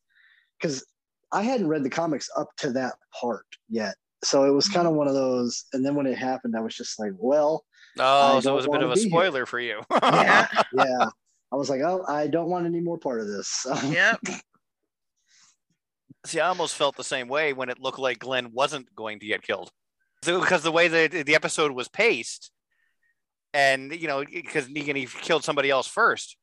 because 0.60 0.86
I 1.34 1.42
hadn't 1.44 1.68
read 1.68 1.84
the 1.84 1.90
comics 1.90 2.30
up 2.38 2.50
to 2.58 2.72
that 2.74 2.94
part 3.20 3.46
yet, 3.70 3.96
so 4.24 4.46
it 4.46 4.52
was 4.52 4.66
Mm-hmm. 4.66 4.76
kind 4.76 4.88
of 4.88 4.94
one 4.94 5.08
of 5.08 5.14
those. 5.14 5.66
And 5.74 5.86
then 5.86 5.96
when 5.96 6.06
it 6.06 6.18
happened, 6.18 6.56
I 6.58 6.62
was 6.62 6.76
just 6.76 7.00
like, 7.00 7.12
well, 7.18 7.66
Oh, 8.00 8.38
I 8.38 8.40
so 8.40 8.54
it 8.54 8.56
was 8.56 8.66
a 8.66 8.70
bit 8.70 8.84
of 8.84 8.92
a 8.92 8.94
be 8.94 9.02
here. 9.02 9.10
spoiler 9.10 9.46
for 9.46 9.60
you. 9.60 9.82
Yeah. 10.02 10.48
yeah. 10.74 11.06
I 11.52 11.56
was 11.58 11.70
like, 11.70 11.82
oh, 11.82 12.06
I 12.08 12.28
don't 12.28 12.50
want 12.50 12.66
any 12.66 12.80
more 12.80 12.98
part 12.98 13.20
of 13.20 13.28
this. 13.28 13.66
Yep. 13.90 14.22
See, 16.26 16.40
I 16.40 16.48
almost 16.48 16.76
felt 16.76 16.96
the 16.98 17.04
same 17.04 17.28
way 17.28 17.54
when 17.54 17.70
it 17.70 17.80
looked 17.80 18.00
like 18.00 18.20
Glenn 18.20 18.52
wasn't 18.54 18.94
going 18.96 19.20
to 19.20 19.26
get 19.26 19.42
killed. 19.42 19.72
So, 20.24 20.40
because 20.40 20.62
the 20.62 20.72
way 20.72 20.88
the 20.88 21.24
the 21.24 21.34
episode 21.36 21.72
was 21.72 21.88
paced, 21.88 22.52
and 23.54 23.92
you 23.92 24.08
know, 24.08 24.24
because 24.24 24.68
Negan 24.68 24.96
he 24.96 25.08
killed 25.08 25.44
somebody 25.44 25.70
else 25.72 25.88
first, 25.88 26.38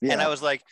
yeah. 0.00 0.14
and 0.14 0.22
I 0.22 0.28
was 0.28 0.40
like, 0.40 0.62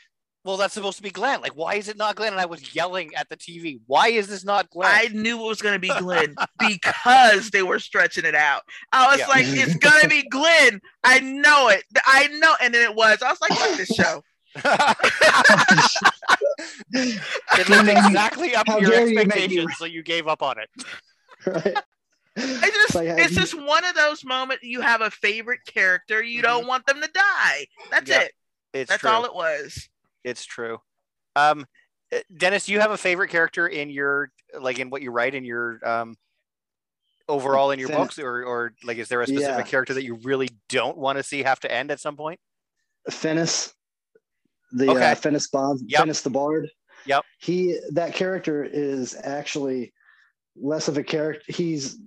"Well, 0.42 0.56
that's 0.56 0.72
supposed 0.72 0.96
to 0.96 1.02
be 1.02 1.10
Glenn. 1.10 1.42
Like, 1.42 1.54
why 1.54 1.74
is 1.74 1.88
it 1.88 1.98
not 1.98 2.16
Glenn?" 2.16 2.32
And 2.32 2.40
I 2.40 2.46
was 2.46 2.74
yelling 2.74 3.10
at 3.14 3.28
the 3.28 3.36
TV, 3.36 3.80
"Why 3.86 4.08
is 4.08 4.26
this 4.28 4.42
not 4.42 4.70
Glenn?" 4.70 4.90
I 4.90 5.08
knew 5.12 5.38
it 5.38 5.46
was 5.46 5.60
gonna 5.60 5.78
be 5.78 5.88
Glenn 5.98 6.34
because 6.58 7.50
they 7.50 7.62
were 7.62 7.78
stretching 7.78 8.24
it 8.24 8.34
out. 8.34 8.62
I 8.90 9.08
was 9.08 9.18
Yeah. 9.18 9.26
like, 9.28 9.44
it's 9.46 9.74
gonna 9.76 10.08
be 10.08 10.26
Glenn. 10.30 10.80
I 11.04 11.20
know 11.20 11.68
it. 11.68 11.84
I 12.06 12.28
know. 12.28 12.54
And 12.62 12.72
then 12.72 12.90
it 12.90 12.94
was. 12.96 13.20
I 13.20 13.28
was 13.30 13.40
like, 13.42 13.52
fuck 13.52 13.76
this 13.76 13.94
show. 13.94 14.22
It 16.92 17.68
lived 17.68 17.88
exactly 17.88 18.54
up 18.54 18.66
How 18.68 18.76
to 18.76 18.82
your 18.82 18.90
dare 18.90 19.06
you 19.08 19.14
make 19.16 19.26
expectations, 19.26 19.72
so 19.78 19.84
you 19.84 20.02
gave 20.02 20.26
up 20.28 20.42
on 20.42 20.56
it. 20.58 20.68
right. 21.46 21.76
I 22.36 22.70
just 22.70 22.94
Like, 22.94 23.08
it's 23.08 23.32
you- 23.34 23.40
just 23.40 23.54
one 23.54 23.84
of 23.84 23.94
those 23.94 24.24
moments 24.24 24.64
you 24.64 24.80
have 24.80 25.00
a 25.00 25.10
favorite 25.10 25.60
character, 25.66 26.22
you 26.22 26.42
don't 26.42 26.66
want 26.66 26.84
them 26.86 27.00
to 27.00 27.08
die. 27.12 27.66
That's 27.90 28.08
Yep. 28.10 28.22
it. 28.22 28.32
It's 28.72 28.88
That's 28.90 29.00
true. 29.02 29.10
all 29.10 29.24
it 29.24 29.34
was. 29.34 29.88
It's 30.24 30.44
true. 30.44 30.78
Um, 31.36 31.66
uh, 32.12 32.18
Dennis, 32.36 32.66
do 32.66 32.72
you 32.72 32.80
have 32.80 32.90
a 32.90 32.96
favorite 32.96 33.28
character 33.28 33.66
in 33.68 33.88
your 33.90 34.30
like 34.58 34.78
in 34.78 34.90
what 34.90 35.02
you 35.02 35.10
write 35.10 35.34
in 35.34 35.44
your 35.44 35.78
um 35.86 36.16
overall 37.28 37.70
in 37.70 37.78
your 37.78 37.88
Fin- 37.88 37.98
books, 37.98 38.18
or 38.18 38.42
or 38.44 38.72
like 38.84 38.98
is 38.98 39.08
there 39.08 39.20
a 39.20 39.26
specific 39.26 39.64
Yeah. 39.66 39.70
character 39.70 39.94
that 39.94 40.04
you 40.04 40.14
really 40.22 40.48
don't 40.68 40.96
want 40.96 41.18
to 41.18 41.22
see 41.22 41.42
have 41.44 41.60
to 41.60 41.70
end 41.72 41.90
at 41.90 42.00
some 42.00 42.16
point? 42.16 42.40
Finis, 43.10 43.72
the 44.74 44.90
Okay. 44.90 45.12
uh, 45.12 45.14
Finis 45.14 45.48
Bond, 45.48 45.80
Yep. 45.86 46.00
Finis 46.00 46.20
the 46.22 46.30
Bard. 46.30 46.68
Yep. 47.06 47.24
He 47.38 47.78
that 47.92 48.14
character 48.14 48.64
is 48.64 49.16
actually 49.22 49.92
less 50.56 50.88
of 50.88 50.96
a 50.98 51.02
character. 51.04 51.44
He's 51.52 51.98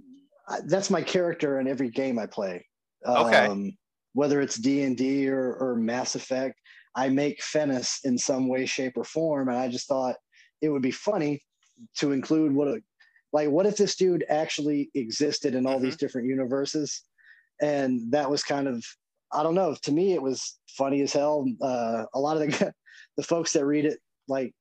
that's 0.66 0.90
my 0.90 1.02
character 1.02 1.60
in 1.60 1.68
every 1.68 1.90
game 1.90 2.18
I 2.18 2.26
play. 2.26 2.66
Okay. 3.06 3.46
Um, 3.46 3.78
whether 4.14 4.42
it's 4.42 4.56
D 4.56 4.82
and 4.84 4.98
D 4.98 5.30
or 5.30 5.56
or 5.56 5.76
Mass 5.76 6.16
Effect, 6.16 6.60
I 6.96 7.10
make 7.10 7.42
Finis 7.44 8.00
in 8.06 8.18
some 8.18 8.48
way, 8.48 8.66
shape, 8.66 8.98
or 8.98 9.04
form, 9.04 9.50
and 9.50 9.58
I 9.58 9.68
just 9.68 9.88
thought 9.88 10.16
it 10.62 10.70
would 10.70 10.82
be 10.82 10.92
funny 10.92 11.44
to 11.98 12.12
include 12.12 12.54
what 12.54 12.68
a 12.70 12.82
like 13.34 13.50
what 13.50 13.66
if 13.68 13.78
this 13.78 13.96
dude 13.96 14.26
actually 14.30 14.90
existed 14.96 15.54
in 15.54 15.68
all 15.68 15.78
Mhm. 15.80 15.84
these 15.84 15.98
different 15.98 16.28
universes 16.28 17.04
and 17.62 18.12
that 18.12 18.30
was 18.30 18.44
kind 18.44 18.68
of 18.68 18.84
i 19.32 19.44
don't 19.44 19.56
know 19.56 19.76
to 19.82 19.92
me 19.92 20.14
it 20.14 20.22
was 20.22 20.60
funny 20.70 21.02
as 21.02 21.14
hell 21.14 21.46
uh, 21.62 22.04
a 22.14 22.20
lot 22.20 22.38
of 22.38 22.44
the 22.44 22.74
the 23.18 23.24
folks 23.24 23.54
that 23.54 23.66
read 23.66 23.86
it 23.86 24.00
like 24.28 24.54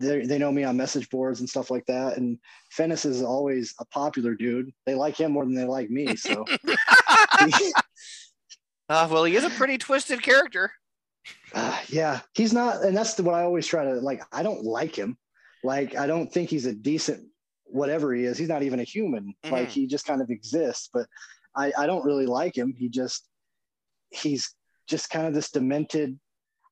they 0.00 0.26
they 0.26 0.38
know 0.38 0.52
me 0.52 0.64
on 0.64 0.76
message 0.76 1.08
boards 1.10 1.40
and 1.40 1.48
stuff 1.48 1.70
like 1.70 1.86
that 1.86 2.16
and 2.18 2.38
Fennis 2.76 3.06
is 3.06 3.22
always 3.22 3.74
a 3.80 3.84
popular 3.86 4.34
dude 4.34 4.70
they 4.86 4.94
like 4.94 5.16
him 5.16 5.32
more 5.32 5.44
than 5.44 5.54
they 5.54 5.64
like 5.64 5.90
me 5.90 6.14
so 6.16 6.44
Uh, 8.88 9.08
well, 9.10 9.24
he 9.24 9.34
is 9.34 9.44
a 9.44 9.50
pretty 9.50 9.78
twisted 9.78 10.22
character. 10.22 10.70
Uh, 11.54 11.78
yeah, 11.88 12.20
he's 12.34 12.52
not, 12.52 12.82
and 12.84 12.94
that's 12.94 13.14
the, 13.14 13.22
what 13.22 13.34
I 13.34 13.42
always 13.42 13.66
try 13.66 13.82
to 13.84 13.94
like. 13.94 14.22
I 14.30 14.42
don't 14.42 14.62
like 14.62 14.94
him. 14.94 15.16
Like, 15.62 15.96
I 15.96 16.06
don't 16.06 16.30
think 16.30 16.50
he's 16.50 16.66
a 16.66 16.74
decent 16.74 17.26
whatever 17.64 18.12
he 18.12 18.24
is. 18.24 18.36
He's 18.36 18.50
not 18.50 18.62
even 18.62 18.80
a 18.80 18.84
human. 18.84 19.34
Like, 19.50 19.68
Mhm. 19.68 19.72
he 19.72 19.86
just 19.86 20.04
kind 20.04 20.20
of 20.20 20.28
exists. 20.28 20.90
But 20.92 21.06
I, 21.56 21.72
I 21.78 21.86
don't 21.86 22.04
really 22.04 22.26
like 22.26 22.56
him. 22.56 22.74
He 22.76 22.90
just, 22.90 23.26
he's 24.14 24.54
just 24.88 25.10
kind 25.10 25.26
of 25.26 25.34
this 25.34 25.50
demented. 25.50 26.18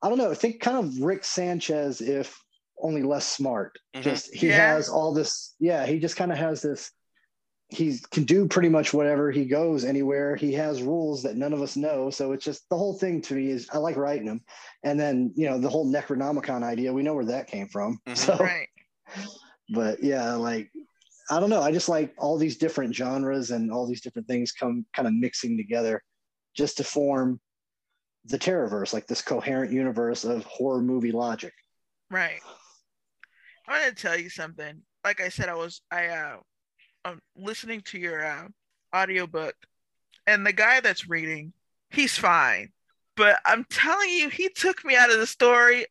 I 0.02 0.08
don't 0.08 0.18
know. 0.18 0.30
I 0.30 0.34
think 0.34 0.60
kind 0.60 0.76
of 0.76 1.00
Rick 1.00 1.24
Sanchez, 1.24 2.00
if 2.00 2.38
only 2.80 3.02
less 3.02 3.26
smart. 3.26 3.78
Mhm. 3.94 4.02
Just 4.02 4.34
he 4.34 4.48
Yeah. 4.48 4.74
has 4.74 4.88
all 4.88 5.12
this. 5.14 5.54
Yeah, 5.60 5.86
he 5.86 5.98
just 5.98 6.16
kind 6.16 6.32
of 6.32 6.38
has 6.38 6.62
this. 6.62 6.90
He 7.68 7.98
can 8.10 8.24
do 8.24 8.46
pretty 8.48 8.68
much 8.68 8.92
whatever 8.92 9.30
he 9.30 9.46
goes 9.46 9.84
anywhere. 9.84 10.36
He 10.36 10.52
has 10.54 10.82
rules 10.82 11.22
that 11.22 11.36
none 11.36 11.54
of 11.54 11.62
us 11.62 11.74
know. 11.76 12.10
So 12.10 12.32
it's 12.32 12.44
just 12.44 12.68
the 12.68 12.76
whole 12.76 12.98
thing 12.98 13.22
to 13.22 13.34
me 13.34 13.48
is 13.48 13.68
I 13.72 13.78
like 13.78 13.96
writing 13.96 14.26
him. 14.26 14.44
And 14.82 15.00
then, 15.00 15.32
you 15.36 15.48
know, 15.48 15.58
the 15.58 15.70
whole 15.70 15.90
Necronomicon 15.90 16.62
idea, 16.62 16.92
we 16.92 17.02
know 17.02 17.14
where 17.14 17.24
that 17.26 17.46
came 17.46 17.68
from. 17.68 17.98
Mhm. 18.06 18.16
So, 18.18 18.36
Right. 18.36 18.68
but 19.70 20.02
yeah, 20.02 20.34
like, 20.34 20.70
I 21.30 21.40
don't 21.40 21.48
know. 21.48 21.62
I 21.62 21.72
just 21.72 21.88
like 21.88 22.12
all 22.18 22.36
these 22.36 22.58
different 22.58 22.94
genres 22.94 23.52
and 23.52 23.72
all 23.72 23.86
these 23.86 24.02
different 24.02 24.28
things 24.28 24.52
come 24.52 24.84
kind 24.92 25.08
of 25.08 25.14
mixing 25.14 25.56
together 25.56 26.02
just 26.54 26.76
to 26.78 26.84
form 26.84 27.40
the 28.26 28.38
Terrorverse, 28.38 28.92
like 28.92 29.06
this 29.06 29.22
coherent 29.22 29.72
universe 29.72 30.24
of 30.24 30.44
horror 30.44 30.82
movie 30.82 31.12
logic. 31.12 31.52
Right. 32.10 32.40
I'm 33.66 33.80
gonna 33.80 33.94
tell 33.94 34.18
you 34.18 34.28
something. 34.28 34.82
Like 35.04 35.20
I 35.20 35.28
said, 35.28 35.48
I 35.48 35.54
was 35.54 35.80
I 35.90 36.08
uh 36.08 36.36
I'm 37.04 37.20
listening 37.36 37.80
to 37.86 37.98
your 37.98 38.24
uh 38.24 38.48
audiobook 38.94 39.54
and 40.26 40.46
the 40.46 40.52
guy 40.52 40.80
that's 40.80 41.08
reading, 41.08 41.52
he's 41.90 42.16
fine. 42.16 42.70
But 43.16 43.40
I'm 43.44 43.64
telling 43.64 44.10
you, 44.10 44.28
he 44.28 44.48
took 44.48 44.84
me 44.84 44.96
out 44.96 45.12
of 45.12 45.18
the 45.18 45.26
story. 45.26 45.86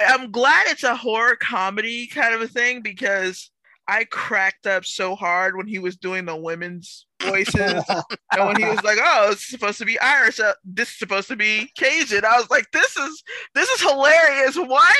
I'm 0.00 0.30
glad 0.30 0.66
it's 0.66 0.82
a 0.82 0.96
horror 0.96 1.36
comedy 1.36 2.06
kind 2.06 2.34
of 2.34 2.40
a 2.40 2.48
thing 2.48 2.82
because 2.82 3.50
I 3.88 4.04
cracked 4.04 4.66
up 4.66 4.84
so 4.84 5.14
hard 5.14 5.56
when 5.56 5.66
he 5.66 5.78
was 5.78 5.96
doing 5.96 6.24
the 6.24 6.36
women's 6.36 7.06
voices 7.22 7.84
and 8.32 8.46
when 8.46 8.56
he 8.56 8.64
was 8.64 8.82
like, 8.82 8.98
"Oh, 9.00 9.30
it's 9.32 9.48
supposed 9.48 9.78
to 9.78 9.84
be 9.84 9.98
Irish. 10.00 10.40
Uh, 10.40 10.54
this 10.64 10.90
is 10.90 10.98
supposed 10.98 11.28
to 11.28 11.36
be 11.36 11.70
Cajun," 11.76 12.24
I 12.24 12.36
was 12.38 12.50
like, 12.50 12.70
"This 12.72 12.96
is 12.96 13.22
this 13.54 13.68
is 13.68 13.80
hilarious. 13.80 14.56
What?" 14.56 14.96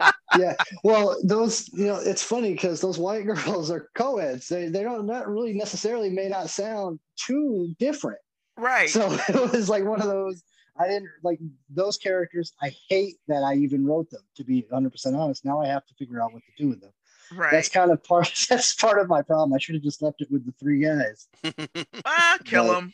yeah. 0.38 0.54
Well, 0.84 1.16
those, 1.24 1.68
you 1.72 1.86
know, 1.86 1.96
it's 1.96 2.22
funny 2.22 2.52
because 2.52 2.80
those 2.80 2.98
white 2.98 3.26
girls 3.44 3.70
are 3.70 3.90
co-eds. 3.94 4.48
They, 4.48 4.68
they 4.68 4.82
don't 4.82 5.06
not 5.06 5.28
really 5.28 5.52
necessarily 5.52 6.10
may 6.10 6.28
not 6.28 6.50
sound 6.50 6.98
too 7.16 7.74
different. 7.78 8.18
Right. 8.56 8.88
So 8.88 9.12
it 9.28 9.52
was 9.52 9.68
like 9.68 9.84
one 9.84 10.00
of 10.00 10.08
those. 10.08 10.42
I 10.78 10.86
didn't 10.88 11.08
like 11.22 11.38
those 11.70 11.96
characters. 11.96 12.52
I 12.60 12.70
hate 12.90 13.16
that 13.28 13.42
I 13.42 13.54
even 13.54 13.86
wrote 13.86 14.10
them. 14.10 14.20
To 14.36 14.44
be 14.44 14.66
100 14.68 14.90
percent 14.90 15.16
honest, 15.16 15.44
now 15.44 15.60
I 15.60 15.66
have 15.68 15.86
to 15.86 15.94
figure 15.94 16.22
out 16.22 16.32
what 16.32 16.42
to 16.42 16.62
do 16.62 16.68
with 16.68 16.80
them. 16.80 16.92
Right. 17.34 17.50
That's 17.50 17.68
kind 17.68 17.90
of 17.90 18.02
part. 18.04 18.32
That's 18.48 18.74
part 18.74 19.00
of 19.00 19.08
my 19.08 19.22
problem. 19.22 19.52
I 19.52 19.58
should 19.58 19.74
have 19.74 19.84
just 19.84 20.00
left 20.02 20.20
it 20.20 20.28
with 20.30 20.46
the 20.46 20.52
three 20.52 20.80
guys. 20.84 21.28
ah, 22.04 22.38
kill 22.44 22.68
them. 22.72 22.92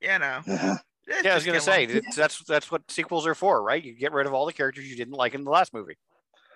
You 0.00 0.18
know. 0.18 0.40
Uh, 1.06 1.16
yeah, 1.22 1.32
I 1.32 1.34
was 1.34 1.44
gonna 1.44 1.60
say 1.60 1.86
say 1.86 1.96
'em. 1.98 2.02
that's 2.16 2.42
that's 2.44 2.70
what 2.70 2.90
sequels 2.90 3.26
are 3.26 3.34
for, 3.34 3.62
right? 3.62 3.84
You 3.84 3.92
get 3.92 4.12
rid 4.14 4.26
of 4.26 4.32
all 4.32 4.46
the 4.46 4.54
characters 4.54 4.88
you 4.88 4.96
didn't 4.96 5.12
like 5.12 5.34
in 5.34 5.44
the 5.44 5.50
last 5.50 5.74
movie. 5.74 5.98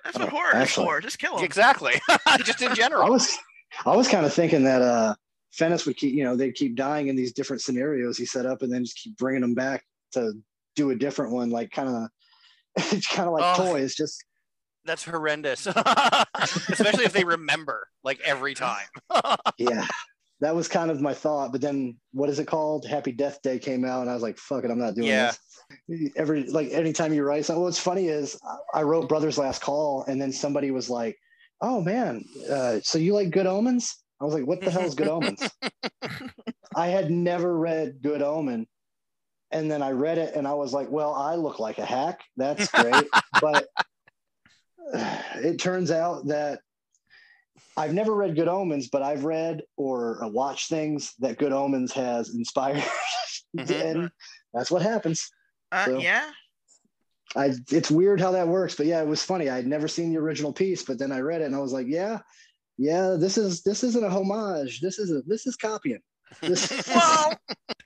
That's 0.05 0.19
what 0.19 0.29
Oh, 0.29 0.31
horror 0.31 0.63
is 0.63 0.73
for. 0.73 1.03
Just 1.03 1.19
kill 1.19 1.37
them. 1.37 1.45
Exactly. 1.45 2.01
Just 2.45 2.63
in 2.63 2.75
general. 2.75 3.03
I 3.03 3.05
general. 3.09 3.11
was, 3.13 3.37
I 3.85 3.95
was 3.95 4.09
kind 4.09 4.25
of 4.25 4.33
thinking 4.33 4.65
that 4.65 4.81
uh, 4.81 5.15
Fennis 5.55 5.85
would 5.85 5.99
keep, 5.99 6.15
you 6.15 6.25
know, 6.25 6.35
they'd 6.35 6.55
keep 6.55 6.77
dying 6.77 7.09
in 7.09 7.15
these 7.15 7.35
different 7.35 7.61
scenarios 7.61 8.17
he 8.17 8.25
set 8.25 8.47
up, 8.47 8.63
and 8.63 8.73
then 8.73 8.85
just 8.85 8.97
keep 8.97 9.19
bringing 9.19 9.43
them 9.43 9.53
back 9.53 9.85
to 10.13 10.33
do 10.77 10.93
a 10.93 10.95
different 10.97 11.31
one, 11.33 11.51
like 11.51 11.71
kind 11.71 11.91
of, 11.91 12.09
it's 12.95 13.07
kind 13.07 13.29
of 13.29 13.35
like 13.35 13.59
Oh. 13.59 13.73
toys. 13.73 13.95
Just 13.95 14.25
That's 14.85 15.05
horrendous. 15.05 15.67
Especially 16.37 17.05
if 17.05 17.13
they 17.13 17.25
remember 17.25 17.87
like 18.05 18.21
every 18.25 18.55
time. 18.55 18.87
yeah, 19.59 19.87
that 20.41 20.55
was 20.55 20.69
kind 20.69 20.91
of 20.91 21.01
my 21.01 21.15
thought. 21.15 21.53
But 21.53 21.61
then, 21.61 21.97
what 22.13 22.31
is 22.31 22.39
it 22.39 22.47
called? 22.47 22.87
Happy 22.87 23.13
Death 23.13 23.41
Day 23.43 23.59
came 23.59 23.85
out, 23.85 24.01
and 24.03 24.11
I 24.11 24.15
was 24.15 24.23
like, 24.23 24.39
fuck 24.39 24.65
it, 24.65 24.71
I'm 24.71 24.79
not 24.79 24.95
doing 24.95 25.09
Yeah. 25.09 25.33
this. 25.91 26.13
Every 26.17 26.45
like 26.45 26.71
anytime 26.71 27.13
you 27.13 27.23
write 27.25 27.45
something, 27.45 27.63
what's 27.63 27.79
funny 27.79 28.07
is 28.09 28.39
I- 28.75 28.81
I 28.81 28.83
wrote 28.85 29.09
Brothers 29.09 29.37
Last 29.37 29.61
Call, 29.61 30.05
and 30.09 30.19
then 30.21 30.33
somebody 30.33 30.71
was 30.71 30.89
like, 30.89 31.15
"Oh 31.61 31.83
man, 31.83 32.25
uh, 32.51 32.81
so 32.83 32.97
you 32.99 33.13
like 33.13 33.31
Good 33.31 33.47
Omens?" 33.47 33.95
I 34.19 34.25
was 34.25 34.33
like, 34.33 34.47
"What 34.47 34.63
the 34.63 34.71
hell 34.71 34.87
is 34.87 34.95
Good 34.95 35.09
Omens?" 35.09 35.43
I 36.75 36.87
had 36.87 37.11
never 37.11 37.55
read 37.59 38.01
Good 38.03 38.23
Omen, 38.23 38.67
and 39.51 39.71
then 39.71 39.83
I 39.83 39.91
read 39.91 40.17
it, 40.17 40.35
and 40.35 40.49
I 40.49 40.55
was 40.55 40.73
like, 40.73 40.91
"Well, 40.91 41.13
I 41.13 41.35
look 41.35 41.59
like 41.59 41.77
a 41.77 41.85
hack. 41.85 42.21
That's 42.39 42.69
great," 42.69 43.07
but 43.43 43.67
it 45.37 45.59
turns 45.59 45.91
out 45.91 46.27
that 46.29 46.61
I've 47.77 47.95
never 47.95 48.15
read 48.15 48.35
Good 48.35 48.49
Omens, 48.49 48.89
but 48.89 49.03
I've 49.03 49.25
read 49.25 49.63
or 49.77 50.23
uh, 50.25 50.29
watched 50.29 50.69
things 50.69 51.15
that 51.21 51.39
Good 51.39 51.53
Omens 51.53 51.93
has 51.93 52.35
inspired, 52.35 52.83
Mhm. 53.57 53.71
and 53.71 54.11
that's 54.53 54.71
what 54.71 54.83
happens. 54.83 55.31
Uh, 55.73 55.85
So- 55.85 55.99
yeah. 55.99 56.31
I 57.37 57.53
it's 57.71 57.91
weird 57.91 58.21
how 58.23 58.31
that 58.33 58.49
works, 58.49 58.75
but 58.75 58.87
yeah, 58.87 59.03
it 59.03 59.07
was 59.07 59.23
funny. 59.23 59.51
I'd 59.51 59.67
never 59.67 59.87
seen 59.87 60.11
the 60.11 60.19
original 60.19 60.51
piece, 60.53 60.83
but 60.83 60.99
then 60.99 61.13
I 61.13 61.21
read 61.21 61.43
it 61.43 61.45
and 61.45 61.55
I 61.55 61.59
was 61.59 61.75
like, 61.75 61.87
yeah, 61.87 62.21
yeah, 62.79 63.17
this 63.21 63.37
is 63.37 63.63
this 63.63 63.85
isn't 63.85 64.03
a 64.03 64.09
homage. 64.09 64.81
This 64.81 64.99
is 64.99 65.11
a 65.11 65.21
this 65.27 65.47
is 65.47 65.55
copying. 65.55 66.01
This, 66.41 66.71
Well, 66.89 67.39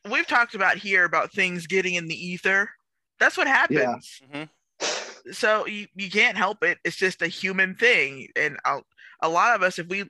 we've 0.08 0.28
talked 0.28 0.54
about 0.54 0.76
here 0.76 1.04
about 1.04 1.32
things 1.32 1.66
getting 1.66 1.94
in 1.94 2.06
the 2.06 2.14
ether. 2.14 2.70
That's 3.18 3.36
what 3.36 3.48
happens. 3.48 4.20
Mhm. 4.32 4.48
So 5.30 5.66
you, 5.66 5.86
you 5.94 6.10
can't 6.10 6.36
help 6.36 6.62
it. 6.64 6.78
It's 6.84 6.96
just 6.96 7.22
a 7.22 7.28
human 7.28 7.74
thing. 7.74 8.28
And 8.36 8.56
a, 8.64 8.80
a 9.22 9.28
lot 9.28 9.54
of 9.54 9.62
us, 9.62 9.78
if 9.78 9.86
we 9.88 10.04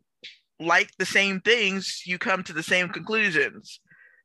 like 0.59 0.91
the 0.99 1.07
same 1.07 1.41
things, 1.41 2.03
you 2.07 2.19
come 2.19 2.43
to 2.45 2.53
the 2.53 2.63
same 2.63 2.89
conclusions. 2.89 3.81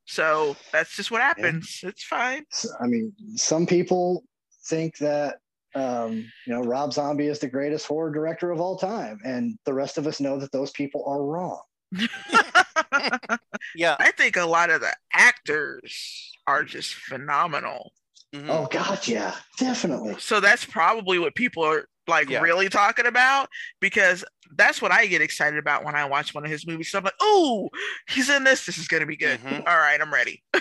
So 0.05 0.55
that's 0.71 0.95
just 0.95 1.11
what 1.11 1.21
happens. 1.21 1.81
It's 1.83 2.03
fine. 2.03 2.45
I 2.81 2.87
mean, 2.87 3.13
some 3.35 3.65
people 3.65 4.23
think 4.65 4.97
that 4.99 5.39
um, 5.75 6.25
you 6.45 6.53
know 6.53 6.61
Rob 6.61 6.93
Zombie 6.93 7.27
is 7.27 7.39
the 7.39 7.49
greatest 7.49 7.85
horror 7.85 8.11
director 8.11 8.51
of 8.51 8.61
all 8.61 8.77
time, 8.77 9.19
and 9.25 9.59
the 9.65 9.73
rest 9.73 9.97
of 9.97 10.07
us 10.07 10.21
know 10.21 10.39
that 10.39 10.51
those 10.53 10.71
people 10.71 11.03
are 11.05 11.21
wrong. 11.21 11.61
Yeah. 13.75 13.95
I 13.99 14.11
think 14.11 14.35
a 14.35 14.45
lot 14.45 14.69
of 14.69 14.81
the 14.81 14.93
actors 15.13 16.31
are 16.47 16.63
just 16.63 16.93
phenomenal. 16.93 17.93
Mhm. 18.35 18.47
Oh 18.49 18.67
God, 18.69 19.07
yeah, 19.07 19.35
definitely. 19.57 20.15
So 20.19 20.39
that's 20.39 20.65
probably 20.65 21.17
what 21.19 21.33
people 21.35 21.63
are 21.63 21.87
like 22.07 22.29
Yeah. 22.29 22.41
really 22.41 22.69
talking 22.69 23.05
about 23.05 23.49
because 23.81 24.23
that's 24.55 24.81
what 24.81 24.91
I 24.91 25.05
get 25.07 25.21
excited 25.21 25.59
about 25.59 25.83
when 25.83 25.95
I 25.95 26.05
watch 26.05 26.33
one 26.33 26.45
of 26.45 26.51
his 26.51 26.65
movies. 26.67 26.89
So 26.91 26.97
I'm 26.97 27.03
like, 27.03 27.13
oh, 27.21 27.69
he's 28.09 28.29
in 28.29 28.43
this. 28.43 28.65
This 28.65 28.77
is 28.77 28.87
gonna 28.87 29.05
be 29.05 29.17
good. 29.17 29.39
Mhm. 29.41 29.59
All 29.67 29.77
right, 29.77 29.99
I'm 29.99 30.13
ready. 30.13 30.43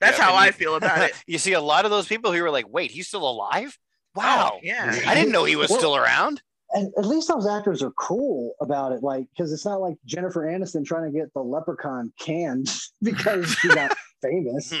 that's 0.00 0.18
Yeah, 0.18 0.24
how 0.24 0.34
I 0.34 0.46
you- 0.46 0.52
feel 0.52 0.74
about 0.76 1.02
it. 1.02 1.14
you 1.26 1.38
see 1.38 1.52
a 1.52 1.60
lot 1.60 1.84
of 1.84 1.90
those 1.90 2.06
people 2.06 2.32
who 2.32 2.44
are 2.44 2.50
like, 2.50 2.66
wait, 2.68 2.90
he's 2.90 3.08
still 3.08 3.28
alive? 3.28 3.76
Wow. 4.14 4.52
Oh, 4.54 4.60
yeah. 4.62 5.00
I 5.06 5.14
didn't 5.14 5.32
know 5.32 5.44
he 5.44 5.56
was 5.56 5.70
Well- 5.70 5.78
still 5.78 5.96
around. 5.96 6.42
And 6.74 6.90
at 6.96 7.04
least 7.04 7.28
those 7.28 7.46
actors 7.46 7.82
are 7.82 7.90
cool 7.92 8.54
about 8.60 8.92
it, 8.92 9.02
like 9.02 9.26
because 9.36 9.52
it's 9.52 9.66
not 9.66 9.80
like 9.82 9.96
Jennifer 10.06 10.40
Aniston 10.46 10.86
trying 10.86 11.12
to 11.12 11.18
get 11.18 11.32
the 11.34 11.40
Leprechaun 11.42 12.12
canned 12.18 12.68
because 13.02 13.52
she 13.56 13.68
got 13.68 13.94
famous. 14.22 14.72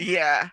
Yeah. 0.00 0.48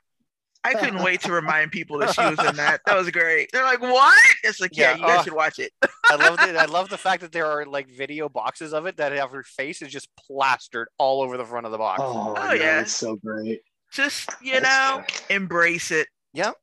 I 0.64 0.74
couldn't 0.74 1.02
wait 1.04 1.22
to 1.22 1.32
remind 1.32 1.72
people 1.72 1.98
that 2.00 2.14
she 2.14 2.22
was 2.22 2.40
in 2.40 2.56
that. 2.58 2.82
That 2.86 2.98
was 2.98 3.10
great. 3.12 3.50
They're 3.54 3.64
like, 3.64 3.82
what? 3.82 4.18
It's 4.44 4.60
like, 4.60 4.76
yeah, 4.76 4.92
Yeah, 4.92 4.96
you 4.98 5.02
guys 5.04 5.20
uh, 5.20 5.24
should 5.24 5.34
watch 5.34 5.60
it. 5.60 5.72
I 6.10 6.16
love 6.16 6.40
it. 6.42 6.56
I 6.56 6.66
love 6.66 6.90
the 6.90 6.98
fact 6.98 7.22
that 7.22 7.32
there 7.32 7.46
are 7.46 7.66
like 7.66 7.90
video 7.90 8.30
boxes 8.30 8.74
of 8.74 8.86
it 8.86 8.98
that 8.98 9.12
have 9.14 9.32
her 9.32 9.44
face 9.44 9.82
is 9.82 9.90
just 9.92 10.10
plastered 10.18 10.88
all 10.98 11.22
over 11.22 11.38
the 11.38 11.46
front 11.46 11.66
of 11.66 11.72
the 11.72 11.78
box. 11.78 12.02
Oh, 12.04 12.34
Oh, 12.38 12.54
yeah, 12.54 12.62
yeah. 12.62 12.82
it's 12.82 12.92
so 12.96 13.16
great. 13.16 13.62
Just, 13.92 14.30
you 14.42 14.60
know, 14.60 15.04
embrace 15.30 15.92
it. 15.92 16.08
Yep. 16.34 16.56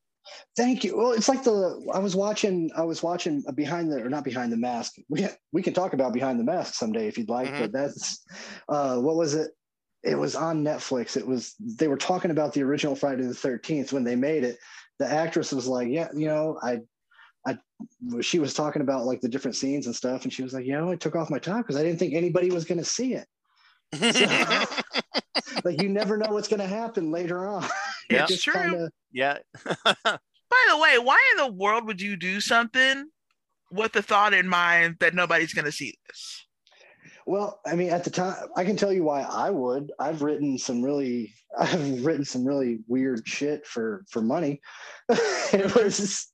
Thank 0.57 0.82
you. 0.84 0.97
Well, 0.97 1.12
it's 1.12 1.28
like 1.28 1.44
the 1.44 1.88
I 1.94 1.99
was 2.01 2.16
watching. 2.16 2.70
I 2.76 2.82
was 2.82 3.01
watching 3.03 3.44
behind 3.55 3.92
the 3.92 4.03
or 4.03 4.09
not 4.09 4.24
behind 4.24 4.53
the 4.53 4.57
mask. 4.57 4.94
We 5.09 5.26
we 5.53 5.62
can 5.62 5.72
talk 5.72 5.92
about 5.92 6.12
behind 6.12 6.40
the 6.40 6.44
mask 6.44 6.74
someday 6.74 7.07
if 7.07 7.16
you'd 7.16 7.28
like. 7.28 7.49
Mhm. 7.53 7.61
But 7.61 7.72
that's 7.72 8.24
uh, 8.68 8.97
what 8.99 9.14
was 9.16 9.34
it? 9.34 9.53
It 10.07 10.16
was 10.18 10.36
on 10.36 10.62
Netflix. 10.64 11.16
It 11.16 11.26
was 11.26 11.54
they 11.61 11.88
were 11.88 11.96
talking 11.96 12.30
about 12.30 12.52
the 12.54 12.62
original 12.62 12.94
Friday 12.96 13.24
the 13.24 13.34
Thirteenth 13.34 13.92
when 13.92 14.04
they 14.04 14.16
made 14.16 14.44
it. 14.44 14.59
The 14.98 15.07
actress 15.07 15.52
was 15.52 15.66
like, 15.66 15.88
"Yeah, 15.88 16.09
you 16.14 16.28
know, 16.28 16.59
I." 16.62 16.80
I, 17.48 17.57
she 18.22 18.40
was 18.40 18.54
talking 18.54 18.82
about 18.82 19.04
like 19.04 19.20
the 19.20 19.28
different 19.28 19.54
scenes 19.54 19.86
and 19.86 19.94
stuff, 19.94 20.24
and 20.24 20.32
she 20.32 20.42
was 20.42 20.52
like, 20.52 20.64
"You 20.66 20.72
know, 20.72 20.90
I 20.90 20.96
took 20.96 21.14
off 21.14 21.30
my 21.30 21.38
top 21.38 21.59
because 21.59 21.76
I 21.76 21.84
didn't 21.84 22.00
think 22.00 22.12
anybody 22.14 22.50
was 22.50 22.64
going 22.64 22.78
to 22.78 22.84
see 22.84 23.14
it. 23.14 23.28
Like, 25.64 25.80
you 25.82 25.88
never 25.88 26.16
know 26.16 26.32
what's 26.32 26.48
going 26.48 26.61
to 26.61 26.66
happen 26.66 27.11
later 27.11 27.46
on. 27.48 27.66
Yeah. 28.09 28.26
It's 28.30 28.40
true. 28.40 28.52
kinda- 28.54 28.90
yeah. 29.11 29.38
By 29.84 29.84
the 30.04 30.78
way, 30.78 30.96
why 31.00 31.18
in 31.32 31.38
the 31.44 31.52
world 31.52 31.86
would 31.86 32.00
you 32.00 32.14
do 32.16 32.40
something 32.40 33.07
with 33.72 33.94
the 33.94 34.02
thought 34.02 34.32
in 34.32 34.46
mind 34.48 34.98
that 35.00 35.12
nobody's 35.12 35.52
going 35.52 35.64
to 35.64 35.72
see 35.72 35.92
this? 36.07 36.45
Well, 37.27 37.61
I 37.66 37.74
mean, 37.74 37.91
at 37.91 38.05
the 38.05 38.11
time, 38.11 38.37
I 38.57 38.64
can 38.64 38.77
tell 38.77 38.93
you 38.93 39.03
why 39.03 39.22
I 39.22 39.51
would. 39.51 39.91
I've 39.99 40.22
written 40.22 40.57
some 40.59 40.81
really, 40.81 41.35
I've 41.59 42.05
written 42.05 42.24
some 42.24 42.45
really 42.45 42.79
weird 42.87 43.27
shit 43.27 43.66
for 43.66 44.05
for 44.11 44.22
money. 44.22 44.61
it 45.09 45.74
was, 45.74 46.33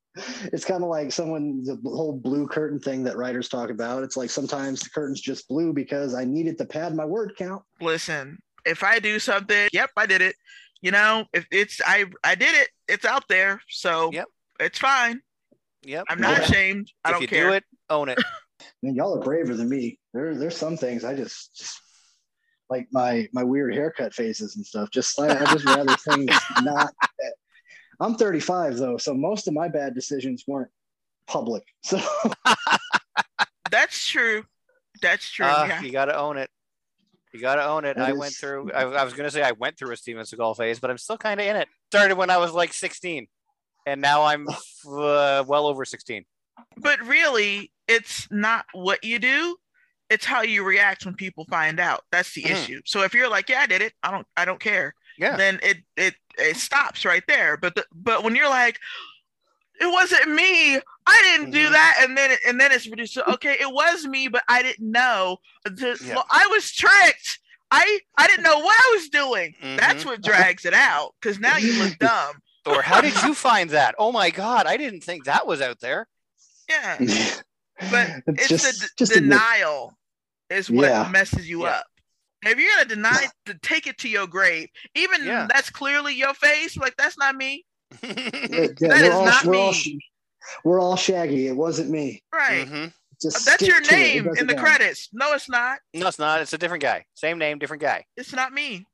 it's 0.53 0.65
kind 0.67 0.83
of 0.83 0.91
like 0.91 1.11
someone 1.11 1.65
the 1.65 1.79
whole 1.85 2.19
blue 2.19 2.47
curtain 2.47 2.79
thing 2.79 3.05
that 3.05 3.17
writers 3.17 3.49
talk 3.49 3.71
about. 3.71 4.03
It's 4.03 4.17
like 4.19 4.29
sometimes 4.31 4.81
the 4.81 4.91
curtain's 4.91 5.21
just 5.23 5.49
blue 5.49 5.73
because 5.73 6.15
I 6.15 6.25
needed 6.25 6.59
to 6.59 6.67
pad 6.67 6.95
my 6.95 7.07
word 7.07 7.33
count. 7.39 7.63
Listen, 7.81 8.39
if 8.67 8.83
I 8.85 8.99
do 8.99 9.19
something, 9.19 9.69
yep, 9.73 9.91
I 9.97 10.05
did 10.07 10.21
it. 10.21 10.37
You 10.83 10.91
know, 10.91 11.25
if 11.33 11.47
it's 11.51 11.81
I 11.87 12.05
I 12.23 12.35
did 12.35 12.55
it, 12.55 12.69
it's 12.89 13.05
out 13.07 13.25
there, 13.29 13.63
so 13.71 14.11
Yep. 14.13 14.27
it's 14.61 14.79
fine. 14.79 15.23
Yep. 15.85 16.05
I'm 16.11 16.21
not 16.21 16.39
Yeah. 16.39 16.45
ashamed. 16.45 16.93
I 17.05 17.09
if 17.11 17.15
don't 17.15 17.23
you 17.23 17.29
care. 17.29 17.49
do 17.49 17.55
it, 17.55 17.65
own 17.89 18.09
it. 18.11 18.19
Man, 18.83 18.95
y'all 18.95 19.17
are 19.17 19.25
braver 19.25 19.55
than 19.55 19.69
me. 19.69 19.99
There, 20.13 20.35
there's 20.35 20.57
some 20.57 20.77
things 20.77 21.05
I 21.05 21.15
just, 21.15 21.57
just 21.57 21.81
like 22.71 22.89
my 22.91 23.29
my 23.33 23.45
weird 23.45 23.75
haircut 23.75 24.15
phases 24.15 24.57
and 24.57 24.65
stuff. 24.65 24.91
Just 24.91 25.19
I, 25.21 25.29
I 25.29 25.45
just 25.53 25.65
rather 25.65 25.97
things 25.97 26.35
not. 26.63 26.93
I'm 28.01 28.17
35 28.17 28.77
though, 28.79 28.97
so 28.97 29.15
most 29.15 29.47
of 29.47 29.55
my 29.55 29.69
bad 29.69 29.95
decisions 29.95 30.45
weren't 30.47 30.71
public. 31.27 31.65
So 31.85 32.01
That's 33.71 34.07
true. 34.07 34.45
That's 35.01 35.31
true. 35.31 35.47
Uh, 35.47 35.65
yeah. 35.67 35.81
You 35.81 35.93
got 35.93 36.05
to 36.07 36.17
own 36.17 36.37
it. 36.37 36.51
You 37.33 37.41
got 37.41 37.55
to 37.55 37.65
own 37.65 37.87
it. 37.87 37.97
That 37.97 38.11
I 38.11 38.13
went 38.13 38.35
through. 38.35 38.71
I, 38.73 38.83
I 38.83 39.05
was 39.05 39.15
gonna 39.15 39.31
say 39.31 39.43
I 39.43 39.53
went 39.53 39.79
through 39.79 39.93
a 39.93 39.97
Steven 39.97 40.23
Seagal 40.25 40.59
phase, 40.59 40.79
but 40.79 40.91
I'm 40.91 40.99
still 40.99 41.17
kind 41.17 41.41
of 41.41 41.47
in 41.47 41.57
it. 41.57 41.69
Started 41.91 42.17
when 42.17 42.29
I 42.29 42.37
was 42.37 42.53
like 42.53 42.75
16, 42.75 43.27
and 43.87 44.01
now 44.03 44.25
I'm 44.25 44.47
uh, 44.49 45.45
well 45.47 45.67
over 45.67 45.87
16. 45.87 46.25
But 46.77 47.01
really, 47.01 47.73
it's 47.89 48.29
not 48.31 48.67
what 48.73 49.03
you 49.05 49.19
do. 49.19 49.57
It's 50.11 50.25
how 50.27 50.43
you 50.43 50.63
react 50.65 51.05
when 51.07 51.15
people 51.15 51.47
find 51.47 51.81
out. 51.81 52.05
That's 52.11 52.33
the 52.35 52.43
Mhm. 52.43 52.51
issue. 52.51 52.83
So 52.85 53.03
if 53.03 53.15
you're 53.15 53.29
like, 53.31 53.49
"Yeah, 53.49 53.61
I 53.63 53.67
did 53.67 53.81
it. 53.83 53.95
I 54.03 54.11
don't. 54.11 54.27
I 54.37 54.45
don't 54.45 54.61
care," 54.61 54.95
Yeah. 55.19 55.37
then 55.37 55.59
it 55.63 55.79
it 55.97 56.15
it 56.39 56.57
stops 56.57 57.05
right 57.05 57.25
there. 57.27 57.57
But 57.57 57.75
the, 57.77 57.87
but 57.93 58.23
when 58.23 58.35
you're 58.37 58.49
like, 58.49 58.79
"It 59.81 59.87
wasn't 59.87 60.29
me. 60.29 60.77
I 61.07 61.23
didn't 61.23 61.51
do 61.51 61.69
Mhm. 61.69 61.73
that," 61.73 61.97
and 62.01 62.17
then 62.17 62.31
it, 62.31 62.41
and 62.47 62.61
then 62.61 62.73
it's 62.73 62.87
reduced. 62.87 63.15
to, 63.15 63.31
Okay, 63.33 63.57
it 63.59 63.71
was 63.71 64.07
me, 64.07 64.29
but 64.29 64.45
I 64.49 64.63
didn't 64.63 64.91
know. 64.91 65.39
The- 65.65 65.99
Yeah. 66.05 66.15
well, 66.17 66.27
I 66.31 66.47
was 66.49 66.71
tricked. 66.73 67.39
I 67.71 68.01
I 68.19 68.27
didn't 68.27 68.43
know 68.45 68.59
what 68.59 68.77
I 68.79 68.91
was 68.95 69.09
doing. 69.09 69.55
That's 69.79 70.03
Mhm. 70.05 70.07
what 70.07 70.23
drags 70.23 70.67
it 70.67 70.75
out 70.75 71.15
because 71.21 71.39
now 71.39 71.57
you 71.57 71.73
look 71.83 71.99
dumb. 71.99 72.43
Or 72.67 72.83
how 72.83 73.01
did 73.01 73.21
you 73.23 73.35
find 73.35 73.71
that? 73.71 73.95
Oh 73.99 74.13
my 74.13 74.31
God, 74.31 74.67
I 74.67 74.77
didn't 74.77 75.01
think 75.01 75.25
that 75.25 75.47
was 75.47 75.61
out 75.63 75.81
there. 75.81 76.07
Yeah. 76.73 77.35
But 77.91 78.23
it's 78.29 78.49
just, 78.49 78.81
the 78.81 78.87
d- 78.87 78.93
just 78.99 79.17
admit- 79.17 79.31
denial 79.31 79.99
is 80.51 80.71
what 80.71 80.89
Yeah. 80.89 81.09
messes 81.11 81.49
you 81.49 81.63
Yeah. 81.65 81.71
up. 81.79 81.87
If 82.45 82.59
you're 82.59 82.71
gonna 82.77 82.89
deny 82.89 83.27
to 83.47 83.55
take 83.55 83.87
it 83.89 83.99
to 83.99 84.09
your 84.09 84.27
grave, 84.29 84.69
even 84.95 85.25
Yeah. 85.25 85.49
that's 85.53 85.71
clearly 85.71 86.15
your 86.15 86.35
face, 86.35 86.77
like 86.77 86.95
that's 86.97 87.19
not 87.19 87.35
me. 87.35 87.65
Yeah, 88.03 88.11
That 88.11 88.77
we're 88.81 89.13
all, 89.13 89.25
not 89.25 89.45
we're 89.45 89.55
All, 89.57 89.73
me. 89.73 89.75
sh- 89.75 89.91
we're 90.65 90.81
all 90.81 90.97
Shaggy. 90.97 91.49
It 91.49 91.57
wasn't 91.57 91.91
me. 91.91 92.23
Right. 92.33 92.67
Mhm. 92.69 92.93
Just 93.21 93.47
That's 93.47 93.63
your 93.63 93.81
to 93.81 93.87
it. 93.95 93.99
It 93.99 94.25
name 94.25 94.29
in 94.37 94.47
the 94.47 94.55
matter. 94.55 94.59
credits. 94.67 95.09
No, 95.13 95.33
it's 95.33 95.49
not. 95.49 95.79
No, 95.95 96.07
it's 96.09 96.19
not. 96.19 96.41
It's 96.41 96.53
a 96.53 96.59
different 96.59 96.83
guy. 96.83 97.05
Same 97.15 97.39
name, 97.39 97.59
different 97.59 97.83
guy. 97.83 98.05
It's 98.17 98.33
not 98.33 98.53
me. 98.53 98.85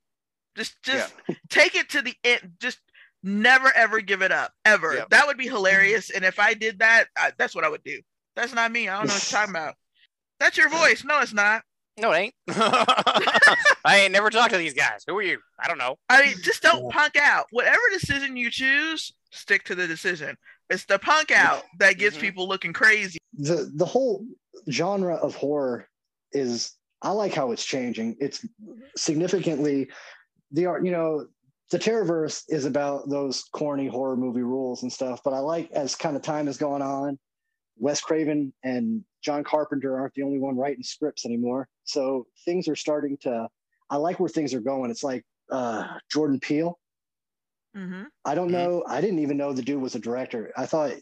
Just 0.56 0.82
just 0.82 1.14
take 1.50 1.74
it 1.74 1.90
to 1.90 2.02
the 2.02 2.14
end. 2.24 2.52
Just 2.60 2.78
never 3.22 3.70
ever 3.74 4.00
give 4.00 4.22
it 4.22 4.32
up. 4.32 4.52
Ever. 4.64 4.94
Yep. 4.94 5.10
That 5.10 5.26
would 5.26 5.38
be 5.38 5.46
hilarious. 5.48 6.10
And 6.10 6.24
if 6.24 6.38
I 6.38 6.54
did 6.54 6.78
that, 6.80 7.06
I, 7.16 7.32
that's 7.38 7.54
what 7.54 7.64
I 7.64 7.68
would 7.68 7.84
do. 7.84 8.00
That's 8.36 8.54
not 8.54 8.70
me. 8.72 8.88
I 8.88 8.96
don't 8.98 9.08
know 9.08 9.14
what 9.14 9.30
you're 9.30 9.38
talking 9.38 9.54
about. 9.54 9.74
That's 10.40 10.56
your 10.56 10.68
voice. 10.68 11.04
No, 11.04 11.20
it's 11.20 11.32
not. 11.34 11.62
No, 11.98 12.12
it 12.12 12.18
ain't. 12.18 12.34
I 13.84 14.00
ain't 14.02 14.12
never 14.12 14.30
talked 14.30 14.52
to 14.52 14.58
these 14.58 14.74
guys. 14.74 15.02
Who 15.06 15.16
are 15.18 15.22
you? 15.22 15.38
I 15.58 15.66
don't 15.66 15.78
know. 15.78 15.96
I 16.08 16.22
mean, 16.26 16.34
just 16.42 16.62
don't 16.62 16.90
punk 16.92 17.16
out. 17.20 17.46
Whatever 17.50 17.80
decision 17.92 18.36
you 18.36 18.50
choose, 18.50 19.12
stick 19.32 19.64
to 19.64 19.74
the 19.74 19.86
decision. 19.88 20.36
It's 20.70 20.84
the 20.84 20.98
punk 20.98 21.32
out 21.32 21.64
that 21.80 21.98
gets 21.98 22.16
Mhm. 22.16 22.20
people 22.20 22.48
looking 22.48 22.72
crazy. 22.72 23.18
the 23.34 23.70
the 23.74 23.84
whole 23.86 24.24
genre 24.70 25.16
of 25.16 25.34
horror 25.34 25.88
is 26.32 26.72
I 27.02 27.10
like 27.10 27.32
how 27.34 27.52
it's 27.52 27.64
changing. 27.64 28.16
It's 28.20 28.44
significantly 28.96 29.88
the 30.52 30.66
art, 30.66 30.84
you 30.84 30.90
know, 30.92 31.26
the 31.70 31.78
Terrorverse 31.78 32.44
is 32.48 32.64
about 32.64 33.08
those 33.08 33.44
corny 33.52 33.86
horror 33.88 34.16
movie 34.16 34.42
rules 34.42 34.82
and 34.82 34.92
stuff. 34.92 35.20
But 35.24 35.34
I 35.34 35.38
like 35.40 35.70
as 35.72 35.94
kind 35.94 36.16
of 36.16 36.22
time 36.22 36.46
has 36.46 36.56
gone 36.56 36.82
on, 36.82 37.18
Wes 37.76 38.00
Craven 38.00 38.52
and 38.64 39.04
John 39.22 39.44
Carpenter 39.44 39.98
aren't 39.98 40.14
the 40.14 40.22
only 40.22 40.38
one 40.38 40.56
writing 40.56 40.82
scripts 40.82 41.26
anymore. 41.26 41.68
So 41.84 42.26
things 42.44 42.68
are 42.68 42.76
starting 42.76 43.16
to. 43.22 43.48
I 43.90 43.96
like 43.96 44.20
where 44.20 44.28
things 44.28 44.52
are 44.54 44.60
going. 44.60 44.90
It's 44.90 45.04
like 45.04 45.24
uh, 45.50 45.98
Jordan 46.10 46.40
Peele. 46.40 46.78
hmm 47.74 48.04
I 48.24 48.34
don't 48.34 48.48
Mhm. 48.48 48.52
know. 48.52 48.84
I 48.86 49.00
didn't 49.00 49.20
even 49.20 49.36
know 49.36 49.52
the 49.52 49.62
dude 49.62 49.80
was 49.80 49.94
a 49.94 49.98
director. 50.00 50.52
I 50.56 50.66
thought 50.66 50.92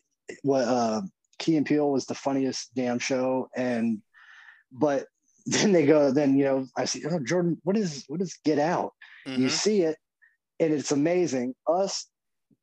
what 0.43 0.63
uh, 0.65 1.03
Key 1.39 1.57
and 1.57 1.67
Peele 1.67 1.91
was 1.91 2.07
the 2.07 2.15
funniest 2.15 2.75
damn 2.75 2.99
show, 2.99 3.49
and 3.57 4.03
but 4.73 5.07
then 5.47 5.73
they 5.73 5.87
go. 5.87 6.11
Then 6.11 6.37
you 6.37 6.45
know, 6.45 6.67
I 6.77 6.85
see 6.85 7.05
oh, 7.07 7.19
Jordan. 7.21 7.61
What 7.65 7.77
is 7.77 8.05
what 8.09 8.21
is 8.21 8.39
Get 8.45 8.59
Out? 8.59 8.93
You 9.27 9.47
Mhm. 9.49 9.51
see 9.51 9.83
it, 9.83 9.97
and 10.61 10.73
it's 10.73 10.93
amazing. 10.93 11.55
Us, 11.67 12.07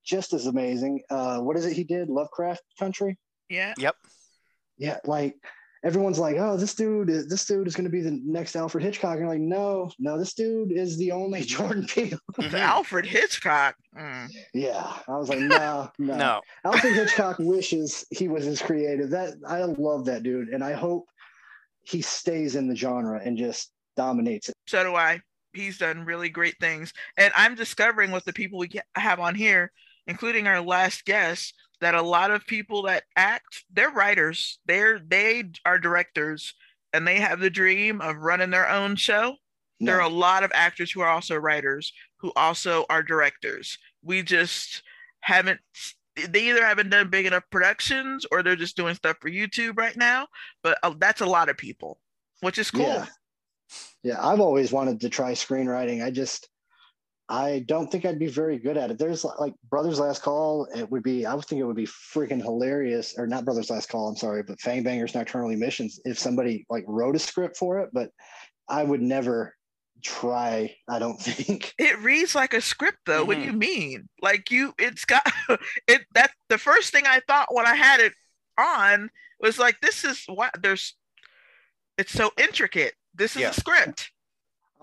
just 0.06 0.34
as 0.34 0.48
amazing. 0.48 1.02
Uh, 1.10 1.40
what 1.40 1.58
is 1.58 1.66
it 1.66 1.74
he 1.74 1.84
did? 1.84 2.10
Lovecraft 2.10 2.64
Country. 2.80 3.18
Yeah. 3.50 3.74
Yep. 3.78 3.96
Yeah, 4.78 4.98
like 5.06 5.36
everyone's 5.84 6.20
like, 6.20 6.38
oh, 6.38 6.58
this 6.58 6.74
dude, 6.74 7.10
is, 7.10 7.28
this 7.28 7.46
dude 7.46 7.68
is 7.68 7.76
going 7.76 7.86
to 7.86 7.92
be 7.92 8.02
the 8.02 8.20
next 8.26 8.56
Alfred 8.56 8.84
Hitchcock. 8.84 9.12
And 9.12 9.22
you're 9.22 9.30
like, 9.30 9.40
no, 9.40 9.92
no, 10.00 10.18
this 10.18 10.34
dude 10.34 10.72
is 10.72 10.98
the 10.98 11.12
only 11.12 11.42
Jordan 11.44 11.86
Peele. 11.86 12.18
The. 12.38 12.60
Alfred 12.60 13.06
Hitchcock. 13.06 13.76
Mm. 13.98 14.30
yeah, 14.54 14.92
I 15.08 15.18
was 15.18 15.30
like, 15.30 15.40
no, 15.40 15.90
no. 16.00 16.18
No. 16.18 16.42
Alfred 16.66 16.94
Hitchcock 16.94 17.38
wishes 17.40 18.06
he 18.10 18.28
was 18.28 18.48
as 18.48 18.62
creative. 18.62 19.12
That 19.12 19.36
I 19.48 19.64
love 19.64 20.06
that 20.06 20.24
dude, 20.24 20.50
and 20.50 20.64
I 20.64 20.74
hope 20.74 21.06
he 21.84 22.02
stays 22.02 22.56
in 22.56 22.68
the 22.68 22.76
genre 22.76 23.22
and 23.24 23.38
just 23.38 23.72
dominates 23.96 24.50
it. 24.50 24.56
So 24.68 24.84
do 24.84 24.96
I. 24.96 25.20
He's 25.54 25.78
done 25.78 26.06
really 26.06 26.30
great 26.30 26.58
things. 26.60 26.94
And 27.18 27.32
I'm 27.36 27.56
discovering 27.56 28.12
with 28.12 28.26
the 28.26 28.34
people 28.34 28.60
we 28.60 28.68
get, 28.68 28.86
have 28.96 29.20
on 29.20 29.36
here, 29.36 29.72
including 30.08 30.48
our 30.48 30.62
last 30.62 31.06
guest, 31.06 31.54
that 31.82 31.96
a 31.96 32.02
lot 32.02 32.32
of 32.32 32.46
people 32.46 32.84
that 32.84 33.04
act, 33.16 33.64
they're 33.72 33.92
writers. 33.92 34.60
They're 34.66 35.00
they 35.00 35.44
are 35.66 35.80
directors 35.80 36.54
and 36.94 37.08
they 37.08 37.20
have 37.20 37.40
the 37.40 37.50
dream 37.50 38.02
of 38.02 38.18
running 38.18 38.52
their 38.52 38.70
own 38.70 38.96
show. 38.96 39.36
There 39.80 39.98
are 39.98 40.08
a 40.08 40.14
lot 40.14 40.44
of 40.44 40.52
actors 40.54 40.92
who 40.92 41.02
are 41.02 41.10
also 41.10 41.36
writers 41.36 41.92
who 42.18 42.32
also 42.38 42.86
are 42.90 43.04
directors. 43.04 43.78
We 44.02 44.24
just 44.24 44.82
haven't 45.20 45.60
they 46.16 46.50
either 46.50 46.66
haven't 46.66 46.90
done 46.90 47.10
big 47.10 47.26
enough 47.26 47.44
productions 47.52 48.26
or 48.32 48.42
they're 48.44 48.56
just 48.56 48.78
doing 48.78 48.96
stuff 48.96 49.18
for 49.20 49.30
YouTube 49.30 49.78
right 49.78 49.98
now, 49.98 50.28
but 50.62 50.78
uh, 50.84 50.94
that's 50.98 51.22
a 51.22 51.26
lot 51.26 51.50
of 51.50 51.58
people, 51.58 52.00
which 52.42 52.58
is 52.58 52.72
cool. 52.72 52.84
Yeah. 52.84 53.06
Yeah, 54.04 54.26
I've 54.26 54.40
always 54.40 54.72
wanted 54.72 55.02
to 55.02 55.10
try 55.10 55.32
screenwriting. 55.32 56.04
I 56.04 56.12
just, 56.12 56.50
I 57.30 57.64
don't 57.68 57.90
think 57.90 58.06
I'd 58.06 58.20
be 58.20 58.28
very 58.28 58.60
good 58.60 58.78
at 58.78 58.92
it. 58.92 58.98
There's 58.98 59.24
like 59.24 59.54
Brothers 59.70 60.00
Last 60.00 60.22
Call. 60.22 60.68
It 60.76 60.90
would 60.92 61.04
be, 61.04 61.26
I 61.26 61.34
would 61.34 61.46
think 61.46 61.62
it 61.62 61.66
would 61.66 61.76
be 61.76 61.88
freaking 61.88 62.42
hilarious, 62.42 63.16
or 63.18 63.28
not 63.28 63.46
Brothers 63.46 63.70
Last 63.70 63.90
Call. 63.90 64.10
I'm 64.10 64.18
sorry, 64.18 64.44
but 64.44 64.60
Fang 64.60 64.84
Bangers 64.84 65.16
Nocturnal 65.16 65.52
Emissions. 65.52 66.02
If 66.04 66.20
somebody 66.20 66.66
like 66.70 66.84
wrote 66.88 67.16
a 67.16 67.20
script 67.20 67.56
for 67.56 67.80
it, 67.80 67.90
but 67.94 68.10
I 68.68 68.84
would 68.84 69.02
never 69.02 69.56
try. 70.04 70.76
I 70.90 71.00
don't 71.00 71.20
think. 71.20 71.74
It 71.80 72.00
reads 72.00 72.36
like 72.36 72.54
a 72.54 72.62
script 72.62 73.00
though. 73.06 73.24
What 73.24 73.36
do 73.36 73.42
mm-hmm. 73.42 73.52
you 73.52 73.58
mean? 73.58 74.10
Like 74.22 74.52
you 74.52 74.74
it's 74.78 75.06
got 75.06 75.26
it 75.88 76.02
that 76.14 76.32
the 76.50 76.58
first 76.58 76.92
thing 76.92 77.06
I 77.08 77.22
thought 77.28 77.54
when 77.54 77.66
I 77.66 77.76
had 77.76 78.00
it 78.00 78.14
on 78.58 79.10
was 79.40 79.58
like 79.58 79.80
this 79.82 80.04
is 80.04 80.24
what 80.28 80.52
there's 80.62 80.96
it's 81.98 82.12
so 82.12 82.32
intricate. 82.38 82.94
This 83.14 83.36
is 83.36 83.42
Yeah. 83.42 83.50
a 83.50 83.54
script. 83.54 84.12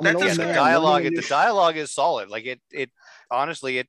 That's 0.01 0.15
old 0.17 0.25
yeah, 0.25 0.35
the 0.35 0.45
dialogue 0.55 1.03
learning 1.05 1.19
a 1.19 1.21
the 1.21 1.29
dialogue 1.29 1.77
is 1.77 1.91
solid. 1.91 2.31
Like 2.31 2.47
it 2.47 2.61
it 2.71 2.91
honestly 3.31 3.79
it 3.79 3.89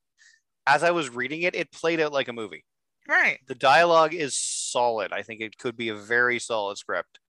as 0.67 0.83
I 0.83 0.91
was 0.91 1.09
reading 1.09 1.43
it, 1.43 1.55
it 1.55 1.71
played 1.71 1.99
out 2.01 2.11
like 2.11 2.27
a 2.27 2.33
movie. 2.33 2.65
Right. 3.07 3.39
The 3.47 3.55
dialogue 3.55 4.13
is 4.13 4.37
solid. 4.37 5.11
I 5.13 5.21
think 5.23 5.41
it 5.41 5.57
could 5.57 5.75
be 5.77 5.89
a 5.89 5.95
very 5.95 6.37
solid 6.39 6.77
script. 6.77 7.19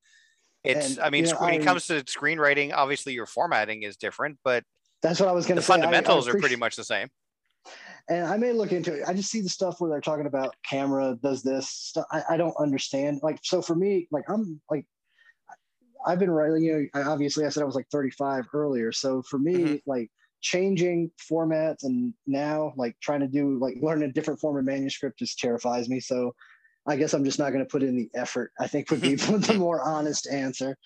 It's 0.64 0.90
And, 0.96 1.00
I 1.00 1.10
mean 1.10 1.24
you 1.26 1.32
know, 1.32 1.38
when 1.40 1.54
it 1.54 1.62
comes 1.64 1.86
to 1.86 2.02
screenwriting, 2.04 2.72
obviously 2.74 3.12
your 3.12 3.26
formatting 3.26 3.82
is 3.84 3.96
different, 3.96 4.38
but 4.44 4.64
That's 5.00 5.20
what 5.20 5.28
I 5.28 5.32
was 5.32 5.46
going 5.46 5.56
to 5.56 5.62
say. 5.62 5.72
I- 5.72 5.76
I 5.76 5.80
fundamentals 5.80 6.28
are 6.28 6.38
pretty 6.38 6.56
much 6.56 6.76
the 6.76 6.84
same. 6.84 7.08
and 8.08 8.26
I 8.26 8.36
may 8.36 8.52
look 8.52 8.72
into 8.72 8.94
it. 8.94 9.04
I 9.08 9.12
just 9.14 9.30
see 9.30 9.40
the 9.40 9.48
stuff 9.48 9.80
where 9.80 9.88
they're 9.90 10.00
talking 10.00 10.26
about 10.26 10.54
camera 10.68 11.16
does 11.22 11.42
this 11.44 11.68
stuff. 11.68 12.06
I, 12.10 12.22
I 12.30 12.36
don't 12.36 12.56
understand. 12.58 13.20
Like, 13.22 13.38
so 13.42 13.62
for 13.62 13.74
me, 13.76 14.08
like 14.10 14.24
I'm 14.28 14.60
like, 14.70 14.86
I've 16.06 16.18
been 16.18 16.30
writing. 16.30 16.62
You 16.62 16.88
know, 16.94 17.02
obviously 17.10 17.44
I 17.44 17.48
said 17.48 17.62
I 17.62 17.66
was 17.66 17.74
like 17.74 17.88
35 17.90 18.46
earlier. 18.52 18.92
So 18.92 19.22
for 19.22 19.38
me, 19.38 19.54
Mhm. 19.54 19.82
like 19.86 20.10
changing 20.40 21.10
formats 21.30 21.84
and 21.84 22.12
now 22.26 22.72
like 22.76 22.98
trying 23.00 23.20
to 23.20 23.28
do 23.28 23.58
like 23.58 23.76
learn 23.80 24.02
a 24.02 24.12
different 24.12 24.40
form 24.40 24.58
of 24.58 24.64
manuscript 24.64 25.18
just 25.18 25.38
terrifies 25.38 25.88
me. 25.88 26.00
So 26.00 26.34
I 26.86 26.96
guess 26.96 27.14
I'm 27.14 27.24
just 27.24 27.38
not 27.38 27.50
going 27.52 27.64
to 27.64 27.70
put 27.70 27.82
in 27.82 27.96
the 27.96 28.10
effort. 28.14 28.52
I 28.58 28.66
think 28.66 28.90
would 28.90 29.00
be 29.00 29.14
the 29.16 29.54
more 29.56 29.80
honest 29.82 30.26
answer. 30.28 30.76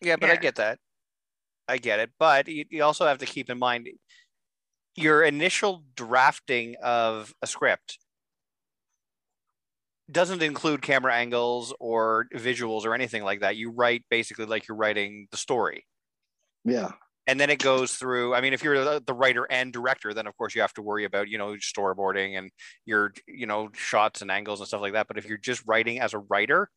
Yeah, 0.00 0.16
but 0.16 0.30
I 0.30 0.36
get 0.36 0.56
that. 0.56 0.78
I 1.68 1.78
get 1.78 1.98
it. 1.98 2.10
But 2.18 2.46
you, 2.48 2.64
you 2.70 2.84
also 2.84 3.06
have 3.06 3.18
to 3.18 3.26
keep 3.26 3.50
in 3.50 3.58
mind 3.58 3.88
your 4.94 5.24
initial 5.24 5.82
drafting 5.94 6.76
of 6.82 7.34
a 7.42 7.46
script 7.46 7.98
doesn't 10.10 10.42
include 10.42 10.82
camera 10.82 11.14
angles 11.14 11.74
or 11.80 12.26
visuals 12.34 12.84
or 12.84 12.94
anything 12.94 13.24
like 13.24 13.40
that. 13.40 13.56
You 13.56 13.70
write 13.70 14.04
basically 14.10 14.46
like 14.46 14.68
you're 14.68 14.76
writing 14.76 15.26
the 15.30 15.36
story. 15.36 15.84
Yeah. 16.64 16.92
And 17.26 17.40
then 17.40 17.50
it 17.50 17.58
goes 17.58 17.92
through. 17.94 18.34
I 18.34 18.40
mean, 18.40 18.52
if 18.52 18.62
you're 18.62 19.00
the, 19.00 19.14
writer 19.14 19.48
and 19.50 19.72
director, 19.72 20.14
then 20.14 20.28
of 20.28 20.36
course 20.36 20.54
you 20.54 20.60
have 20.60 20.74
to 20.74 20.82
worry 20.82 21.04
about, 21.04 21.28
you 21.28 21.38
know, 21.38 21.56
storyboarding 21.56 22.38
and 22.38 22.50
your, 22.84 23.12
you 23.26 23.46
know, 23.46 23.68
shots 23.74 24.22
and 24.22 24.30
angles 24.30 24.60
and 24.60 24.68
stuff 24.68 24.80
like 24.80 24.92
that. 24.92 25.08
But 25.08 25.18
if 25.18 25.26
you're 25.26 25.38
just 25.38 25.64
writing 25.66 26.00
as 26.00 26.14
a 26.14 26.20
writer, 26.20 26.68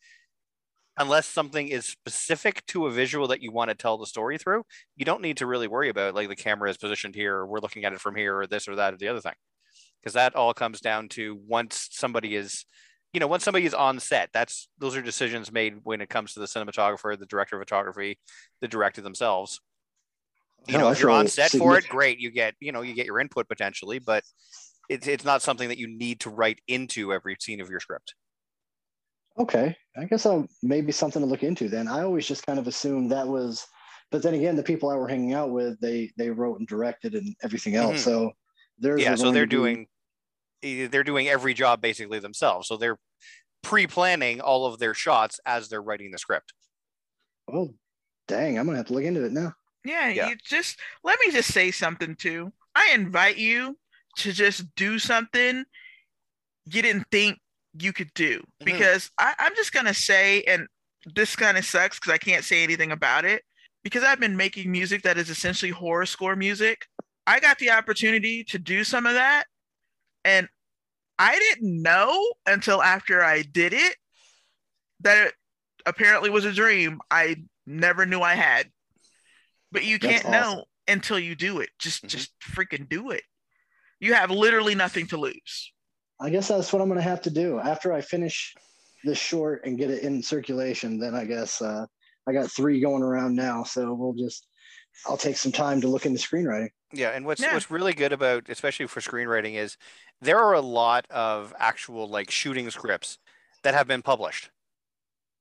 unless 0.98 1.28
something 1.28 1.68
is 1.68 1.86
specific 1.86 2.66
to 2.68 2.88
a 2.88 2.92
visual 2.92 3.28
that 3.28 3.42
you 3.42 3.52
want 3.52 3.70
to 3.70 3.76
tell 3.76 3.98
the 3.98 4.06
story 4.06 4.38
through, 4.38 4.64
you 4.98 5.06
don't 5.06 5.22
need 5.22 5.38
to 5.38 5.46
really 5.46 5.68
worry 5.68 5.90
about 5.90 6.14
like 6.14 6.28
the 6.28 6.36
camera 6.36 6.70
is 6.70 6.78
positioned 6.78 7.16
here, 7.16 7.36
or 7.36 7.48
we're 7.48 7.60
looking 7.60 7.86
at 7.86 7.94
it 7.94 8.02
from 8.02 8.16
here, 8.16 8.38
or 8.38 8.48
this 8.48 8.68
or 8.68 8.76
that 8.76 8.94
or 8.94 8.98
the 8.98 9.08
other 9.08 9.22
thing, 9.22 9.34
because 10.02 10.14
that 10.14 10.36
all 10.36 10.54
comes 10.54 10.82
down 10.82 11.08
to 11.10 11.40
once 11.48 11.88
somebody 11.92 12.36
is, 12.36 12.66
you 13.14 13.20
know, 13.20 13.28
once 13.28 13.44
somebody 13.44 13.66
is 13.66 13.74
on 13.74 14.00
set. 14.00 14.30
That's 14.34 14.70
those 14.78 14.96
are 14.96 15.02
decisions 15.02 15.52
made 15.52 15.80
when 15.84 16.02
it 16.02 16.10
comes 16.10 16.34
to 16.34 16.40
the 16.40 16.46
cinematographer, 16.46 17.18
the 17.18 17.26
director 17.26 17.56
of 17.56 17.62
photography, 17.62 18.20
the 18.62 18.68
director 18.68 19.02
themselves. 19.02 19.60
You 20.68 20.74
No, 20.74 20.82
know, 20.82 20.92
if 20.92 21.00
you're 21.00 21.10
on 21.10 21.28
set 21.28 21.52
for 21.52 21.78
it, 21.78 21.88
great. 21.88 22.20
You 22.20 22.32
get, 22.32 22.56
you 22.60 22.72
know, 22.72 22.82
you 22.82 22.94
get 22.94 23.06
your 23.06 23.20
input 23.20 23.48
potentially, 23.48 24.00
but 24.00 24.24
it's 24.90 25.08
it's 25.08 25.26
not 25.26 25.42
something 25.42 25.70
that 25.70 25.78
you 25.78 25.88
need 25.88 26.20
to 26.22 26.30
write 26.30 26.60
into 26.68 27.14
every 27.14 27.38
scene 27.40 27.62
of 27.62 27.70
your 27.70 27.80
script. 27.80 28.14
Okay, 29.38 29.76
I 29.98 30.06
guess 30.06 30.26
I'll 30.26 30.48
maybe 30.62 30.92
something 30.92 31.22
to 31.22 31.26
look 31.28 31.44
into 31.44 31.70
then. 31.70 31.88
I 31.88 32.02
always 32.04 32.28
just 32.28 32.46
kind 32.46 32.60
of 32.60 32.68
assumed 32.68 33.12
that 33.12 33.28
was, 33.28 33.66
but 34.12 34.22
then 34.22 34.34
again, 34.34 34.56
the 34.58 34.64
people 34.64 34.90
I 34.90 34.96
were 34.96 35.08
hanging 35.08 35.34
out 35.34 35.52
with, 35.52 35.80
they 35.80 36.12
they 36.18 36.30
wrote 36.30 36.60
and 36.60 36.68
directed 36.68 37.16
and 37.16 37.36
everything 37.42 37.76
else. 37.76 37.98
Mhm. 37.98 38.04
So 38.04 38.32
there's 38.80 39.02
yeah 39.02 39.16
so 39.16 39.32
they're 39.32 39.46
doing 39.46 39.88
they're 40.62 41.04
doing 41.04 41.28
every 41.28 41.54
job 41.54 41.82
basically 41.82 42.20
themselves 42.20 42.68
so 42.68 42.78
they're 42.78 42.98
pre-planning 43.64 44.40
all 44.42 44.66
of 44.66 44.80
their 44.80 44.94
shots 44.94 45.40
as 45.46 45.68
they're 45.70 45.82
writing 45.82 46.12
the 46.12 46.18
script 46.18 46.54
Oh, 47.52 47.74
dang! 48.28 48.60
I'm 48.60 48.66
gonna 48.68 48.78
have 48.78 48.86
to 48.88 48.94
look 48.94 49.04
into 49.04 49.26
it 49.26 49.32
now. 49.32 49.54
Yeah, 49.84 50.10
Yeah. 50.10 50.30
you 50.30 50.36
just 50.46 50.80
let 51.04 51.18
me 51.26 51.32
just 51.32 51.52
say 51.52 51.72
something 51.72 52.16
too. 52.16 52.54
I 52.76 52.92
invite 52.94 53.38
you 53.38 53.76
to 54.18 54.32
just 54.32 54.76
do 54.76 55.00
something 55.00 55.64
you 56.66 56.82
didn't 56.84 57.08
think 57.12 57.40
you 57.74 57.92
could 57.92 58.14
do 58.14 58.40
Mhm. 58.62 58.66
because 58.66 59.10
I, 59.18 59.34
I'm 59.40 59.56
just 59.56 59.72
gonna 59.74 59.94
say, 59.96 60.44
and 60.44 60.68
this 61.06 61.36
kind 61.36 61.58
of 61.58 61.66
sucks 61.66 61.98
because 62.00 62.14
I 62.14 62.18
can't 62.20 62.44
say 62.46 62.62
anything 62.64 62.92
about 62.92 63.26
it 63.26 63.44
because 63.84 64.04
I've 64.04 64.20
been 64.20 64.38
making 64.38 64.72
music 64.72 65.02
that 65.04 65.18
is 65.18 65.30
essentially 65.32 65.72
horror 65.72 66.06
score 66.06 66.36
music. 66.36 66.86
I 67.26 67.40
got 67.40 67.58
the 67.58 67.72
opportunity 67.72 68.44
to 68.44 68.60
do 68.60 68.84
some 68.84 69.06
of 69.08 69.14
that, 69.14 69.46
And 70.26 70.48
I 71.18 71.38
didn't 71.38 71.82
know 71.82 72.34
until 72.46 72.82
after 72.82 73.24
I 73.24 73.42
did 73.42 73.74
it 73.74 73.96
that 75.02 75.28
it 75.28 75.34
apparently 75.86 76.30
was 76.30 76.46
a 76.46 76.52
dream 76.52 77.00
I 77.10 77.44
never 77.66 78.06
knew 78.06 78.22
I 78.22 78.36
had. 78.36 78.70
But 79.72 79.84
you 79.84 80.00
That's 80.00 80.24
can't 80.24 80.32
know 80.32 80.66
until 80.88 81.20
you 81.20 81.36
do 81.36 81.60
it. 81.60 81.70
Just 81.80 82.04
Mhm. 82.04 82.10
just 82.10 82.32
freaking 82.40 82.90
do 82.90 83.12
it. 83.12 83.24
You 84.00 84.14
have 84.14 84.32
literally 84.32 84.76
nothing 84.76 85.08
to 85.08 85.18
lose. 85.18 85.74
I 86.20 86.30
guess 86.30 86.48
that's 86.48 86.74
what 86.74 86.82
I'm 86.82 86.90
going 86.90 87.00
to 87.00 87.10
have 87.10 87.22
to 87.22 87.30
do 87.30 87.60
after 87.60 87.94
I 87.94 88.02
finish 88.02 88.54
this 89.04 89.18
short 89.18 89.66
and 89.66 89.78
get 89.78 89.90
it 89.90 90.04
in 90.04 90.22
circulation. 90.22 91.00
Then 91.00 91.16
I 91.16 91.26
guess 91.26 91.62
uh, 91.62 91.86
I 92.28 92.34
got 92.34 92.52
three 92.52 92.82
going 92.82 93.04
around 93.04 93.36
now, 93.36 93.64
so 93.64 93.94
we'll 93.94 94.14
just 94.14 94.48
I'll 95.06 95.18
take 95.18 95.38
some 95.38 95.52
time 95.52 95.82
to 95.82 95.88
look 95.88 96.06
into 96.06 96.20
screenwriting. 96.20 96.70
Yeah, 96.92 97.10
and 97.10 97.26
what's 97.26 97.42
Yeah. 97.42 97.54
what's 97.54 97.70
really 97.72 97.94
good 97.94 98.12
about, 98.14 98.50
especially 98.50 98.88
for 98.88 99.00
screenwriting, 99.00 99.56
is 99.56 99.78
there 100.22 100.40
are 100.40 100.54
a 100.54 100.62
lot 100.62 101.06
of 101.10 101.54
actual 101.60 102.08
like 102.08 102.32
shooting 102.32 102.70
scripts 102.72 103.18
that 103.64 103.74
have 103.74 103.88
been 103.88 104.02
published. 104.02 104.50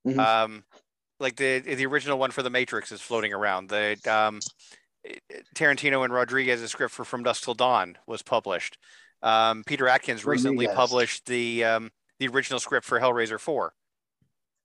Mhm. 0.07 0.17
Um, 0.19 0.65
like 1.19 1.35
the 1.35 1.59
the 1.59 1.85
original 1.85 2.17
one 2.19 2.31
for 2.31 2.43
The 2.43 2.49
Matrix 2.49 2.91
is 2.91 3.01
floating 3.01 3.33
around. 3.33 3.69
The 3.69 3.97
um, 4.05 4.39
Tarantino 5.55 6.03
and 6.03 6.13
Rodriguez's 6.13 6.71
script 6.71 6.93
for 6.93 7.05
From 7.05 7.23
Dusk 7.23 7.43
Till 7.43 7.53
Dawn 7.53 7.97
was 8.05 8.21
published. 8.21 8.77
Um, 9.21 9.63
Peter 9.65 9.87
Atkins 9.87 10.25
recently 10.25 10.65
Rodriguez. 10.67 10.75
published 10.75 11.25
the 11.25 11.63
um, 11.65 11.91
the 12.19 12.27
original 12.27 12.59
script 12.59 12.85
for 12.85 12.99
Hellraiser 12.99 13.39
Four, 13.39 13.73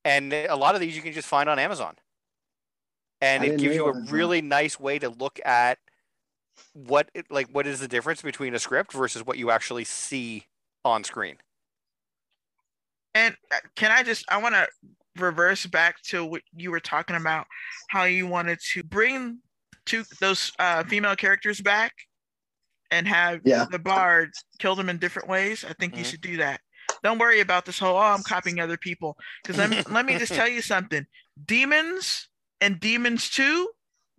and 0.04 0.32
a 0.32 0.54
lot 0.54 0.74
of 0.74 0.80
these 0.80 0.94
you 0.94 1.02
can 1.02 1.12
just 1.12 1.28
find 1.28 1.48
on 1.48 1.58
Amazon. 1.58 1.96
And 3.24 3.42
I 3.42 3.46
it 3.46 3.58
gives 3.58 3.74
you 3.74 3.86
a 3.86 3.92
realize 3.92 4.06
that. 4.06 4.12
really 4.12 4.42
nice 4.42 4.78
way 4.80 4.98
to 4.98 5.08
look 5.08 5.40
at 5.44 5.78
what 6.72 7.10
it- 7.14 7.30
like 7.30 7.48
what 7.48 7.66
is 7.66 7.80
the 7.80 7.88
difference 7.88 8.22
between 8.22 8.54
a 8.54 8.58
script 8.58 8.92
versus 8.92 9.24
what 9.24 9.38
you 9.38 9.50
actually 9.50 9.84
see 9.84 10.46
on 10.84 11.04
screen. 11.04 11.38
And 13.14 13.36
uh, 13.52 13.56
can 13.76 13.90
I 13.92 14.02
just, 14.02 14.24
I 14.28 14.38
want 14.38 14.54
to 14.54 14.66
reverse 15.16 15.66
back 15.66 16.02
to 16.04 16.24
what 16.24 16.42
you 16.56 16.70
were 16.70 16.80
talking 16.80 17.16
about, 17.16 17.46
how 17.88 18.04
you 18.04 18.26
wanted 18.26 18.58
to 18.72 18.82
bring 18.82 19.38
two 19.86 20.04
those 20.20 20.52
uh, 20.58 20.82
female 20.84 21.14
characters 21.16 21.60
back 21.60 21.92
and 22.90 23.06
have 23.08 23.40
Yeah. 23.44 23.66
the 23.70 23.78
bard 23.78 24.32
kill 24.58 24.74
them 24.74 24.88
in 24.88 24.98
different 24.98 25.28
ways. 25.28 25.64
I 25.64 25.72
think 25.74 25.96
you 25.96 26.02
Mhm. 26.02 26.06
should 26.10 26.20
do 26.20 26.36
that. 26.38 26.60
Don't 27.02 27.18
worry 27.18 27.40
about 27.40 27.64
this 27.64 27.78
whole, 27.78 27.96
oh, 27.96 28.00
I'm 28.00 28.22
copying 28.22 28.60
other 28.60 28.76
people. 28.76 29.16
Because 29.42 29.58
let 29.58 29.70
me, 29.70 29.82
let 29.90 30.04
me 30.06 30.18
just 30.18 30.32
tell 30.34 30.48
you 30.48 30.60
something 30.62 31.06
Demons 31.44 32.28
and 32.60 32.78
Demons 32.80 33.28
2 33.30 33.70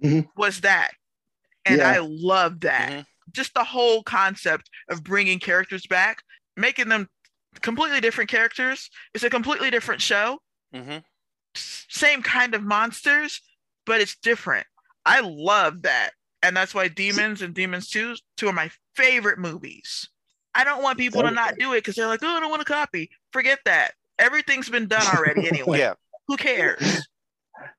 Mhm. 0.03 0.27
was 0.35 0.61
that. 0.61 0.91
And 1.65 1.77
Yeah. 1.79 1.89
I 1.91 1.97
love 2.01 2.59
that. 2.61 2.91
Mhm. 2.91 3.05
Just 3.31 3.53
the 3.53 3.63
whole 3.63 4.03
concept 4.03 4.69
of 4.89 5.03
bringing 5.03 5.39
characters 5.39 5.87
back, 5.87 6.21
making 6.55 6.89
them 6.89 7.09
completely 7.61 8.01
different 8.01 8.29
characters. 8.29 8.89
It's 9.13 9.23
a 9.23 9.29
completely 9.29 9.71
different 9.71 10.01
show. 10.01 10.41
Mm-hmm. 10.73 10.99
Same 11.55 12.21
kind 12.21 12.53
of 12.53 12.61
monsters, 12.63 13.41
but 13.85 14.01
it's 14.01 14.15
different. 14.17 14.67
I 15.05 15.21
love 15.21 15.83
that. 15.83 16.11
And 16.43 16.55
that's 16.55 16.73
why 16.75 16.87
Demons 16.89 17.41
and 17.41 17.55
Demons 17.55 17.89
2, 17.89 18.15
two 18.37 18.49
of 18.49 18.55
my 18.55 18.69
favorite 18.95 19.39
movies. 19.39 20.09
I 20.53 20.63
don't 20.63 20.83
want 20.83 20.97
people 20.99 21.21
to 21.23 21.31
not 21.31 21.55
do 21.57 21.73
it 21.73 21.77
because 21.79 21.95
they're 21.95 22.07
like, 22.07 22.21
oh, 22.23 22.27
I 22.37 22.39
don't 22.39 22.49
want 22.49 22.61
to 22.61 22.71
copy. 22.71 23.09
Forget 23.31 23.59
that. 23.65 23.93
Everything's 24.19 24.69
been 24.69 24.87
done 24.87 25.05
already 25.15 25.47
anyway. 25.47 25.79
Yeah, 25.79 25.95
Who 26.27 26.37
cares? 26.37 27.05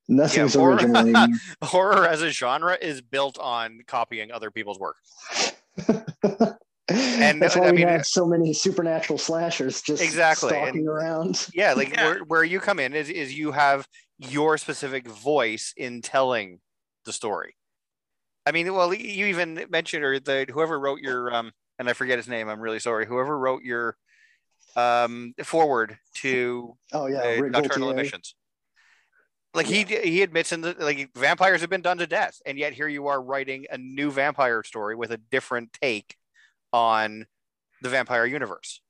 Nothing's 0.09 0.55
Yeah, 0.55 0.61
or- 0.61 0.73
original 0.75 0.97
anymore. 0.99 1.27
horror 1.63 2.07
as 2.07 2.23
a 2.23 2.31
genre 2.31 2.77
is 2.81 3.01
built 3.01 3.39
on 3.39 3.81
copying 3.87 4.31
other 4.33 4.51
people's 4.51 4.79
work. 4.79 4.97
and 6.89 7.43
that's 7.43 7.57
I 7.57 7.71
we 7.71 7.79
mean- 7.79 7.89
have 7.89 8.07
so 8.07 8.27
many 8.27 8.53
supernatural 8.53 9.19
slashers 9.19 9.83
just 9.83 10.03
Exactly, 10.03 10.51
stalking 10.51 10.81
and- 10.81 10.89
around. 10.89 11.49
Yeah, 11.53 11.73
like 11.75 11.91
Yeah. 11.91 12.05
Where, 12.05 12.19
where 12.21 12.45
you 12.45 12.61
come 12.61 12.79
in 12.79 12.95
is 12.95 13.09
is 13.09 13.37
you 13.37 13.53
have 13.53 13.87
your 14.19 14.57
specific 14.59 15.07
voice 15.09 15.75
in 15.77 16.01
telling 16.03 16.61
the 17.05 17.13
story. 17.13 17.55
I 18.47 18.53
mean, 18.53 18.73
well, 18.73 18.95
you 18.95 19.27
even 19.27 19.67
mentioned 19.71 20.05
or 20.05 20.21
the 20.21 20.47
whoever 20.51 20.79
wrote 20.79 21.01
your 21.01 21.35
um, 21.35 21.53
and 21.79 21.89
I 21.89 21.93
forget 21.93 22.17
his 22.19 22.29
name. 22.29 22.49
I'm 22.49 22.61
really 22.61 22.79
sorry. 22.79 23.07
Whoever 23.07 23.37
wrote 23.39 23.63
your 23.63 23.97
um 24.77 25.35
forward 25.43 25.99
to 26.17 26.77
Oh 26.93 27.07
yeah, 27.07 27.23
uh, 27.39 27.47
nocturnal 27.49 27.91
emissions. 27.91 28.35
Like 29.57 29.67
he 29.67 29.85
he 29.85 30.23
admits 30.23 30.53
in 30.53 30.61
the 30.61 30.77
like 30.79 31.11
vampires 31.17 31.63
have 31.63 31.71
been 31.71 31.81
done 31.83 31.99
to 31.99 32.07
death, 32.07 32.41
and 32.45 32.59
yet 32.59 32.75
here 32.75 32.89
you 32.89 33.07
are 33.07 33.21
writing 33.23 33.67
a 33.71 33.79
new 33.79 34.11
vampire 34.11 34.63
story 34.63 34.95
with 34.95 35.11
a 35.11 35.17
different 35.17 35.73
take 35.73 36.17
on 36.73 37.27
the 37.83 37.89
vampire 37.89 38.27
universe. 38.27 38.81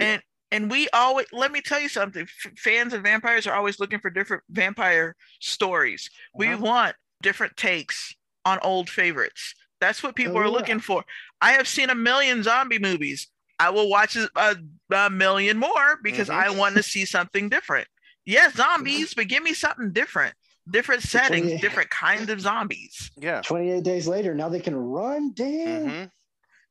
And 0.00 0.22
and 0.50 0.70
we 0.70 0.88
always 0.92 1.26
let 1.32 1.52
me 1.52 1.60
tell 1.60 1.80
you 1.80 1.88
something. 1.88 2.22
F- 2.44 2.52
fans 2.58 2.92
of 2.94 3.02
vampires 3.02 3.46
are 3.46 3.54
always 3.54 3.78
looking 3.78 4.00
for 4.00 4.10
different 4.10 4.42
vampire 4.50 5.14
stories. 5.40 6.10
We 6.34 6.48
Uh-huh. 6.48 6.58
want 6.64 6.96
different 7.22 7.56
takes 7.56 8.14
on 8.44 8.58
old 8.62 8.90
favorites. 8.90 9.54
That's 9.80 10.02
what 10.02 10.16
people 10.16 10.36
Oh, 10.36 10.40
are 10.40 10.44
yeah. 10.44 10.50
looking 10.50 10.80
for. 10.80 11.04
I 11.40 11.52
have 11.52 11.68
seen 11.68 11.90
a 11.90 11.94
million 11.94 12.42
zombie 12.42 12.78
movies. 12.78 13.28
I 13.58 13.70
will 13.70 13.88
watch 13.88 14.16
a, 14.16 14.28
a, 14.36 14.56
a 14.94 15.10
million 15.10 15.58
more 15.58 15.98
because 16.02 16.28
Mhm. 16.28 16.34
I 16.34 16.50
want 16.50 16.76
to 16.76 16.82
see 16.82 17.04
something 17.04 17.48
different. 17.48 17.88
Yes, 18.26 18.54
zombies, 18.54 19.14
but 19.14 19.28
give 19.28 19.42
me 19.42 19.54
something 19.54 19.92
different. 19.92 20.34
Different 20.68 21.02
settings, 21.02 21.60
different 21.60 21.90
kinds 21.90 22.28
of 22.28 22.40
zombies. 22.40 23.12
Yeah. 23.16 23.40
28 23.42 23.84
days 23.84 24.08
later, 24.08 24.34
now 24.34 24.48
they 24.48 24.58
can 24.60 24.74
run. 24.74 25.32
Damn. 25.32 25.88
Mhm. 25.88 26.10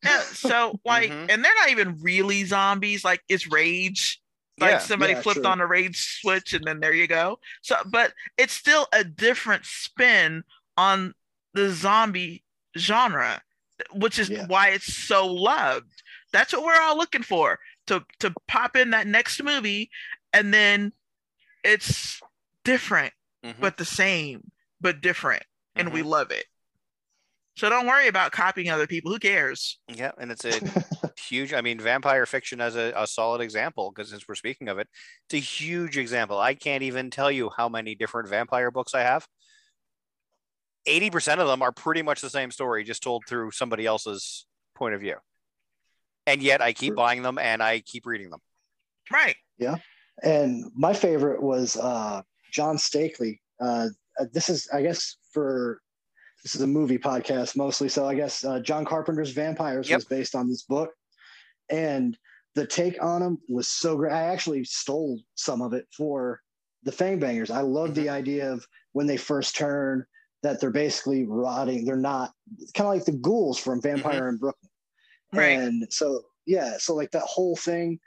Yeah, 0.04 0.20
so 0.20 0.78
like, 0.86 1.10
Mhm. 1.12 1.32
and 1.32 1.44
they're 1.44 1.56
not 1.56 1.70
even 1.70 1.98
really 2.02 2.44
zombies. 2.44 3.06
Like 3.06 3.24
it's 3.30 3.50
rage. 3.50 4.20
Like 4.60 4.72
Yeah. 4.72 4.78
somebody 4.80 5.14
Yeah, 5.14 5.22
flipped 5.22 5.42
true. 5.42 5.48
on 5.50 5.62
a 5.62 5.66
rage 5.68 6.20
switch, 6.22 6.54
and 6.54 6.66
then 6.66 6.82
there 6.82 6.94
you 6.94 7.08
go. 7.08 7.40
So, 7.62 7.78
but 7.86 8.14
it's 8.38 8.54
still 8.54 8.88
a 8.92 9.04
different 9.06 9.66
spin 9.66 10.44
on 10.78 11.14
the 11.54 11.70
zombie 11.72 12.44
genre, 12.78 13.42
which 13.94 14.20
is 14.20 14.30
Yeah. 14.30 14.46
why 14.48 14.70
it's 14.70 14.94
so 14.94 15.26
loved. 15.26 16.04
That's 16.34 16.52
what 16.52 16.64
we're 16.64 16.82
all 16.82 16.98
looking 16.98 17.24
for 17.24 17.60
to 17.88 18.06
to 18.20 18.34
pop 18.50 18.76
in 18.76 18.90
that 18.90 19.08
next 19.08 19.42
movie, 19.42 19.90
and 20.34 20.54
then 20.54 20.92
it's 21.66 22.22
different 22.64 23.14
Mhm. 23.44 23.60
but 23.60 23.78
the 23.78 23.86
same, 23.86 24.52
but 24.80 25.02
different, 25.02 25.44
and 25.76 25.92
we 25.92 26.02
Mhm. 26.02 26.06
love 26.06 26.32
it. 26.32 26.46
So 27.58 27.70
don't 27.70 27.88
worry 27.88 28.08
about 28.08 28.32
copying 28.34 28.70
other 28.70 28.86
people. 28.88 29.12
Who 29.12 29.20
cares? 29.20 29.80
Yeah, 29.88 30.12
and 30.18 30.30
it's 30.32 30.44
a 30.44 30.60
huge. 31.18 31.54
I 31.54 31.62
mean, 31.62 31.80
vampire 31.80 32.26
fiction 32.26 32.60
as 32.60 32.76
a, 32.76 32.92
a 32.98 33.08
solid 33.08 33.40
example 33.42 33.92
because 33.92 34.10
since 34.10 34.28
we're 34.28 34.36
speaking 34.36 34.68
of 34.68 34.78
it, 34.78 34.90
it's 35.26 35.36
a 35.36 35.38
huge 35.38 35.98
example. 35.98 36.38
I 36.40 36.54
can't 36.54 36.84
even 36.84 37.10
tell 37.10 37.32
you 37.32 37.50
how 37.56 37.70
many 37.70 37.96
different 37.96 38.28
vampire 38.30 38.72
books 38.72 38.94
I 38.94 39.02
have. 39.02 39.28
Eighty 40.86 41.10
percent 41.10 41.40
of 41.40 41.48
them 41.48 41.62
are 41.62 41.72
pretty 41.72 42.02
much 42.02 42.20
the 42.22 42.30
same 42.30 42.52
story, 42.52 42.84
just 42.84 43.02
told 43.02 43.24
through 43.28 43.52
somebody 43.52 43.86
else's 43.86 44.46
point 44.76 44.94
of 44.94 45.02
view. 45.02 45.16
And 46.28 46.44
yet, 46.44 46.62
I 46.62 46.74
keep 46.74 46.96
buying 46.96 47.22
them 47.22 47.38
and 47.38 47.64
I 47.64 47.80
keep 47.80 48.06
reading 48.06 48.32
them. 48.32 48.42
Right. 49.12 49.38
And 50.24 50.72
my 50.76 50.94
favorite 50.94 51.42
was 51.42 51.78
uh, 51.78 52.22
John 52.52 52.78
Steakley. 52.78 53.40
Uh, 53.60 53.90
uh, 54.20 54.26
this 54.34 54.50
is, 54.50 54.68
I 54.74 54.82
guess, 54.82 55.18
for 55.32 55.82
this 56.44 56.56
is 56.56 56.62
a 56.62 56.68
movie 56.68 56.98
podcast 56.98 57.58
mostly. 57.58 57.90
So 57.90 58.08
I 58.08 58.16
guess 58.16 58.46
uh, 58.46 58.60
John 58.60 58.86
Carpenter's 58.86 59.32
Vampires 59.32 59.90
Yep. 59.90 59.98
was 59.98 60.06
based 60.06 60.36
on 60.36 60.48
this 60.48 60.64
book, 60.64 60.92
and 61.70 62.18
the 62.56 62.66
take 62.66 63.02
on 63.04 63.22
them 63.22 63.40
was 63.50 63.68
so 63.68 63.98
great. 63.98 64.14
I 64.14 64.24
actually 64.24 64.64
stole 64.64 65.20
some 65.36 65.62
of 65.62 65.74
it 65.74 65.86
for 65.96 66.40
the 66.84 66.92
Fangbangers. 66.92 67.52
I 67.52 67.62
love 67.62 67.96
the 67.96 68.10
idea 68.10 68.52
of 68.52 68.66
when 68.94 69.08
they 69.08 69.18
first 69.18 69.56
turn 69.56 70.06
that 70.44 70.62
they're 70.62 70.72
basically 70.72 71.26
rotting. 71.26 71.84
They're 71.84 71.98
not 71.98 72.32
kind 72.76 72.88
of 72.88 72.94
like 72.94 73.06
the 73.06 73.12
ghouls 73.12 73.58
from 73.58 73.82
Vampire 73.82 74.30
in 74.30 74.38
Brooklyn. 74.38 74.70
Right. 75.34 75.58
And 75.58 75.92
so, 75.92 76.22
yeah, 76.46 76.78
so 76.78 76.94
like 76.96 77.12
that 77.12 77.24
whole 77.24 77.56
thing, 77.56 78.00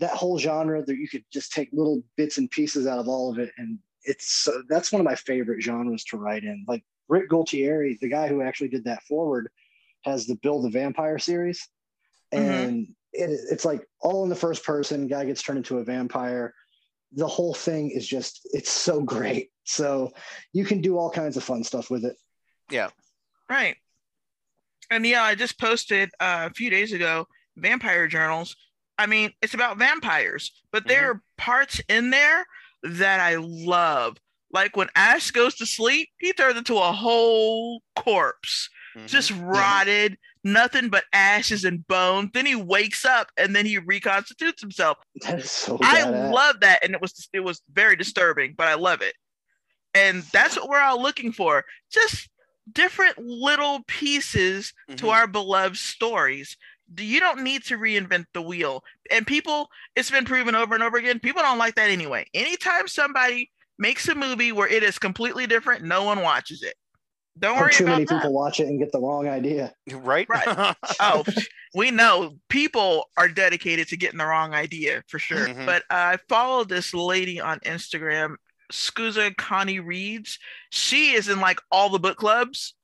that 0.00 0.10
whole 0.10 0.38
genre 0.38 0.82
that 0.84 0.96
you 0.96 1.08
could 1.08 1.24
just 1.32 1.52
take 1.52 1.68
little 1.72 2.02
bits 2.16 2.38
and 2.38 2.50
pieces 2.50 2.86
out 2.86 2.98
of 2.98 3.08
all 3.08 3.30
of 3.30 3.38
it. 3.38 3.50
And 3.56 3.78
it's 4.02 4.30
so 4.30 4.62
that's 4.68 4.92
one 4.92 5.00
of 5.00 5.04
my 5.04 5.14
favorite 5.14 5.62
genres 5.62 6.04
to 6.04 6.16
write 6.16 6.44
in. 6.44 6.64
Like 6.66 6.84
Rick 7.08 7.30
Gualtieri, 7.30 7.98
the 8.00 8.08
guy 8.08 8.28
who 8.28 8.42
actually 8.42 8.68
did 8.68 8.84
that 8.84 9.02
forward, 9.04 9.48
has 10.02 10.26
the 10.26 10.36
Bill 10.36 10.62
the 10.62 10.70
Vampire 10.70 11.18
series. 11.18 11.68
Mhm. 12.32 12.38
And 12.38 12.88
it, 13.12 13.30
it's 13.50 13.64
like 13.64 13.86
all 14.00 14.24
in 14.24 14.30
the 14.30 14.36
first 14.36 14.64
person, 14.64 15.08
guy 15.08 15.24
gets 15.24 15.42
turned 15.42 15.58
into 15.58 15.78
a 15.78 15.84
vampire. 15.84 16.54
The 17.12 17.26
whole 17.26 17.54
thing 17.54 17.90
is 17.90 18.06
just, 18.06 18.48
it's 18.52 18.70
so 18.70 19.02
great. 19.02 19.50
So 19.64 20.12
you 20.52 20.64
can 20.64 20.80
do 20.80 20.96
all 20.96 21.10
kinds 21.10 21.36
of 21.36 21.42
fun 21.44 21.64
stuff 21.64 21.90
with 21.90 22.04
it. 22.04 22.16
Yeah 22.70 22.90
right. 23.50 23.76
And 24.90 25.04
yeah, 25.04 25.22
I 25.22 25.34
just 25.34 25.60
posted 25.60 26.10
uh, 26.20 26.48
a 26.50 26.54
few 26.54 26.70
days 26.70 26.92
ago 26.92 27.26
vampire 27.56 28.06
journals. 28.06 28.56
I 29.00 29.06
mean, 29.06 29.32
it's 29.40 29.54
about 29.54 29.78
vampires, 29.78 30.52
but 30.72 30.86
there 30.86 31.10
are 31.10 31.22
parts 31.38 31.80
in 31.88 32.10
there 32.10 32.44
that 32.82 33.18
I 33.18 33.36
love. 33.40 34.18
Like 34.52 34.76
when 34.76 34.88
Ash 34.94 35.30
goes 35.30 35.54
to 35.56 35.66
sleep, 35.66 36.10
he 36.18 36.32
turns 36.34 36.58
into 36.58 36.76
a 36.76 36.92
whole 36.92 37.82
corpse. 37.96 38.68
Mhm. 38.96 39.06
just 39.06 39.30
rotted, 39.36 40.18
nothing 40.42 40.88
but 40.88 41.04
ashes 41.12 41.64
and 41.64 41.86
bones. 41.86 42.30
Then 42.34 42.44
he 42.44 42.56
wakes 42.56 43.04
up 43.04 43.28
and 43.36 43.54
then 43.54 43.64
he 43.64 43.78
reconstitutes 43.78 44.60
himself. 44.60 44.98
So 45.44 45.78
I 45.80 46.00
badass. 46.02 46.32
love 46.32 46.60
that, 46.60 46.82
and 46.84 46.92
it 46.94 47.00
was 47.00 47.28
it 47.32 47.38
was 47.40 47.62
very 47.72 47.94
disturbing, 47.94 48.54
but 48.58 48.66
I 48.66 48.74
love 48.74 49.00
it, 49.00 49.14
and 49.94 50.24
that's 50.32 50.56
what 50.56 50.68
we're 50.68 50.80
all 50.80 51.00
looking 51.00 51.30
for. 51.30 51.64
Just 51.92 52.28
different 52.72 53.16
little 53.18 53.84
pieces 53.86 54.72
to 54.96 55.04
Mhm. 55.06 55.12
our 55.12 55.26
beloved 55.28 55.76
stories. 55.78 56.56
Do- 56.94 57.04
You 57.04 57.20
don't 57.20 57.42
need 57.42 57.64
to 57.64 57.78
reinvent 57.78 58.26
the 58.34 58.42
wheel, 58.42 58.82
and 59.10 59.26
people. 59.26 59.68
It's 59.96 60.10
been 60.10 60.24
proven 60.24 60.54
over 60.54 60.74
and 60.74 60.82
over 60.82 60.96
again. 60.96 61.18
People 61.20 61.42
don't 61.42 61.58
like 61.58 61.74
that 61.76 61.90
anyway. 61.90 62.26
Anytime 62.34 62.88
somebody 62.88 63.50
makes 63.78 64.08
a 64.08 64.14
movie 64.14 64.52
where 64.52 64.68
it 64.68 64.82
is 64.82 64.98
completely 64.98 65.46
different, 65.46 65.84
no 65.84 66.04
one 66.04 66.20
watches 66.22 66.62
it. 66.62 66.74
Don't 67.38 67.56
Or 67.56 67.62
worry 67.62 67.72
too 67.72 67.84
about 67.84 67.92
many 67.92 68.04
that. 68.06 68.16
people 68.16 68.32
watch 68.34 68.60
it 68.60 68.66
and 68.66 68.78
get 68.78 68.92
the 68.92 69.00
wrong 69.00 69.28
idea. 69.28 69.72
right 69.92 70.26
Right. 70.28 70.74
oh, 71.00 71.24
we 71.74 71.90
know 71.90 72.36
people 72.48 73.06
are 73.16 73.28
dedicated 73.28 73.88
to 73.88 73.96
getting 73.96 74.18
the 74.18 74.26
wrong 74.26 74.52
idea 74.52 75.02
for 75.06 75.18
sure. 75.18 75.46
Mhm. 75.46 75.64
But 75.64 75.84
I 75.88 76.18
followed 76.28 76.68
this 76.68 76.92
lady 76.92 77.40
on 77.40 77.60
Instagram, 77.60 78.34
Skuza 78.72 79.34
Connie 79.36 79.80
Reads. 79.80 80.38
She 80.70 81.12
is 81.12 81.28
in 81.28 81.40
like 81.40 81.60
all 81.70 81.88
the 81.88 81.98
book 82.00 82.18
clubs 82.18 82.74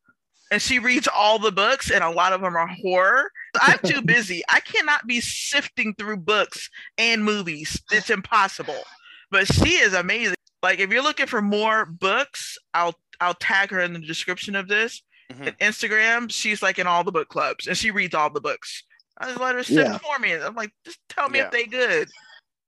and 0.50 0.60
she 0.62 0.78
reads 0.78 1.08
all 1.08 1.38
the 1.38 1.52
books, 1.52 1.90
and 1.90 2.02
a 2.04 2.10
lot 2.10 2.32
of 2.32 2.40
them 2.40 2.56
are 2.56 2.66
horror. 2.66 3.30
I'm 3.60 3.78
too 3.84 4.02
busy. 4.04 4.42
I 4.48 4.60
cannot 4.60 5.06
be 5.06 5.20
sifting 5.20 5.94
through 5.94 6.18
books 6.18 6.68
and 6.98 7.24
movies. 7.24 7.80
It's 7.90 8.10
impossible. 8.10 8.82
But 9.30 9.46
she 9.52 9.70
is 9.76 9.92
amazing. 9.94 10.36
Like 10.62 10.78
if 10.78 10.90
you're 10.90 11.02
looking 11.02 11.26
for 11.26 11.42
more 11.42 11.84
books, 11.86 12.56
I'll 12.74 12.94
I'll 13.20 13.34
tag 13.34 13.70
her 13.70 13.80
in 13.80 13.92
the 13.92 13.98
description 14.00 14.54
of 14.56 14.68
this. 14.68 15.02
Mhm. 15.32 15.46
And 15.48 15.58
Instagram, 15.58 16.30
she's 16.30 16.62
like 16.62 16.78
in 16.78 16.86
all 16.86 17.02
the 17.02 17.10
book 17.12 17.28
clubs 17.28 17.66
and 17.66 17.76
she 17.76 17.90
reads 17.90 18.14
all 18.14 18.30
the 18.30 18.40
books. 18.40 18.84
I 19.18 19.26
just 19.28 19.40
let 19.40 19.54
her 19.56 19.62
sit 19.64 19.86
Yeah. 19.86 19.98
for 19.98 20.18
me. 20.20 20.32
I'm 20.34 20.54
like, 20.54 20.70
just 20.84 20.98
tell 21.08 21.28
me 21.28 21.38
Yeah. 21.40 21.46
if 21.46 21.50
they 21.50 21.64
good. 21.66 22.08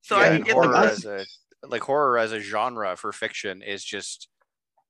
So 0.03 0.19
yeah, 0.19 0.25
I 0.25 0.29
can 0.31 0.39
get 0.43 0.47
the 0.49 0.53
horror 0.55 0.75
I- 0.77 0.87
books. 0.87 1.05
as 1.05 1.05
a 1.05 1.67
like 1.69 1.83
horror 1.83 2.19
as 2.19 2.33
a 2.33 2.41
genre 2.41 2.97
for 2.97 3.13
fiction 3.13 3.63
is 3.63 3.85
just 3.85 4.29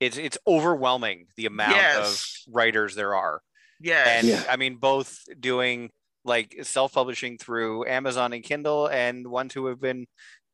it's 0.01 0.17
it's 0.17 0.39
overwhelming 0.47 1.27
the 1.37 1.47
amount 1.47 1.77
Yes. 1.77 2.45
of 2.47 2.55
writers 2.55 2.95
there 2.95 3.15
are 3.15 3.41
Yes. 3.81 4.07
and 4.09 4.27
Yeah. 4.29 4.45
i 4.49 4.57
mean 4.57 4.77
both 4.77 5.19
doing 5.39 5.91
like 6.25 6.57
self-publishing 6.63 7.39
through 7.39 7.87
amazon 7.87 8.33
and 8.33 8.43
kindle 8.43 8.87
and 8.89 9.27
ones 9.27 9.55
who 9.55 9.67
have 9.67 9.81
been 9.81 10.07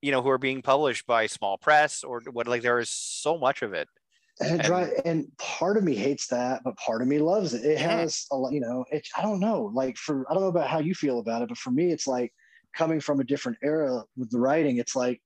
you 0.03 0.13
know 0.13 0.23
who 0.23 0.29
are 0.31 0.39
being 0.39 0.63
published 0.63 1.07
by 1.07 1.27
small 1.27 1.59
press 1.59 2.03
or 2.05 2.21
what 2.33 2.47
like 2.49 2.63
there 2.63 2.79
is 2.79 2.91
so 2.91 3.39
much 3.39 3.63
of 3.63 3.73
it 3.73 3.89
And, 4.41 4.61
And- 4.63 4.69
right, 4.69 4.93
and 5.05 5.27
part 5.39 5.77
of 5.77 5.85
me 5.85 5.95
hates 5.95 6.27
that, 6.27 6.63
but 6.65 6.77
part 6.77 7.03
of 7.03 7.07
me 7.07 7.19
loves 7.21 7.55
it. 7.55 7.65
It 7.65 7.79
Mhm. 7.79 7.83
has 7.83 8.27
a 8.33 8.37
lot, 8.37 8.53
you 8.53 8.59
know. 8.59 8.85
It, 8.91 9.07
I 9.17 9.23
don't 9.23 9.39
know, 9.39 9.71
like 9.73 9.97
for 9.97 10.27
I 10.29 10.35
don't 10.35 10.43
know 10.43 10.49
about 10.57 10.69
how 10.69 10.81
you 10.81 10.93
feel 10.93 11.21
about 11.21 11.43
it, 11.43 11.49
but 11.51 11.57
for 11.65 11.71
me, 11.71 11.93
it's 11.93 12.09
like 12.09 12.35
coming 12.77 12.99
from 13.01 13.21
a 13.21 13.25
different 13.33 13.59
era 13.63 14.03
with 14.17 14.31
the 14.33 14.41
writing. 14.41 14.79
It's 14.79 14.97
like, 14.97 15.23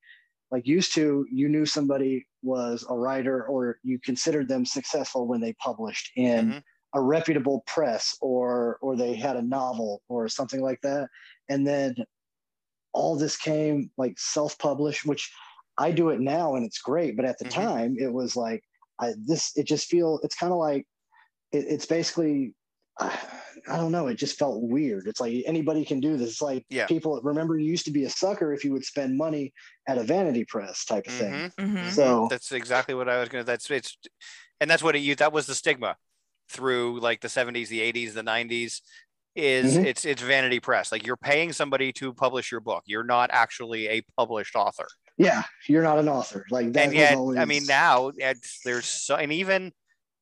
like 0.51 0.67
used 0.67 0.95
to, 0.95 1.27
you 1.31 1.49
knew 1.49 1.67
somebody 1.67 2.27
was 2.43 2.87
a 2.89 2.97
writer, 2.97 3.45
or 3.47 3.79
you 3.83 3.99
considered 4.01 4.49
them 4.49 4.65
successful 4.65 5.27
when 5.29 5.41
they 5.41 5.53
published 5.55 6.11
in 6.17 6.55
Mhm. 6.55 6.63
a 6.95 7.03
reputable 7.03 7.63
press, 7.67 8.17
or 8.21 8.79
or 8.83 8.97
they 8.97 9.15
had 9.15 9.37
a 9.37 9.43
novel 9.43 10.03
or 10.09 10.29
something 10.29 10.63
like 10.63 10.81
that, 10.83 11.09
and 11.49 11.67
then 11.67 11.95
all 12.93 13.17
this 13.17 13.37
came 13.37 13.91
like 13.99 14.19
self-published, 14.19 15.07
which 15.07 15.33
I 15.79 15.93
do 15.93 16.11
it 16.11 16.21
now 16.21 16.55
and 16.55 16.65
it's 16.67 16.81
great. 16.81 17.17
But 17.17 17.25
at 17.27 17.39
the 17.39 17.45
Mhm. 17.45 17.69
time, 17.69 17.97
it 17.99 18.13
was 18.13 18.37
like 18.37 18.63
I 19.01 19.13
this 19.27 19.57
it 19.57 19.67
just 19.67 19.89
feel 19.89 20.21
it's 20.23 20.37
kind 20.37 20.53
of 20.53 20.59
like 20.59 20.87
it, 21.53 21.67
it's 21.69 21.87
basically 21.87 22.55
I, 22.99 23.19
I 23.71 23.77
don't 23.77 23.93
know. 23.93 24.07
It 24.09 24.15
just 24.17 24.39
felt 24.39 24.63
weird. 24.63 25.07
It's 25.07 25.21
like 25.21 25.43
anybody 25.47 25.85
can 25.85 26.01
do 26.01 26.17
this. 26.17 26.31
It's 26.31 26.43
like 26.43 26.65
Yeah. 26.69 26.87
people 26.87 27.21
remember 27.23 27.59
you 27.59 27.71
used 27.71 27.85
to 27.85 27.91
be 27.91 28.05
a 28.05 28.11
sucker 28.11 28.53
if 28.53 28.65
you 28.65 28.73
would 28.73 28.85
spend 28.85 29.17
money 29.17 29.53
at 29.87 29.99
a 29.99 30.03
vanity 30.03 30.45
press 30.45 30.85
type 30.85 31.07
of 31.07 31.13
thing. 31.13 31.33
Mhm. 31.33 31.55
Mhm. 31.57 31.91
So 31.93 32.29
that's 32.31 32.53
exactly 32.53 32.95
what 32.95 33.09
i 33.09 33.19
was 33.21 33.29
gonna 33.29 33.45
that's 33.45 33.71
it's 33.71 33.97
and 34.61 34.71
that's 34.71 34.83
what 34.83 34.97
it 34.97 35.01
used 35.01 35.21
that 35.21 35.33
was 35.33 35.47
the 35.47 35.55
stigma 35.55 35.97
through 36.49 36.99
like 37.01 37.21
the 37.21 37.29
70s 37.29 37.69
the 37.69 37.81
80s 37.81 38.15
the 38.15 38.23
90s 38.23 38.81
is 39.35 39.77
Mhm. 39.77 39.85
it's 39.85 40.05
it's 40.05 40.23
vanity 40.23 40.61
press 40.61 40.91
like 40.91 41.07
you're 41.07 41.17
paying 41.17 41.53
somebody 41.53 41.93
to 41.93 42.13
publish 42.13 42.51
your 42.51 42.61
book 42.61 42.83
you're 42.87 43.05
not 43.05 43.31
actually 43.33 43.89
a 43.89 44.03
published 44.17 44.57
author 44.57 44.89
yeah, 45.21 45.43
you're 45.67 45.83
not 45.83 45.99
an 45.99 46.09
author. 46.09 46.47
Like 46.49 46.73
that 46.75 46.85
and 46.87 46.95
yet 46.95 47.17
always, 47.17 47.39
i 47.39 47.45
mean 47.45 47.67
now 47.67 48.13
it's, 48.17 48.61
there's 48.65 48.87
so 48.87 49.17
and 49.17 49.33
even 49.33 49.73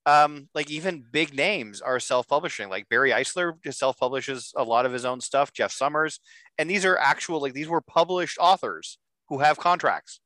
um 0.07 0.49
like 0.55 0.71
even 0.71 1.05
big 1.11 1.35
names 1.35 1.81
are 1.81 1.99
self-publishing. 2.01 2.69
Like 2.69 2.89
barry 2.89 3.11
eisler 3.11 3.61
just 3.63 3.79
self-publishes 3.79 4.53
a 4.57 4.63
lot 4.63 4.87
of 4.87 4.93
his 4.93 5.05
own 5.05 5.21
stuff 5.21 5.53
jeff 5.53 5.73
summers 5.73 6.21
and 6.59 6.71
these 6.71 6.85
are 6.85 6.97
actual 6.97 7.41
like 7.41 7.53
these 7.53 7.69
were 7.69 7.81
published 7.81 8.39
authors 8.41 8.99
who 9.29 9.41
have 9.41 9.59
contracts. 9.59 10.21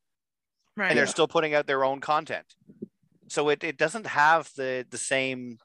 Right. 0.77 0.91
and 0.91 0.99
they're 0.99 1.07
still 1.07 1.29
putting 1.29 1.53
out 1.53 1.67
their 1.67 1.85
own 1.85 2.01
content. 2.01 2.47
So 3.29 3.49
it, 3.49 3.65
it 3.65 3.77
doesn't 3.77 4.07
have 4.07 4.49
the 4.57 4.87
the 4.89 4.99
same 4.99 5.59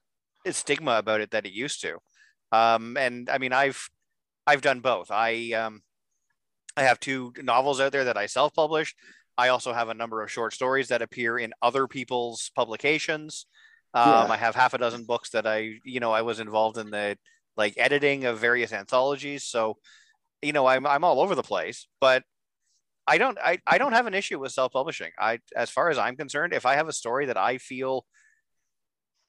stigma 0.50 0.98
about 0.98 1.22
it 1.22 1.32
that 1.32 1.46
it 1.46 1.54
used 1.54 1.82
to. 1.82 1.98
Um 2.52 2.98
and 2.98 3.30
i 3.30 3.38
mean 3.38 3.54
i've 3.54 3.90
i've 4.48 4.62
done 4.62 4.80
both. 4.80 5.12
I 5.12 5.52
um 5.54 5.82
i 6.78 6.84
have 6.84 7.00
two 7.00 7.34
novels 7.42 7.80
out 7.82 7.92
there 7.92 8.06
that 8.06 8.18
i 8.18 8.26
self-published. 8.26 8.96
I 9.38 9.50
also 9.50 9.74
have 9.74 9.90
a 9.90 9.94
number 9.94 10.24
of 10.24 10.32
short 10.32 10.54
stories 10.54 10.88
that 10.88 11.02
appear 11.02 11.38
in 11.38 11.54
other 11.62 11.88
people's 11.88 12.52
publications 12.56 13.46
um 13.96 14.28
Yeah. 14.28 14.34
i 14.34 14.38
have 14.38 14.54
half 14.56 14.74
a 14.76 14.78
dozen 14.78 15.06
books 15.06 15.32
that 15.32 15.48
i 15.48 15.72
you 15.84 16.00
know 16.00 16.12
i 16.12 16.22
was 16.22 16.40
involved 16.40 16.78
in 16.78 16.92
the 16.92 17.18
like 17.58 17.74
editing 17.78 18.26
of 18.26 18.38
various 18.38 18.72
anthologies 18.72 19.44
so 19.46 19.78
you 20.44 20.54
know 20.54 20.66
i'm, 20.68 20.86
I'm 20.86 21.04
all 21.04 21.20
over 21.22 21.34
the 21.36 21.44
place 21.44 21.88
but 22.00 22.22
I 23.08 23.20
don't 23.20 23.38
I, 23.38 23.60
I 23.68 23.78
don't 23.78 23.94
have 23.94 24.08
an 24.08 24.16
issue 24.16 24.40
with 24.40 24.52
self-publishing. 24.52 25.12
I 25.20 25.38
as 25.56 25.70
far 25.70 25.92
as 25.92 26.00
I'm 26.00 26.16
concerned, 26.16 26.54
if 26.54 26.66
I 26.66 26.74
have 26.74 26.88
a 26.88 26.92
story 26.92 27.28
that 27.28 27.38
I 27.38 27.60
feel 27.60 28.04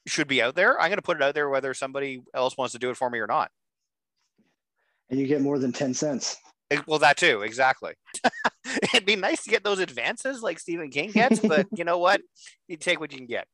should 0.06 0.28
be 0.28 0.40
out 0.40 0.54
there, 0.54 0.80
I'm 0.80 0.88
gonna 0.88 1.02
put 1.02 1.18
it 1.18 1.22
out 1.22 1.34
there 1.34 1.50
whether 1.50 1.74
somebody 1.74 2.22
else 2.34 2.56
wants 2.56 2.72
to 2.72 2.78
do 2.78 2.88
it 2.88 2.96
for 2.96 3.10
me 3.10 3.18
or 3.18 3.26
not. 3.26 3.50
and 5.10 5.20
you 5.20 5.26
get 5.26 5.42
more 5.42 5.58
than 5.58 5.72
ten 5.72 5.92
cents. 5.92 6.38
Well, 6.86 7.00
that 7.00 7.18
too, 7.18 7.42
exactly. 7.42 7.92
It'd 8.94 9.04
be 9.04 9.14
nice 9.14 9.44
to 9.44 9.50
get 9.50 9.62
those 9.62 9.78
advances 9.78 10.40
like 10.42 10.58
Stephen 10.58 10.88
King 10.90 11.10
gets, 11.10 11.38
but 11.40 11.66
you 11.76 11.84
know 11.84 11.98
what? 11.98 12.22
You 12.68 12.78
take 12.78 12.98
what 12.98 13.12
you 13.12 13.18
can 13.18 13.26
get. 13.26 13.46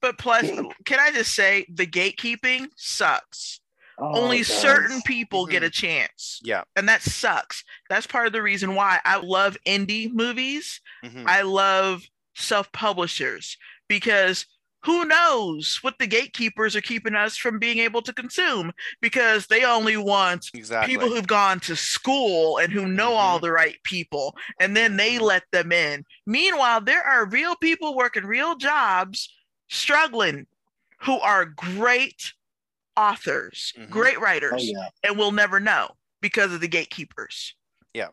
But 0.00 0.18
plus, 0.18 0.48
can 0.84 0.98
I 0.98 1.10
just 1.12 1.34
say 1.34 1.66
the 1.72 1.86
gatekeeping 1.86 2.68
sucks. 2.76 3.60
Oh, 3.98 4.22
Only 4.22 4.42
certain 4.42 5.02
people 5.02 5.44
get 5.44 5.62
Mhm. 5.62 5.66
a 5.66 5.70
chance. 5.70 6.40
Yeah. 6.42 6.62
And 6.74 6.88
that 6.88 7.02
sucks. 7.02 7.62
That's 7.90 8.06
part 8.06 8.26
of 8.26 8.32
the 8.32 8.40
reason 8.40 8.74
why 8.74 9.00
I 9.04 9.16
love 9.16 9.58
indie 9.66 10.10
movies. 10.10 10.80
Mhm. 11.04 11.26
I 11.26 11.42
love 11.42 12.04
self 12.34 12.72
publishers 12.72 13.58
because 13.88 14.46
who 14.84 15.04
knows 15.04 15.80
what 15.82 15.98
the 15.98 16.06
gatekeepers 16.06 16.74
are 16.74 16.80
keeping 16.80 17.14
us 17.14 17.36
from 17.36 17.58
being 17.58 17.76
able 17.80 18.00
to 18.00 18.14
consume 18.14 18.72
because 19.02 19.48
they 19.48 19.62
only 19.64 19.98
want 19.98 20.46
Exactly. 20.54 20.94
people 20.94 21.08
who've 21.10 21.26
gone 21.26 21.60
to 21.60 21.76
school 21.76 22.56
and 22.56 22.72
who 22.72 22.86
know 22.88 23.12
all 23.12 23.38
the 23.38 23.52
right 23.52 23.76
people 23.84 24.34
and 24.58 24.74
then 24.74 24.96
they 24.96 25.18
let 25.18 25.42
them 25.52 25.70
in 25.72 26.02
meanwhile 26.24 26.80
there 26.80 27.02
are 27.02 27.26
real 27.26 27.54
people 27.56 27.94
working 27.94 28.24
real 28.24 28.56
jobs 28.56 29.28
struggling 29.70 30.46
who 31.02 31.18
are 31.20 31.44
great 31.46 32.32
authors 32.96 33.72
Mhm. 33.78 33.88
great 33.88 34.18
Oh 34.18 34.20
writers 34.20 34.68
yeah. 34.70 34.88
and 35.02 35.16
we'll 35.16 35.32
never 35.32 35.58
know 35.60 35.90
because 36.20 36.52
of 36.52 36.60
the 36.60 36.68
gatekeepers. 36.68 37.54
Yeah. 37.94 38.08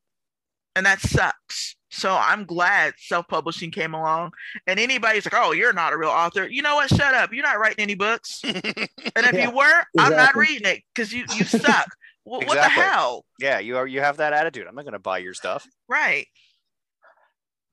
and 0.75 0.85
that 0.85 1.01
sucks. 1.01 1.75
So 1.89 2.15
i'm 2.15 2.45
glad 2.45 2.93
self-publishing 2.97 3.71
came 3.71 3.93
along. 3.95 4.31
And 4.67 4.79
anybody's 4.79 5.25
like 5.25 5.33
oh 5.35 5.51
you're 5.51 5.73
not 5.73 5.91
a 5.93 5.97
real 5.97 6.09
author. 6.11 6.47
You 6.47 6.61
know 6.61 6.75
what? 6.75 6.89
Shut 6.89 7.13
up. 7.15 7.33
You're 7.33 7.43
not 7.43 7.59
writing 7.59 7.79
any 7.79 7.95
books. 7.95 8.41
And 8.43 9.25
if 9.25 9.33
Yeah, 9.33 9.49
you 9.49 9.55
were 9.55 9.83
i'm 9.97 10.11
not 10.15 10.35
reading 10.35 10.67
it 10.67 10.83
because 10.93 11.11
you 11.11 11.25
you 11.35 11.43
suck. 11.45 11.87
Wh- 12.23 12.45
what 12.45 12.55
the 12.55 12.61
hell? 12.69 13.25
Yeah, 13.39 13.57
you 13.59 13.77
are 13.77 13.87
you 13.87 13.99
have 14.01 14.17
that 14.17 14.33
attitude. 14.33 14.67
I'm 14.67 14.75
not 14.75 14.85
gonna 14.85 14.99
buy 14.99 15.17
your 15.17 15.33
stuff. 15.33 15.65
right 15.89 16.27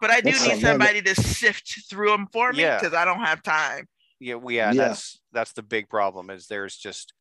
but 0.00 0.10
i 0.10 0.20
do 0.20 0.30
That's 0.32 0.46
need 0.48 0.60
somebody 0.60 1.02
to 1.02 1.14
sift 1.14 1.88
through 1.90 2.10
them 2.10 2.26
for 2.32 2.52
me 2.52 2.60
Yeah. 2.62 2.78
because 2.78 2.94
i 2.94 3.04
don't 3.04 3.20
have 3.20 3.42
time 3.42 3.86
Yeah, 4.20 4.36
we 4.36 4.56
yeah, 4.56 4.72
Yeah. 4.72 4.88
that's 4.88 5.20
that's 5.32 5.52
the 5.52 5.62
big 5.62 5.88
problem 5.88 6.30
is 6.30 6.46
there's 6.46 6.76
just 6.76 7.12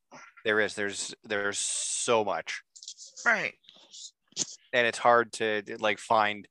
there 0.46 0.60
is 0.60 0.74
there's 0.76 1.14
there's 1.24 1.58
so 1.60 2.24
much 2.24 2.62
right 3.26 3.54
and 4.74 4.88
it's 4.88 4.98
hard 4.98 5.32
to 5.34 5.62
like 5.80 6.00
find 6.00 6.48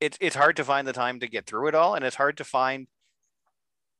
it's 0.00 0.16
it's 0.20 0.36
hard 0.36 0.56
to 0.56 0.64
find 0.64 0.86
the 0.86 0.92
time 0.92 1.20
to 1.20 1.28
get 1.28 1.46
through 1.46 1.68
it 1.68 1.74
all 1.74 1.94
and 1.94 2.04
it's 2.04 2.16
hard 2.16 2.36
to 2.38 2.44
find 2.44 2.86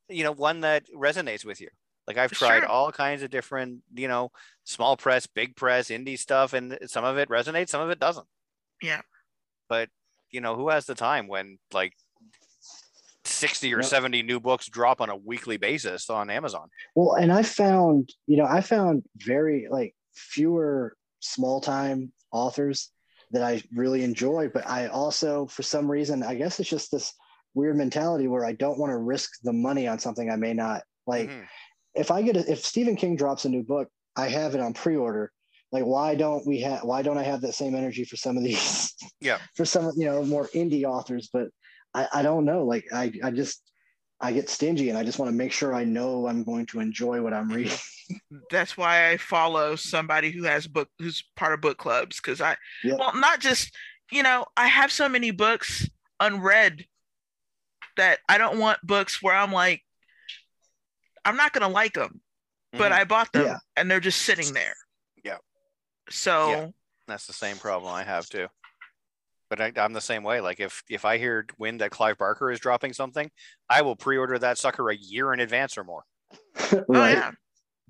you 0.09 0.25
know 0.25 0.33
one 0.33 0.61
that 0.63 0.85
resonates 0.95 1.45
with 1.45 1.61
you 1.61 1.69
like 2.07 2.19
i've 2.19 2.33
tried 2.33 2.61
Sure. 2.61 2.69
all 2.69 2.91
kinds 2.91 3.23
of 3.23 3.31
different 3.31 3.81
you 3.95 4.09
know 4.09 4.31
small 4.65 4.97
press 4.97 5.27
big 5.27 5.55
press 5.57 5.89
indie 5.89 6.19
stuff 6.19 6.53
and 6.53 6.77
some 6.87 7.05
of 7.05 7.17
it 7.19 7.29
resonates 7.29 7.69
some 7.69 7.81
of 7.81 7.91
it 7.91 8.01
doesn't 8.01 8.27
Yeah. 8.83 9.01
but 9.69 9.89
you 10.31 10.41
know 10.41 10.55
who 10.55 10.69
has 10.69 10.87
the 10.87 10.95
time 10.95 11.29
when 11.29 11.59
like 11.73 11.95
60 13.25 13.73
or 13.75 13.81
Yep. 13.81 13.87
70 13.87 14.23
new 14.23 14.41
books 14.41 14.67
drop 14.69 15.01
on 15.01 15.11
a 15.11 15.17
weekly 15.17 15.57
basis 15.57 16.11
on 16.11 16.31
Amazon. 16.31 16.69
Well, 16.95 17.15
and 17.15 17.33
I 17.33 17.43
found, 17.43 18.13
you 18.27 18.37
know, 18.37 18.47
I 18.47 18.61
found 18.61 19.05
very 19.17 19.69
like 19.71 19.95
fewer 20.15 20.97
small 21.21 21.61
time 21.61 22.13
authors 22.33 22.91
that 23.33 23.43
I 23.43 23.63
really 23.75 24.03
enjoy, 24.03 24.49
but 24.49 24.67
I 24.67 24.89
also, 24.89 25.47
for 25.47 25.63
some 25.63 25.91
reason, 25.91 26.23
I 26.23 26.35
guess 26.35 26.59
it's 26.59 26.69
just 26.69 26.91
this 26.91 27.15
weird 27.55 27.77
mentality 27.77 28.27
where 28.27 28.45
I 28.45 28.53
don't 28.53 28.79
want 28.79 28.91
to 28.91 28.97
risk 28.97 29.31
the 29.43 29.53
money 29.53 29.87
on 29.87 29.99
something 29.99 30.31
I 30.31 30.37
may 30.37 30.53
not 30.53 30.83
like. 31.07 31.29
Mhm. 31.31 31.47
If 31.95 32.11
I 32.11 32.23
get 32.23 32.37
a, 32.37 32.51
if 32.51 32.65
Stephen 32.65 32.97
King 32.97 33.17
drops 33.17 33.45
a 33.45 33.49
new 33.49 33.63
book, 33.63 33.89
I 34.17 34.29
have 34.29 34.55
it 34.55 34.61
on 34.61 34.75
pre-order. 34.75 35.33
Like, 35.73 35.85
why 35.85 36.15
don't 36.15 36.47
we 36.47 36.61
have? 36.63 36.83
Why 36.83 37.03
don't 37.03 37.19
I 37.19 37.23
have 37.23 37.43
that 37.43 37.55
same 37.55 37.75
energy 37.75 38.05
for 38.05 38.17
some 38.17 38.37
of 38.37 38.43
these? 38.43 38.93
Yeah. 39.21 39.39
for 39.57 39.65
some, 39.65 39.93
you 39.97 40.07
know, 40.07 40.25
more 40.25 40.49
indie 40.55 40.85
authors, 40.85 41.29
but 41.33 41.49
I, 41.95 42.09
I 42.15 42.23
don't 42.23 42.45
know. 42.45 42.65
Like, 42.65 42.87
I, 42.93 43.13
I 43.23 43.31
just, 43.31 43.63
I 44.21 44.33
get 44.33 44.49
stingy, 44.51 44.89
and 44.89 44.99
I 44.99 45.05
just 45.05 45.19
want 45.19 45.31
to 45.31 45.37
make 45.37 45.53
sure 45.53 45.75
I 45.75 45.85
know 45.85 46.27
I'm 46.27 46.43
going 46.45 46.67
to 46.67 46.81
enjoy 46.81 47.23
what 47.23 47.33
I'm 47.33 47.51
reading. 47.51 47.79
That's 48.51 48.77
why 48.77 49.11
I 49.11 49.17
follow 49.17 49.77
somebody 49.77 50.33
who 50.33 50.43
has 50.45 50.67
book 50.67 50.89
who's 50.99 51.23
part 51.37 51.53
of 51.55 51.61
book 51.61 51.79
clubs 51.79 52.17
because 52.17 52.41
I 52.41 52.57
Yep. 52.83 52.99
well 52.99 53.15
not 53.15 53.39
just 53.39 53.73
you 54.11 54.25
know 54.25 54.47
I 54.57 54.67
have 54.67 54.91
so 54.91 55.09
many 55.09 55.31
books 55.31 55.89
unread 56.19 56.85
that 57.97 58.19
I 58.29 58.37
don't 58.37 58.59
want 58.59 58.81
books 58.83 59.23
where 59.23 59.35
I'm 59.35 59.53
like 59.53 59.83
I'm 61.25 61.37
not 61.37 61.53
gonna 61.53 61.69
like 61.69 61.95
them, 61.95 62.21
but 62.73 62.91
Mhm. 62.91 62.97
I 62.97 63.05
bought 63.05 63.33
them 63.33 63.47
Yeah. 63.47 63.59
and 63.77 63.89
they're 63.89 64.01
just 64.01 64.23
sitting 64.23 64.53
there. 64.55 64.75
Yeah. 66.11 66.15
So 66.17 66.51
Yeah. 66.51 66.67
That's 67.09 67.27
the 67.27 67.33
same 67.33 67.57
problem 67.57 67.93
I 67.93 68.05
have 68.05 68.29
too. 68.29 68.47
But 69.49 69.61
I, 69.61 69.73
I'm 69.77 69.93
the 69.93 70.01
same 70.01 70.23
way. 70.23 70.41
Like 70.41 70.61
if 70.61 70.83
if 70.89 71.05
I 71.05 71.19
hear 71.19 71.45
wind 71.59 71.81
that 71.81 71.91
Clive 71.91 72.19
Barker 72.19 72.53
is 72.53 72.61
dropping 72.61 72.93
something, 72.93 73.29
I 73.69 73.83
will 73.83 73.97
pre-order 73.97 74.39
that 74.39 74.59
sucker 74.59 74.89
a 74.91 74.97
year 74.97 75.33
in 75.33 75.41
advance 75.41 75.77
or 75.77 75.83
more. 75.83 76.05
oh 76.73 76.85
yeah, 76.89 77.33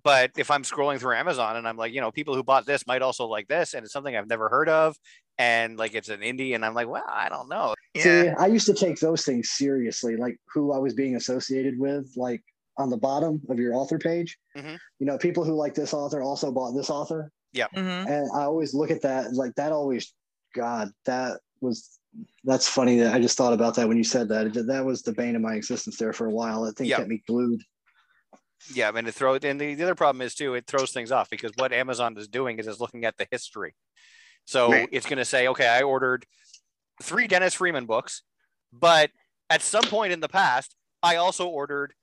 But 0.03 0.31
if 0.39 0.51
I'm 0.51 0.63
scrolling 0.63 0.99
through 0.99 1.17
Amazon 1.17 1.57
and 1.57 1.69
I'm 1.69 1.77
like, 1.77 1.93
you 1.93 2.01
know, 2.01 2.11
people 2.11 2.35
who 2.35 2.43
bought 2.43 2.65
this 2.65 2.87
might 2.87 3.03
also 3.03 3.27
like 3.27 3.47
this, 3.49 3.75
and 3.75 3.85
it's 3.85 3.93
something 3.93 4.17
I've 4.17 4.29
never 4.29 4.49
heard 4.49 4.71
of, 4.71 4.97
and 5.37 5.79
like 5.79 5.95
it's 5.95 6.09
an 6.09 6.21
indie, 6.21 6.55
and 6.55 6.65
I'm 6.65 6.73
like, 6.73 6.89
well, 6.89 7.05
I 7.07 7.29
don't 7.29 7.51
know. 7.51 7.75
yeah. 7.95 8.03
See, 8.03 8.29
I 8.31 8.47
used 8.47 8.67
to 8.67 8.75
take 8.75 8.99
those 8.99 9.27
things 9.27 9.51
seriously, 9.51 10.17
like 10.17 10.39
who 10.55 10.73
I 10.73 10.79
was 10.79 10.95
being 10.95 11.17
associated 11.17 11.79
with, 11.79 12.11
like 12.17 12.43
on 12.79 12.89
the 12.89 12.97
bottom 12.97 13.43
of 13.51 13.59
your 13.59 13.75
author 13.75 13.99
page. 13.99 14.39
Mhm. 14.57 14.79
You 14.99 15.07
know, 15.07 15.19
people 15.19 15.45
who 15.45 15.53
like 15.53 15.75
this 15.75 15.93
author 15.93 16.23
also 16.23 16.51
bought 16.51 16.73
this 16.73 16.89
author. 16.89 17.31
Mhm. 17.55 18.07
And 18.07 18.31
I 18.35 18.43
always 18.43 18.75
look 18.75 18.91
at 18.91 19.03
that 19.03 19.33
like 19.35 19.55
that 19.57 19.73
always 19.73 20.13
God, 20.55 20.91
that 21.05 21.41
was 21.61 21.99
that's 22.43 22.69
funny 22.69 22.99
that 22.99 23.15
I 23.15 23.21
just 23.21 23.37
thought 23.37 23.53
about 23.53 23.77
that 23.77 23.87
when 23.87 23.97
you 23.97 24.05
said 24.05 24.29
that. 24.31 24.53
That 24.67 24.85
was 24.85 25.03
the 25.03 25.13
bane 25.13 25.37
of 25.37 25.43
my 25.43 25.55
existence 25.55 25.97
there 25.97 26.13
for 26.13 26.27
a 26.27 26.31
while. 26.31 26.63
That 26.63 26.77
thing 26.77 26.87
Yeah. 26.89 26.97
kept 26.97 27.09
me 27.09 27.23
glued. 27.27 27.63
Yeah, 28.75 28.89
I 28.89 28.93
mean, 28.93 29.07
it 29.07 29.15
throw 29.15 29.35
and 29.35 29.61
the, 29.61 29.75
the 29.75 29.83
other 29.83 29.95
problem 29.95 30.21
is 30.23 30.35
too, 30.35 30.55
it 30.55 30.67
throws 30.67 30.93
things 30.93 31.13
off 31.13 31.31
because 31.31 31.53
what 31.57 31.73
Amazon 31.73 32.17
is 32.19 32.29
doing 32.29 32.59
is 32.59 32.67
it's 32.67 32.81
looking 32.81 33.05
at 33.05 33.17
the 33.17 33.27
history. 33.31 33.75
So 34.45 34.71
Right. 34.71 34.89
it's 34.93 35.07
going 35.07 35.19
to 35.19 35.25
say, 35.25 35.49
okay, 35.49 35.69
I 35.69 35.83
ordered 35.83 36.27
three 37.03 37.27
Dennis 37.27 37.55
Freeman 37.55 37.87
books, 37.87 38.23
but 38.73 39.11
at 39.49 39.63
some 39.63 39.85
point 39.85 40.13
in 40.13 40.21
the 40.21 40.29
past, 40.29 40.77
I 41.03 41.17
also 41.17 41.47
ordered 41.47 41.95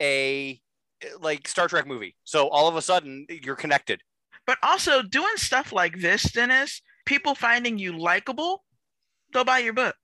a 0.00 0.60
like 1.20 1.48
Star 1.48 1.68
Trek 1.68 1.86
movie. 1.86 2.16
So 2.24 2.48
all 2.48 2.68
of 2.68 2.76
a 2.76 2.82
sudden, 2.82 3.26
you're 3.28 3.56
connected. 3.56 4.02
But 4.46 4.58
also 4.62 5.02
doing 5.02 5.36
stuff 5.36 5.72
like 5.72 6.00
this, 6.00 6.24
Dennis, 6.32 6.82
people 7.06 7.34
finding 7.34 7.78
you 7.78 7.98
likable, 7.98 8.64
they'll 9.32 9.44
buy 9.44 9.58
your 9.58 9.72
book. 9.72 9.94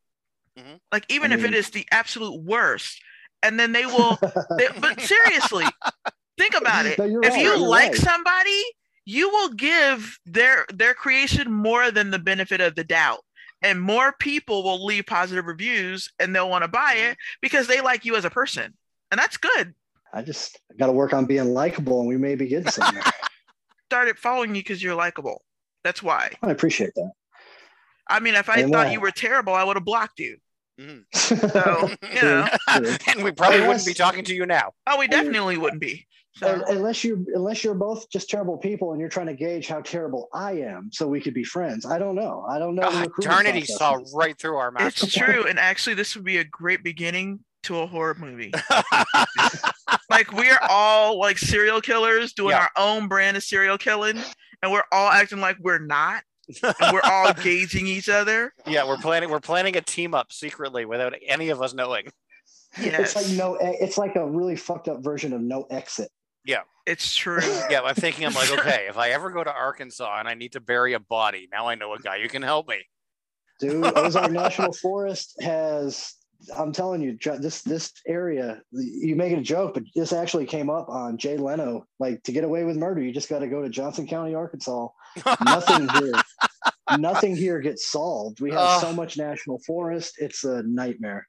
Mhm. 0.58 0.80
Like 0.92 1.04
even 1.08 1.32
I 1.32 1.36
if 1.36 1.44
it 1.44 1.54
is 1.54 1.70
the 1.70 1.86
absolute 1.90 2.42
worst, 2.42 3.00
and 3.42 3.58
then 3.58 3.72
they 3.72 3.86
will. 3.86 4.18
they, 4.58 4.68
but 4.80 5.00
seriously, 5.00 5.66
think 6.38 6.54
about 6.56 6.86
it. 6.86 6.98
No, 6.98 7.20
if 7.22 7.30
right, 7.32 7.42
you 7.42 7.56
like 7.58 7.92
right. 7.92 7.96
somebody, 8.00 8.62
you 9.04 9.28
will 9.30 9.50
give 9.50 10.18
their 10.26 10.66
their 10.72 10.94
creation 10.94 11.52
more 11.52 11.90
than 11.90 12.10
the 12.10 12.18
benefit 12.18 12.60
of 12.60 12.74
the 12.74 12.84
doubt. 12.84 13.20
And 13.62 13.80
more 13.80 14.14
people 14.18 14.62
will 14.64 14.84
leave 14.86 15.04
positive 15.04 15.44
reviews 15.44 16.10
and 16.18 16.34
they'll 16.34 16.48
want 16.48 16.64
to 16.64 16.68
buy 16.68 16.94
Mm-hmm. 16.96 17.10
it 17.12 17.18
because 17.42 17.66
they 17.66 17.82
like 17.82 18.06
you 18.06 18.16
as 18.16 18.24
a 18.24 18.30
person. 18.30 18.72
And 19.10 19.18
that's 19.20 19.36
good. 19.36 19.74
I 20.14 20.22
just 20.22 20.58
got 20.78 20.86
to 20.86 20.92
work 20.92 21.12
on 21.12 21.26
being 21.26 21.52
likable, 21.54 22.00
and 22.00 22.08
we 22.08 22.16
may 22.16 22.34
be 22.36 22.46
getting 22.48 22.70
somewhere. 22.70 23.02
Started 23.90 24.18
following 24.20 24.54
you 24.54 24.62
because 24.62 24.80
you're 24.80 24.94
likable. 24.94 25.42
That's 25.82 26.00
why. 26.00 26.30
I 26.44 26.52
appreciate 26.52 26.94
that. 26.94 27.10
I 28.08 28.20
mean, 28.20 28.36
if 28.36 28.48
I 28.48 28.60
And 28.60 28.72
thought 28.72 28.86
why? 28.86 28.92
you 28.92 29.00
were 29.00 29.10
terrible, 29.10 29.52
I 29.52 29.64
would 29.64 29.76
have 29.76 29.84
blocked 29.84 30.20
you. 30.20 30.36
That. 30.78 30.84
Mm. 30.86 31.04
So, 31.12 31.90
you 32.14 32.22
know, 32.22 32.46
and 32.68 33.24
we 33.24 33.32
probably 33.32 33.60
wouldn't 33.66 33.84
be 33.84 33.92
talking 33.92 34.22
to 34.26 34.34
you 34.34 34.46
now. 34.46 34.70
oh, 34.86 34.96
we 34.96 35.08
definitely 35.08 35.58
wouldn't 35.58 35.80
be. 35.80 36.06
So, 36.36 36.62
unless 36.68 37.02
you 37.02 37.26
unless 37.34 37.64
you're 37.64 37.74
both 37.74 38.08
just 38.10 38.30
terrible 38.30 38.56
people 38.56 38.92
and 38.92 39.00
you're 39.00 39.10
trying 39.10 39.26
to 39.26 39.34
gauge 39.34 39.66
how 39.66 39.80
terrible 39.80 40.28
I 40.32 40.52
am 40.52 40.90
so 40.92 41.08
we 41.08 41.20
could 41.20 41.34
be 41.34 41.42
friends. 41.42 41.84
I 41.84 41.98
don't 41.98 42.14
know. 42.14 42.46
I 42.48 42.60
don't 42.60 42.76
know. 42.76 42.88
the 42.88 42.96
God, 42.96 43.06
recruiting 43.06 43.30
darn 43.30 43.46
it, 43.46 43.54
he 43.56 43.64
saw 43.64 43.98
right 44.14 44.38
through 44.38 44.56
our 44.56 44.70
master 44.70 45.06
it's 45.06 45.14
true. 45.14 45.46
And 45.48 45.58
actually, 45.58 45.94
this 45.94 46.14
would 46.14 46.24
be 46.24 46.38
a 46.38 46.44
great 46.44 46.84
beginning 46.84 47.40
to 47.64 47.80
a 47.80 47.86
horror 47.88 48.14
movie. 48.14 48.52
like 50.10 50.32
we're 50.32 50.58
all 50.68 51.18
like 51.18 51.38
serial 51.38 51.80
killers 51.80 52.32
doing 52.32 52.50
Yeah. 52.50 52.60
our 52.62 52.70
own 52.76 53.08
brand 53.08 53.36
of 53.36 53.42
serial 53.42 53.78
killing, 53.78 54.18
and 54.62 54.72
we're 54.72 54.84
all 54.92 55.08
acting 55.08 55.40
like 55.40 55.56
we're 55.60 55.78
not. 55.78 56.22
and 56.62 56.92
we're 56.92 57.00
all 57.04 57.32
gauging 57.42 57.86
each 57.86 58.08
other. 58.08 58.52
yeah, 58.66 58.86
we're 58.86 58.96
planning. 58.98 59.30
We're 59.30 59.38
planning 59.40 59.76
a 59.76 59.80
team 59.80 60.14
up 60.14 60.32
secretly 60.32 60.84
without 60.84 61.14
any 61.26 61.50
of 61.50 61.62
us 61.62 61.72
knowing. 61.74 62.06
Yes, 62.80 63.14
It's 63.14 63.16
like 63.16 63.36
no. 63.38 63.54
Eh, 63.56 63.74
it's 63.80 63.98
like 63.98 64.16
a 64.16 64.26
really 64.28 64.56
fucked 64.56 64.88
up 64.88 65.02
version 65.02 65.32
of 65.32 65.40
no 65.40 65.66
exit. 65.70 66.08
Yeah, 66.44 66.62
it's 66.86 67.14
true. 67.14 67.40
Yeah, 67.68 67.82
I'm 67.82 67.94
thinking. 67.94 68.24
I'm 68.26 68.32
like, 68.34 68.50
okay, 68.50 68.86
if 68.88 68.96
I 68.96 69.10
ever 69.10 69.30
go 69.30 69.44
to 69.44 69.52
Arkansas 69.52 70.18
and 70.18 70.26
I 70.28 70.34
need 70.34 70.52
to 70.52 70.60
bury 70.60 70.94
a 70.94 71.00
body, 71.00 71.48
now 71.52 71.66
I 71.68 71.74
know 71.74 71.92
a 71.94 71.98
guy 71.98 72.20
who 72.20 72.28
can 72.28 72.42
help 72.42 72.68
me. 72.68 72.78
Dude, 73.60 73.84
Ozark 73.96 74.32
National 74.32 74.72
Forest 74.72 75.34
has. 75.42 76.14
I'm 76.56 76.72
telling 76.72 77.02
you, 77.02 77.18
this 77.38 77.62
this 77.62 77.92
area. 78.06 78.60
You 78.72 79.16
make 79.16 79.32
it 79.32 79.38
a 79.38 79.42
joke, 79.42 79.74
but 79.74 79.84
this 79.94 80.12
actually 80.12 80.46
came 80.46 80.70
up 80.70 80.88
on 80.88 81.18
Jay 81.18 81.36
Leno. 81.36 81.86
Like 81.98 82.22
to 82.24 82.32
get 82.32 82.44
away 82.44 82.64
with 82.64 82.76
murder, 82.76 83.02
you 83.02 83.12
just 83.12 83.28
got 83.28 83.40
to 83.40 83.48
go 83.48 83.62
to 83.62 83.68
Johnson 83.68 84.06
County, 84.06 84.34
Arkansas. 84.34 84.88
Nothing 85.44 85.88
here. 85.88 86.14
Nothing 86.98 87.36
here 87.36 87.60
gets 87.60 87.90
solved. 87.90 88.40
We 88.40 88.50
have 88.50 88.60
Ugh. 88.60 88.80
so 88.80 88.92
much 88.92 89.16
national 89.16 89.60
forest. 89.66 90.16
It's 90.18 90.44
a 90.44 90.62
nightmare. 90.64 91.26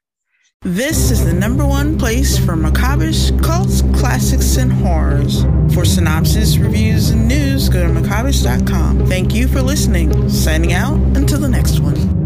This 0.62 1.10
is 1.10 1.24
the 1.24 1.32
number 1.32 1.66
one 1.66 1.98
place 1.98 2.38
for 2.38 2.54
Macabreish 2.54 3.42
cults, 3.42 3.82
classics, 3.98 4.56
and 4.58 4.72
horrors. 4.72 5.42
For 5.74 5.84
synopsis, 5.84 6.56
reviews, 6.56 7.10
and 7.10 7.26
news, 7.26 7.68
go 7.68 7.82
to 7.82 7.92
macabreish.com. 7.92 9.06
Thank 9.06 9.34
you 9.34 9.48
for 9.48 9.60
listening. 9.60 10.28
Signing 10.28 10.72
out 10.72 10.94
until 11.16 11.40
the 11.40 11.48
next 11.48 11.80
one. 11.80 12.21